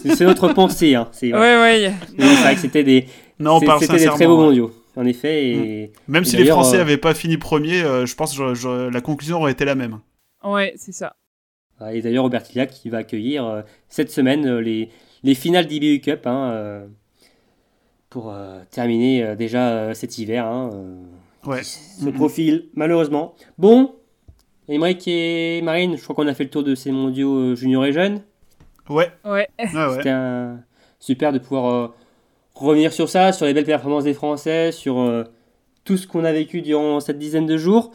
[0.04, 0.96] C'est notre pensée.
[0.96, 1.10] Hein.
[1.12, 1.94] C'est Ouais, ouais.
[2.18, 3.06] Vrai que c'était des,
[3.40, 4.46] Non, c'était très beaux ouais.
[4.46, 4.72] mondiaux.
[4.96, 8.14] En effet, et Même Et si les Français euh, avaient pas fini premier, euh, je
[8.16, 10.00] pense que je- je- la conclusion aurait été la même.
[10.44, 11.16] Ouais, c'est ça.
[11.94, 14.90] Et d'ailleurs, Aubertillac qui va accueillir euh, cette semaine euh, les,
[15.24, 16.88] les finales d'IBU Cup hein, euh,
[18.12, 20.46] pour euh, terminer euh, déjà euh, cet hiver.
[20.46, 20.96] Hein, euh,
[21.44, 21.62] Ouais.
[21.62, 23.34] qui se profile malheureusement.
[23.58, 23.96] Bon,
[24.68, 27.84] Émeric et Marine, je crois qu'on a fait le tour de ces mondiaux euh, juniors
[27.86, 28.22] et jeunes.
[28.88, 29.48] Ouais, Ouais.
[29.58, 29.96] ouais, ouais.
[29.96, 30.60] C'était un-
[31.00, 31.88] super de pouvoir euh,
[32.54, 35.24] revenir sur ça, sur les belles performances des Français, sur euh,
[35.84, 37.90] tout ce qu'on a vécu durant cette dizaine de jours.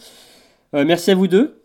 [0.75, 1.63] Euh, merci à vous deux,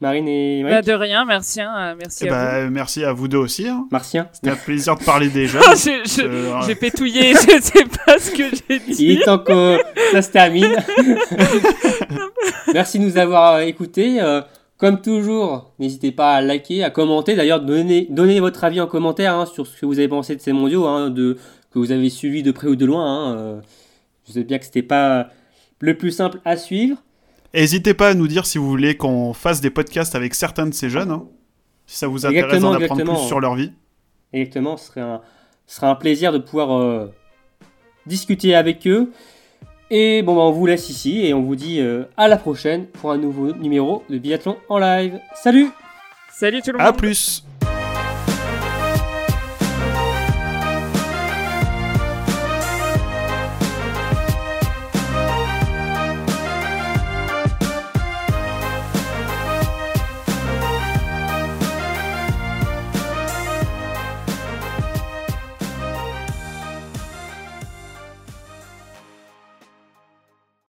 [0.00, 0.86] Marine et Bah, Émeric.
[0.86, 1.60] de rien, merci.
[1.60, 2.32] Hein, euh, merci Eh à
[2.64, 3.66] bah, merci à vous deux aussi.
[3.68, 3.86] hein.
[3.90, 4.28] Martien.
[4.32, 5.62] C'était un plaisir de parler des jeunes.
[5.62, 5.76] vous.
[5.76, 9.12] je, je- Euh, j'ai pétouillé, je sais pas ce que j'ai dit.
[9.12, 9.78] est temps que
[10.12, 10.76] ça se termine.
[12.74, 14.20] Merci de nous avoir écoutés.
[14.20, 14.42] Euh,
[14.76, 17.36] comme toujours, n'hésitez pas à liker, à commenter.
[17.36, 20.40] D'ailleurs, donnez, donnez votre avis en commentaire hein, sur ce que vous avez pensé de
[20.40, 21.38] ces mondiaux, hein, de,
[21.72, 23.04] que vous avez suivi de près ou de loin.
[23.30, 23.36] hein.
[23.36, 23.60] Euh,
[24.26, 25.28] je sais bien que c'était pas
[25.80, 26.98] le plus simple à suivre.
[27.54, 30.74] N'hésitez pas à nous dire si vous voulez qu'on fasse des podcasts avec certains de
[30.74, 31.10] ces jeunes.
[31.12, 31.24] hein.
[31.86, 33.72] Si ça vous intéresse d'en apprendre plus sur leur vie.
[34.32, 35.20] Exactement, ce serait un,
[35.66, 37.12] ce serait un plaisir de pouvoir euh,
[38.06, 39.12] discuter avec eux.
[39.90, 42.86] Et bon, bah, on vous laisse ici et on vous dit euh, à la prochaine
[42.86, 45.20] pour un nouveau numéro de biathlon en live.
[45.34, 45.68] Salut
[46.32, 46.96] Salut tout le À monde.
[46.96, 47.44] plus